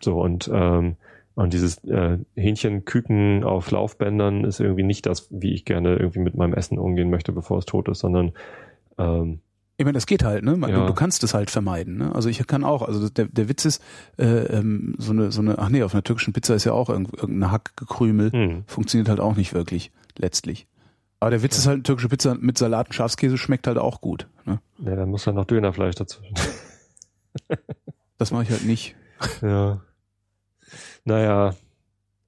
So, 0.00 0.20
und 0.20 0.50
ähm, 0.52 0.96
und 1.34 1.52
dieses 1.52 1.82
äh, 1.84 2.18
Hähnchenküken 2.36 3.42
auf 3.42 3.70
Laufbändern 3.70 4.44
ist 4.44 4.60
irgendwie 4.60 4.84
nicht 4.84 5.06
das, 5.06 5.28
wie 5.30 5.52
ich 5.52 5.64
gerne 5.64 5.96
irgendwie 5.96 6.20
mit 6.20 6.36
meinem 6.36 6.54
Essen 6.54 6.78
umgehen 6.78 7.10
möchte, 7.10 7.32
bevor 7.32 7.58
es 7.58 7.66
tot 7.66 7.88
ist, 7.88 8.00
sondern 8.00 8.32
ähm, 8.98 9.40
ich 9.76 9.84
meine, 9.84 9.94
das 9.94 10.06
geht 10.06 10.22
halt, 10.22 10.44
ne? 10.44 10.56
Ja. 10.68 10.86
Du, 10.86 10.94
kannst 10.94 11.24
es 11.24 11.34
halt 11.34 11.50
vermeiden, 11.50 11.96
ne? 11.96 12.14
Also 12.14 12.28
ich 12.28 12.46
kann 12.46 12.62
auch, 12.62 12.82
also 12.82 13.08
der, 13.08 13.24
der 13.24 13.48
Witz 13.48 13.64
ist, 13.64 13.82
äh, 14.18 14.24
ähm, 14.24 14.94
so 14.98 15.10
eine, 15.10 15.32
so 15.32 15.42
eine, 15.42 15.58
ach 15.58 15.68
nee, 15.68 15.82
auf 15.82 15.94
einer 15.94 16.04
türkischen 16.04 16.32
Pizza 16.32 16.54
ist 16.54 16.62
ja 16.62 16.72
auch 16.72 16.88
irgendein 16.88 17.50
Hackgekrümel, 17.50 18.30
hm. 18.30 18.64
funktioniert 18.68 19.08
halt 19.08 19.18
auch 19.18 19.34
nicht 19.34 19.52
wirklich, 19.52 19.90
letztlich. 20.16 20.68
Aber 21.18 21.30
der 21.30 21.42
Witz 21.42 21.56
ja. 21.56 21.60
ist 21.60 21.66
halt, 21.66 21.74
eine 21.74 21.82
türkische 21.82 22.08
Pizza 22.08 22.36
mit 22.36 22.56
Salat 22.56 22.88
und 22.88 22.92
Schafskäse 22.92 23.36
schmeckt 23.36 23.66
halt 23.66 23.78
auch 23.78 24.00
gut. 24.00 24.28
Ne? 24.44 24.60
Ja, 24.78 24.94
dann 24.94 25.10
muss 25.10 25.24
dann 25.24 25.34
noch 25.34 25.44
Dönerfleisch 25.44 25.96
dazu. 25.96 26.20
das 28.18 28.30
mache 28.30 28.44
ich 28.44 28.50
halt 28.50 28.64
nicht. 28.64 28.94
Ja. 29.40 29.80
Naja, 31.04 31.54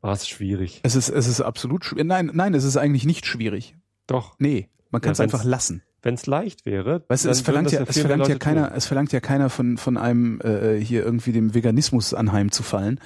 war 0.01 0.13
es 0.13 0.29
schwierig. 0.29 0.81
Es 0.83 0.95
ist, 0.95 1.09
es 1.09 1.27
ist 1.27 1.41
absolut 1.41 1.85
schwierig. 1.85 2.07
Nein, 2.07 2.31
nein, 2.33 2.55
es 2.55 2.65
ist 2.65 2.77
eigentlich 2.77 3.07
nicht 3.07 3.27
schwierig. 3.27 3.77
Doch. 4.07 4.37
Nee, 4.39 4.69
man 4.91 5.01
kann 5.01 5.13
es 5.13 5.19
ja, 5.19 5.25
einfach 5.25 5.45
lassen. 5.45 5.83
Wenn 6.03 6.15
es 6.15 6.27
leicht 6.27 6.67
wäre. 6.67 7.05
Weißt 7.09 7.25
du, 7.25 7.31
es 7.31 7.41
verlangt 7.41 7.73
ja, 7.73 7.83
es 7.83 7.99
verlangt 7.99 8.29
ja 8.29 8.39
keiner, 8.39 8.69
tun. 8.69 8.77
es 8.77 8.87
verlangt 8.87 9.13
ja 9.13 9.21
keiner 9.21 9.51
von, 9.51 9.77
von 9.79 9.97
einem 9.97 10.41
äh, 10.43 10.79
hier 10.79 11.05
irgendwie 11.05 11.33
dem 11.33 11.55
Veganismus 11.55 12.15
anheimzufallen. 12.15 13.01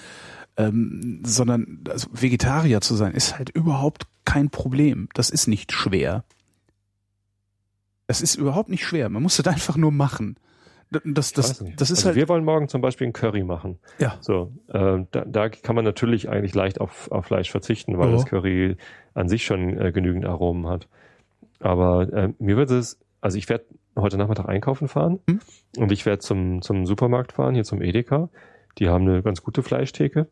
Ähm, 0.57 1.23
sondern 1.25 1.85
also 1.89 2.09
Vegetarier 2.13 2.81
zu 2.81 2.97
sein, 2.97 3.15
ist 3.15 3.39
halt 3.39 3.51
überhaupt 3.51 4.07
kein 4.25 4.51
Problem. 4.51 5.09
Das 5.15 5.31
ist 5.31 5.47
nicht 5.47 5.73
schwer. 5.73 6.25
Das 8.07 8.21
ist 8.21 8.35
überhaupt 8.35 8.69
nicht 8.69 8.85
schwer. 8.85 9.09
Man 9.09 9.23
muss 9.23 9.37
das 9.37 9.47
einfach 9.55 9.77
nur 9.77 9.93
machen. 9.93 10.37
Das, 10.91 11.33
das, 11.33 11.65
das 11.77 11.91
ist 11.91 11.99
also 11.99 12.07
halt. 12.07 12.17
Wir 12.17 12.29
wollen 12.29 12.45
morgen 12.45 12.69
zum 12.69 12.81
Beispiel 12.81 13.07
einen 13.07 13.13
Curry 13.13 13.45
machen. 13.45 13.79
Ja. 13.99 14.17
So, 14.21 14.53
äh, 14.69 15.05
da, 15.13 15.25
da 15.25 15.49
kann 15.49 15.77
man 15.77 15.85
natürlich 15.85 16.29
eigentlich 16.29 16.55
leicht 16.55 16.81
auf, 16.81 17.11
auf 17.13 17.27
Fleisch 17.27 17.51
verzichten, 17.51 17.97
weil 17.97 18.09
oh. 18.09 18.13
das 18.13 18.27
Curry 18.27 18.77
an 19.15 19.29
sich 19.29 19.45
schon 19.45 19.79
äh, 19.79 19.93
genügend 19.93 20.27
Aromen 20.27 20.67
hat. 20.67 20.89
Aber 21.61 22.13
äh, 22.13 22.33
mir 22.39 22.57
wird 22.57 22.71
es, 22.73 22.99
also 23.21 23.39
ich 23.39 23.49
werde 23.49 23.67
heute 23.97 24.17
Nachmittag 24.17 24.49
einkaufen 24.49 24.89
fahren 24.89 25.21
hm? 25.29 25.41
und 25.77 25.93
ich 25.93 26.07
werde 26.07 26.21
zum, 26.21 26.63
zum 26.63 26.87
Supermarkt 26.87 27.33
fahren, 27.33 27.55
hier 27.55 27.65
zum 27.65 27.83
Edeka. 27.83 28.29
Die 28.79 28.89
haben 28.89 29.07
eine 29.07 29.23
ganz 29.23 29.43
gute 29.43 29.63
Fleischtheke. 29.63 30.29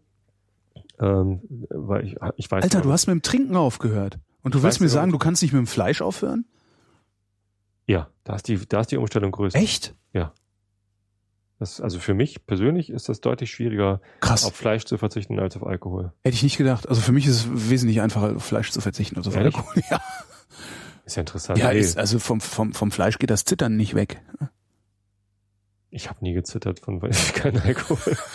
Ähm, 1.01 1.41
weil 1.71 2.05
ich, 2.05 2.17
ich 2.37 2.51
weiß 2.51 2.65
Alter, 2.65 2.81
du 2.81 2.91
hast 2.91 3.07
mit 3.07 3.15
dem 3.15 3.23
Trinken 3.23 3.57
aufgehört. 3.57 4.19
Und 4.43 4.55
du 4.55 4.63
willst 4.63 4.81
mir 4.81 4.89
sagen, 4.89 5.13
du 5.13 5.19
kannst 5.19 5.43
nicht 5.43 5.53
mit 5.53 5.61
dem 5.61 5.67
Fleisch 5.67 6.01
aufhören? 6.01 6.47
Ja, 7.87 8.09
da 8.25 8.35
ist 8.35 8.49
die, 8.49 8.59
da 8.67 8.81
ist 8.81 8.91
die 8.91 8.97
Umstellung 8.97 9.31
größer. 9.31 9.59
Echt? 9.59 9.95
Ja. 10.13 10.33
Das, 11.59 11.81
also 11.81 11.99
für 11.99 12.15
mich 12.15 12.47
persönlich 12.47 12.89
ist 12.89 13.09
das 13.09 13.21
deutlich 13.21 13.51
schwieriger, 13.51 14.01
Krass. 14.21 14.45
auf 14.45 14.55
Fleisch 14.55 14.85
zu 14.85 14.97
verzichten 14.97 15.41
als 15.41 15.57
auf 15.57 15.67
Alkohol. 15.67 16.13
Hätte 16.23 16.35
ich 16.35 16.45
nicht 16.45 16.57
gedacht. 16.57 16.89
Also 16.89 17.01
für 17.01 17.11
mich 17.11 17.27
ist 17.27 17.35
es 17.35 17.71
wesentlich 17.71 18.01
einfacher, 18.01 18.37
auf 18.37 18.45
Fleisch 18.45 18.71
zu 18.71 18.81
verzichten 18.81 19.17
als 19.17 19.27
auf 19.27 19.35
Ehrlich? 19.35 19.57
Alkohol. 19.57 19.83
Ja. 19.91 20.01
Ist 21.05 21.17
ja 21.17 21.21
interessant. 21.21 21.59
Ja, 21.59 21.71
ist, 21.71 21.97
also 21.97 22.19
vom, 22.19 22.41
vom, 22.41 22.75
vom 22.75 22.91
Fleisch 22.91 23.19
geht 23.19 23.31
das 23.31 23.45
Zittern 23.45 23.77
nicht 23.77 23.95
weg. 23.95 24.21
Ich 25.91 26.11
habe 26.11 26.23
nie 26.23 26.35
gezittert 26.35 26.81
von 26.81 27.01
kein 27.35 27.59
Alkohol. 27.59 28.17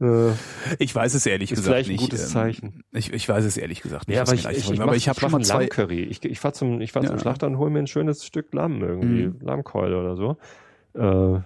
Äh, 0.00 0.30
ich 0.78 0.94
weiß 0.94 1.12
es 1.14 1.26
ehrlich 1.26 1.52
ist 1.52 1.58
gesagt 1.58 1.74
vielleicht 1.74 1.90
nicht. 1.90 2.00
ein 2.00 2.04
gutes 2.04 2.24
ähm, 2.24 2.28
Zeichen. 2.30 2.84
Ich, 2.92 3.12
ich 3.12 3.28
weiß 3.28 3.44
es 3.44 3.56
ehrlich 3.56 3.82
gesagt 3.82 4.08
nicht. 4.08 4.16
Ja, 4.16 4.22
aber 4.22 4.32
ich, 4.32 4.46
ich, 4.46 4.70
ich, 4.70 4.80
aber 4.80 4.96
ich 4.96 5.08
habe 5.08 5.20
schon 5.20 5.30
mal 5.30 5.42
zwei 5.42 5.64
Lammcurry. 5.64 6.04
Ich, 6.04 6.24
ich 6.24 6.40
fahr 6.40 6.54
zum 6.54 6.80
ich 6.80 6.92
fahr 6.92 7.02
ja. 7.02 7.10
zum 7.10 7.18
Schlachter 7.18 7.46
und 7.46 7.58
hol 7.58 7.68
mir 7.68 7.80
ein 7.80 7.86
schönes 7.86 8.24
Stück 8.24 8.54
Lamm 8.54 8.80
irgendwie, 8.82 9.26
mhm. 9.26 9.40
Lammkeule 9.40 9.98
oder 9.98 10.16
so. 10.16 10.38
Äh, 10.94 11.42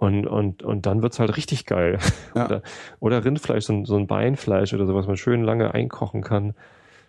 und, 0.00 0.26
und, 0.26 0.62
und 0.62 0.86
dann 0.86 1.02
wird's 1.02 1.18
halt 1.18 1.36
richtig 1.36 1.66
geil. 1.66 1.98
Ja. 2.34 2.46
Oder, 2.46 2.62
oder 3.00 3.24
Rindfleisch, 3.24 3.64
so 3.66 3.72
ein, 3.72 3.84
so 3.84 3.96
ein 3.96 4.06
Beinfleisch 4.06 4.72
oder 4.72 4.86
so, 4.86 4.94
was 4.94 5.06
man 5.06 5.16
schön 5.16 5.42
lange 5.42 5.74
einkochen 5.74 6.22
kann. 6.22 6.54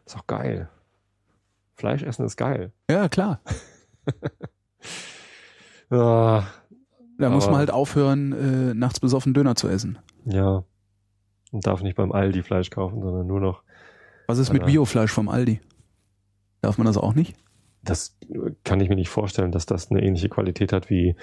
Ist 0.05 0.17
auch 0.17 0.25
geil. 0.27 0.67
Fleisch 1.75 2.01
essen 2.01 2.25
ist 2.25 2.37
geil. 2.37 2.73
Ja, 2.89 3.07
klar. 3.07 3.39
ja, 5.91 6.47
da 7.19 7.29
muss 7.29 7.45
man 7.45 7.57
halt 7.57 7.71
aufhören, 7.71 8.31
äh, 8.33 8.73
nachts 8.73 8.99
besoffen 8.99 9.33
Döner 9.35 9.55
zu 9.55 9.69
essen. 9.69 9.99
Ja. 10.25 10.63
Und 11.51 11.67
darf 11.67 11.83
nicht 11.83 11.95
beim 11.95 12.11
Aldi 12.11 12.41
Fleisch 12.41 12.71
kaufen, 12.71 13.01
sondern 13.01 13.27
nur 13.27 13.39
noch. 13.39 13.63
Was 14.27 14.39
ist 14.39 14.51
mit 14.51 14.65
Biofleisch 14.65 15.11
vom 15.11 15.29
Aldi? 15.29 15.61
Darf 16.61 16.77
man 16.77 16.87
das 16.87 16.97
auch 16.97 17.13
nicht? 17.13 17.37
Das 17.83 18.17
kann 18.63 18.81
ich 18.81 18.89
mir 18.89 18.95
nicht 18.95 19.09
vorstellen, 19.09 19.51
dass 19.51 19.65
das 19.65 19.91
eine 19.91 20.03
ähnliche 20.03 20.29
Qualität 20.29 20.73
hat 20.73 20.89
wie 20.89 21.15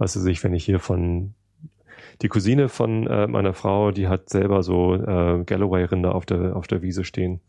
was 0.00 0.16
weiß 0.16 0.24
ich, 0.26 0.42
wenn 0.42 0.54
ich 0.54 0.64
hier 0.64 0.80
von 0.80 1.34
die 2.22 2.28
Cousine 2.28 2.68
von 2.68 3.06
äh, 3.06 3.26
meiner 3.26 3.52
Frau, 3.52 3.90
die 3.90 4.08
hat 4.08 4.30
selber 4.30 4.62
so 4.62 4.94
äh, 4.94 5.44
Galloway-Rinder 5.44 6.14
auf 6.14 6.24
der, 6.24 6.56
auf 6.56 6.66
der 6.66 6.82
Wiese 6.82 7.04
stehen. 7.04 7.40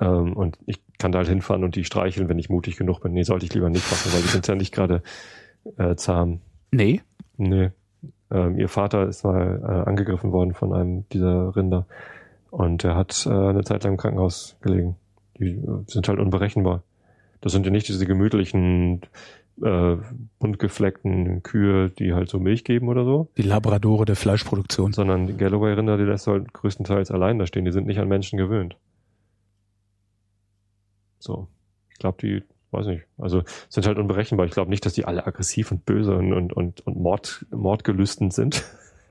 Ähm, 0.00 0.32
und 0.32 0.58
ich 0.66 0.80
kann 0.98 1.12
da 1.12 1.18
halt 1.18 1.28
hinfahren 1.28 1.62
und 1.62 1.76
die 1.76 1.84
streicheln, 1.84 2.28
wenn 2.28 2.38
ich 2.38 2.48
mutig 2.48 2.76
genug 2.76 3.00
bin. 3.00 3.12
Nee, 3.12 3.22
sollte 3.22 3.44
ich 3.44 3.54
lieber 3.54 3.68
nicht 3.68 3.88
machen, 3.90 4.12
weil 4.12 4.22
die 4.22 4.28
sind 4.28 4.46
ja 4.46 4.54
nicht 4.54 4.74
gerade 4.74 5.02
äh, 5.76 5.94
zahm. 5.94 6.40
Nee? 6.70 7.02
Nee. 7.36 7.70
Ähm, 8.30 8.58
ihr 8.58 8.68
Vater 8.68 9.06
ist 9.06 9.22
mal 9.22 9.60
äh, 9.62 9.88
angegriffen 9.88 10.32
worden 10.32 10.54
von 10.54 10.72
einem 10.72 11.08
dieser 11.10 11.54
Rinder. 11.54 11.86
Und 12.50 12.82
er 12.82 12.96
hat 12.96 13.26
äh, 13.26 13.30
eine 13.30 13.62
Zeit 13.62 13.84
lang 13.84 13.94
im 13.94 13.98
Krankenhaus 13.98 14.56
gelegen. 14.62 14.96
Die 15.38 15.60
sind 15.86 16.08
halt 16.08 16.18
unberechenbar. 16.18 16.82
Das 17.42 17.52
sind 17.52 17.66
ja 17.66 17.72
nicht 17.72 17.88
diese 17.88 18.06
gemütlichen 18.06 19.02
äh, 19.62 19.96
bunt 20.38 20.58
gefleckten 20.58 21.42
Kühe, 21.42 21.90
die 21.90 22.14
halt 22.14 22.28
so 22.28 22.38
Milch 22.38 22.64
geben 22.64 22.88
oder 22.88 23.04
so. 23.04 23.28
Die 23.36 23.42
Labradore 23.42 24.04
der 24.04 24.16
Fleischproduktion. 24.16 24.92
Sondern 24.92 25.26
die 25.26 25.36
Galloway-Rinder, 25.36 25.96
die 25.96 26.04
lässt 26.04 26.26
halt 26.26 26.52
größtenteils 26.52 27.10
allein 27.10 27.38
da 27.38 27.46
stehen. 27.46 27.64
Die 27.64 27.72
sind 27.72 27.86
nicht 27.86 27.98
an 27.98 28.08
Menschen 28.08 28.38
gewöhnt. 28.38 28.76
So. 31.18 31.48
Ich 31.92 31.98
glaube, 31.98 32.18
die, 32.20 32.42
weiß 32.72 32.86
nicht, 32.86 33.04
also 33.18 33.42
sind 33.68 33.86
halt 33.86 33.98
unberechenbar. 33.98 34.46
Ich 34.46 34.52
glaube 34.52 34.70
nicht, 34.70 34.84
dass 34.84 34.94
die 34.94 35.04
alle 35.04 35.26
aggressiv 35.26 35.70
und 35.70 35.86
böse 35.86 36.16
und, 36.16 36.32
und, 36.32 36.52
und, 36.52 36.86
und 36.86 36.96
Mord, 36.96 37.46
mordgelüstend 37.50 38.32
sind. 38.32 38.64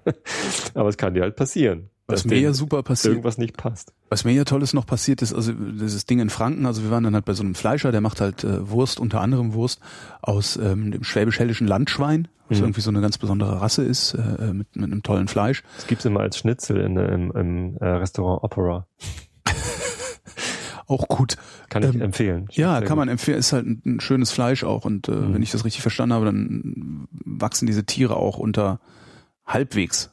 Aber 0.73 0.89
es 0.89 0.97
kann 0.97 1.13
dir 1.13 1.21
halt 1.21 1.35
passieren. 1.35 1.89
Was 2.07 2.25
mir 2.25 2.39
ja 2.39 2.53
super 2.53 2.83
passiert. 2.83 3.13
Irgendwas 3.13 3.37
nicht 3.37 3.55
passt. 3.55 3.93
Was 4.09 4.25
mir 4.25 4.33
ja 4.33 4.43
tolles 4.43 4.73
noch 4.73 4.85
passiert 4.85 5.21
ist, 5.21 5.33
also 5.33 5.53
dieses 5.53 6.05
Ding 6.05 6.19
in 6.19 6.29
Franken, 6.29 6.65
also 6.65 6.83
wir 6.83 6.91
waren 6.91 7.03
dann 7.03 7.13
halt 7.13 7.23
bei 7.23 7.33
so 7.33 7.43
einem 7.43 7.55
Fleischer, 7.55 7.91
der 7.91 8.01
macht 8.01 8.19
halt 8.19 8.43
äh, 8.43 8.69
Wurst, 8.69 8.99
unter 8.99 9.21
anderem 9.21 9.53
Wurst 9.53 9.79
aus 10.21 10.57
ähm, 10.57 10.91
dem 10.91 11.03
schwäbisch-hellischen 11.03 11.65
Landschwein, 11.65 12.27
was 12.49 12.57
mhm. 12.57 12.65
irgendwie 12.65 12.81
so 12.81 12.89
eine 12.89 12.99
ganz 12.99 13.17
besondere 13.17 13.61
Rasse 13.61 13.83
ist, 13.83 14.15
äh, 14.15 14.53
mit, 14.53 14.75
mit 14.75 14.91
einem 14.91 15.01
tollen 15.01 15.29
Fleisch. 15.29 15.63
Das 15.77 15.87
gibt's 15.87 16.03
immer 16.03 16.19
als 16.19 16.37
Schnitzel 16.37 16.81
in, 16.81 16.97
im, 16.97 17.31
im 17.31 17.77
äh, 17.77 17.85
Restaurant 17.85 18.43
Opera. 18.43 18.85
auch 20.87 21.07
gut. 21.07 21.37
Kann 21.69 21.83
ich 21.83 21.95
ähm, 21.95 22.01
empfehlen. 22.01 22.47
Ja, 22.51 22.79
kann 22.81 22.89
gut. 22.89 22.97
man 22.97 23.07
empfehlen. 23.07 23.39
Ist 23.39 23.53
halt 23.53 23.65
ein, 23.65 23.81
ein 23.85 23.99
schönes 24.01 24.31
Fleisch 24.31 24.65
auch 24.65 24.83
und 24.83 25.07
äh, 25.07 25.11
mhm. 25.11 25.35
wenn 25.35 25.41
ich 25.41 25.51
das 25.51 25.63
richtig 25.63 25.81
verstanden 25.81 26.13
habe, 26.13 26.25
dann 26.25 27.07
wachsen 27.11 27.65
diese 27.65 27.85
Tiere 27.85 28.17
auch 28.17 28.37
unter 28.37 28.81
halbwegs 29.45 30.12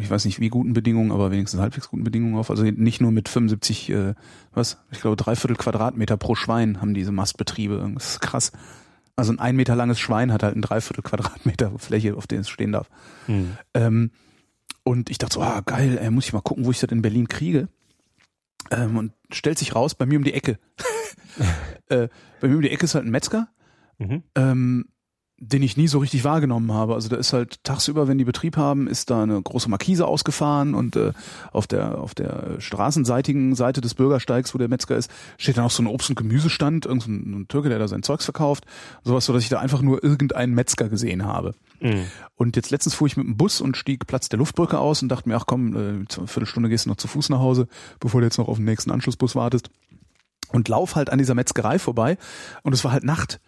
ich 0.00 0.10
weiß 0.10 0.24
nicht 0.26 0.38
wie 0.38 0.48
guten 0.48 0.74
Bedingungen, 0.74 1.10
aber 1.10 1.30
wenigstens 1.30 1.60
halbwegs 1.60 1.88
guten 1.88 2.04
Bedingungen 2.04 2.36
auf. 2.36 2.50
Also 2.50 2.62
nicht 2.62 3.00
nur 3.00 3.10
mit 3.10 3.28
75, 3.28 3.90
äh, 3.90 4.14
was, 4.52 4.78
ich 4.92 5.00
glaube 5.00 5.16
dreiviertel 5.16 5.56
Quadratmeter 5.56 6.16
pro 6.16 6.34
Schwein 6.34 6.80
haben 6.80 6.94
diese 6.94 7.10
Mastbetriebe. 7.10 7.90
Das 7.94 8.12
ist 8.12 8.20
krass. 8.20 8.52
Also 9.16 9.32
ein 9.32 9.40
ein 9.40 9.56
Meter 9.56 9.74
langes 9.76 9.98
Schwein 9.98 10.32
hat 10.32 10.42
halt 10.42 10.56
ein 10.56 10.62
Dreiviertel 10.62 11.02
Quadratmeter 11.02 11.78
Fläche, 11.78 12.16
auf 12.16 12.26
der 12.26 12.40
es 12.40 12.48
stehen 12.48 12.72
darf. 12.72 12.88
Hm. 13.26 13.56
Ähm, 13.74 14.10
und 14.84 15.10
ich 15.10 15.18
dachte 15.18 15.34
so, 15.34 15.42
ah 15.42 15.62
geil, 15.64 15.98
ey, 16.00 16.10
muss 16.10 16.26
ich 16.26 16.32
mal 16.32 16.40
gucken, 16.40 16.64
wo 16.64 16.70
ich 16.70 16.80
das 16.80 16.90
in 16.90 17.02
Berlin 17.02 17.28
kriege. 17.28 17.68
Ähm, 18.70 18.96
und 18.96 19.12
stellt 19.30 19.58
sich 19.58 19.74
raus, 19.74 19.94
bei 19.94 20.06
mir 20.06 20.18
um 20.18 20.24
die 20.24 20.34
Ecke. 20.34 20.58
äh, 21.88 22.08
bei 22.40 22.48
mir 22.48 22.56
um 22.56 22.62
die 22.62 22.70
Ecke 22.70 22.84
ist 22.84 22.94
halt 22.94 23.04
ein 23.04 23.10
Metzger. 23.10 23.48
Mhm. 23.98 24.22
Ähm, 24.34 24.86
den 25.52 25.62
ich 25.62 25.76
nie 25.76 25.88
so 25.88 25.98
richtig 25.98 26.24
wahrgenommen 26.24 26.72
habe. 26.72 26.94
Also 26.94 27.08
da 27.08 27.16
ist 27.16 27.32
halt 27.32 27.62
tagsüber, 27.64 28.08
wenn 28.08 28.18
die 28.18 28.24
Betrieb 28.24 28.56
haben, 28.56 28.86
ist 28.86 29.10
da 29.10 29.22
eine 29.22 29.40
große 29.40 29.68
Markise 29.68 30.06
ausgefahren 30.06 30.74
und 30.74 30.96
äh, 30.96 31.12
auf 31.52 31.66
der 31.66 31.98
auf 31.98 32.14
der 32.14 32.60
straßenseitigen 32.60 33.54
Seite 33.54 33.80
des 33.80 33.94
Bürgersteigs, 33.94 34.54
wo 34.54 34.58
der 34.58 34.68
Metzger 34.68 34.96
ist, 34.96 35.10
steht 35.36 35.56
dann 35.56 35.64
auch 35.64 35.70
so 35.70 35.82
ein 35.82 35.86
Obst- 35.86 36.08
und 36.08 36.16
Gemüsestand, 36.16 36.86
irgendein 36.86 37.40
ein 37.40 37.48
Türke, 37.48 37.68
der 37.68 37.78
da 37.78 37.88
sein 37.88 38.02
Zeugs 38.02 38.24
verkauft, 38.24 38.64
sowas, 39.02 39.26
so 39.26 39.32
dass 39.32 39.42
ich 39.42 39.48
da 39.48 39.58
einfach 39.58 39.82
nur 39.82 40.02
irgendeinen 40.02 40.54
Metzger 40.54 40.88
gesehen 40.88 41.24
habe. 41.24 41.54
Mhm. 41.80 42.06
Und 42.36 42.56
jetzt 42.56 42.70
letztens 42.70 42.94
fuhr 42.94 43.06
ich 43.06 43.16
mit 43.16 43.26
dem 43.26 43.36
Bus 43.36 43.60
und 43.60 43.76
stieg 43.76 44.06
Platz 44.06 44.28
der 44.28 44.38
Luftbrücke 44.38 44.78
aus 44.78 45.02
und 45.02 45.08
dachte 45.08 45.28
mir, 45.28 45.36
ach 45.36 45.46
komm, 45.46 45.74
äh, 45.74 45.78
eine 45.78 46.06
Viertelstunde 46.26 46.68
gehst 46.68 46.86
du 46.86 46.90
noch 46.90 46.96
zu 46.96 47.08
Fuß 47.08 47.28
nach 47.28 47.40
Hause, 47.40 47.68
bevor 48.00 48.20
du 48.20 48.26
jetzt 48.26 48.38
noch 48.38 48.48
auf 48.48 48.56
den 48.56 48.64
nächsten 48.64 48.90
Anschlussbus 48.90 49.34
wartest. 49.34 49.70
Und 50.52 50.68
lauf 50.68 50.94
halt 50.94 51.10
an 51.10 51.18
dieser 51.18 51.34
Metzgerei 51.34 51.78
vorbei 51.80 52.16
und 52.62 52.72
es 52.72 52.84
war 52.84 52.92
halt 52.92 53.02
Nacht 53.02 53.40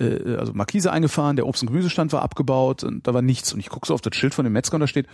äh, 0.00 0.36
also 0.36 0.52
Markise 0.52 0.92
eingefahren, 0.92 1.36
der 1.36 1.46
Obst- 1.46 1.62
und 1.62 1.68
Gemüsestand 1.68 2.12
war 2.12 2.22
abgebaut 2.22 2.84
und 2.84 3.06
da 3.06 3.14
war 3.14 3.22
nichts. 3.22 3.52
Und 3.52 3.60
ich 3.60 3.68
gucke 3.68 3.86
so 3.86 3.94
auf 3.94 4.00
das 4.00 4.16
Schild 4.16 4.34
von 4.34 4.44
dem 4.44 4.52
Metzger 4.52 4.74
und 4.74 4.80
da 4.80 4.86
steht 4.86 5.06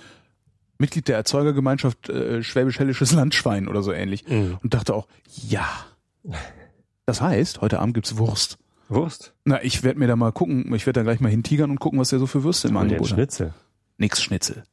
Mitglied 0.79 1.09
der 1.09 1.17
Erzeugergemeinschaft 1.17 2.09
äh, 2.09 2.43
Schwäbisch-Hellisches 2.43 3.13
Landschwein 3.13 3.69
oder 3.69 3.83
so 3.83 3.93
ähnlich. 3.93 4.27
Mhm. 4.29 4.59
Und 4.63 4.75
dachte 4.75 4.95
auch, 4.95 5.07
ja. 5.49 5.69
Das 7.07 7.21
heißt, 7.21 7.61
heute 7.61 7.81
Abend 7.81 7.95
gibt's 7.95 8.17
Wurst. 8.17 8.59
Wurst? 8.89 9.35
Na, 9.45 9.63
ich 9.63 9.83
werde 9.83 9.99
mir 9.99 10.07
da 10.07 10.17
mal 10.17 10.33
gucken, 10.33 10.73
ich 10.75 10.87
werde 10.87 11.01
da 11.01 11.05
gleich 11.05 11.21
mal 11.21 11.31
hintigern 11.31 11.71
und 11.71 11.81
gucken, 11.81 11.99
was 11.99 12.11
der 12.11 12.19
so 12.19 12.27
für 12.27 12.45
Würste 12.45 12.69
im 12.69 12.77
Angebot 12.77 13.11
hat. 13.11 13.15
Schnitzel. 13.15 13.55
Nix 13.97 14.23
Schnitzel. 14.23 14.65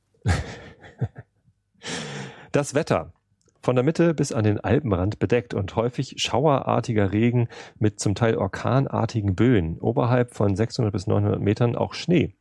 Das 2.51 2.73
Wetter. 2.73 3.13
Von 3.61 3.75
der 3.75 3.83
Mitte 3.83 4.13
bis 4.13 4.31
an 4.31 4.45
den 4.45 4.59
Alpenrand 4.59 5.19
bedeckt 5.19 5.53
und 5.53 5.75
häufig 5.75 6.15
schauerartiger 6.17 7.11
Regen 7.11 7.49
mit 7.77 7.99
zum 7.99 8.15
Teil 8.15 8.37
orkanartigen 8.37 9.35
Böen. 9.35 9.77
Oberhalb 9.79 10.33
von 10.33 10.55
600 10.55 10.93
bis 10.93 11.07
900 11.07 11.41
Metern 11.41 11.75
auch 11.75 11.93
Schnee. 11.93 12.33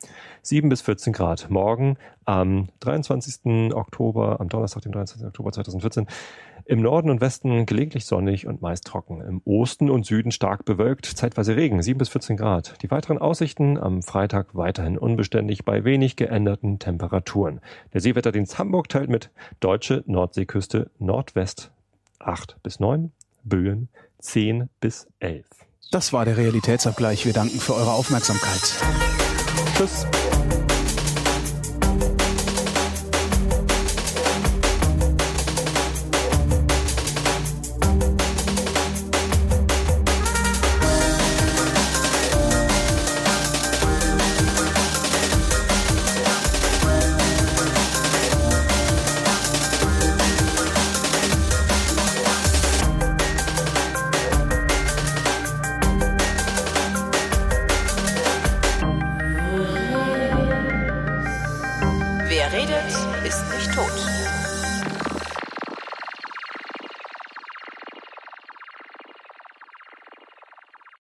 7 0.43 0.69
bis 0.69 0.83
14 0.83 1.13
Grad. 1.13 1.51
Morgen 1.51 1.97
am 2.25 2.69
23. 2.81 3.75
Oktober, 3.75 4.41
am 4.41 4.49
Donnerstag, 4.49 4.83
den 4.83 4.93
23. 4.93 5.27
Oktober 5.27 5.51
2014, 5.51 6.07
im 6.69 6.83
Norden 6.83 7.09
und 7.09 7.23
Westen 7.23 7.65
gelegentlich 7.65 8.05
sonnig 8.05 8.47
und 8.47 8.61
meist 8.61 8.87
trocken. 8.87 9.23
Im 9.23 9.41
Osten 9.47 9.89
und 9.89 10.05
Süden 10.05 10.31
stark 10.31 10.67
bewölkt, 10.67 11.07
zeitweise 11.07 11.57
Regen, 11.57 11.83
7 11.83 11.99
bis 11.99 12.11
14 12.11 12.37
Grad. 12.37 12.83
Die 12.83 12.91
weiteren 12.91 13.17
Aussichten 13.17 13.79
am 13.79 14.03
Freitag 14.03 14.55
weiterhin 14.55 14.99
unbeständig 14.99 15.65
bei 15.65 15.85
wenig 15.85 16.17
geänderten 16.17 16.79
Temperaturen. 16.79 17.61
Der 17.95 18.03
Seewetterdienst 18.03 18.59
Hamburg 18.59 18.91
teilt 18.91 19.09
mit 19.09 19.31
deutsche 19.61 20.05
Nordseeküste 20.07 20.91
Nordwest 20.99 21.71
8 22.19 22.63
bis 22.63 22.81
9, 22.81 23.13
Böen 23.45 23.89
10 24.19 24.69
bis 24.79 25.09
11. 25.21 25.47
Das 25.91 26.13
war 26.13 26.27
der 26.27 26.37
Realitätsabgleich. 26.37 27.25
Wir 27.25 27.33
danken 27.33 27.59
für 27.61 27.75
eure 27.75 27.93
Aufmerksamkeit. 27.93 28.75
Tschüss. 29.75 30.07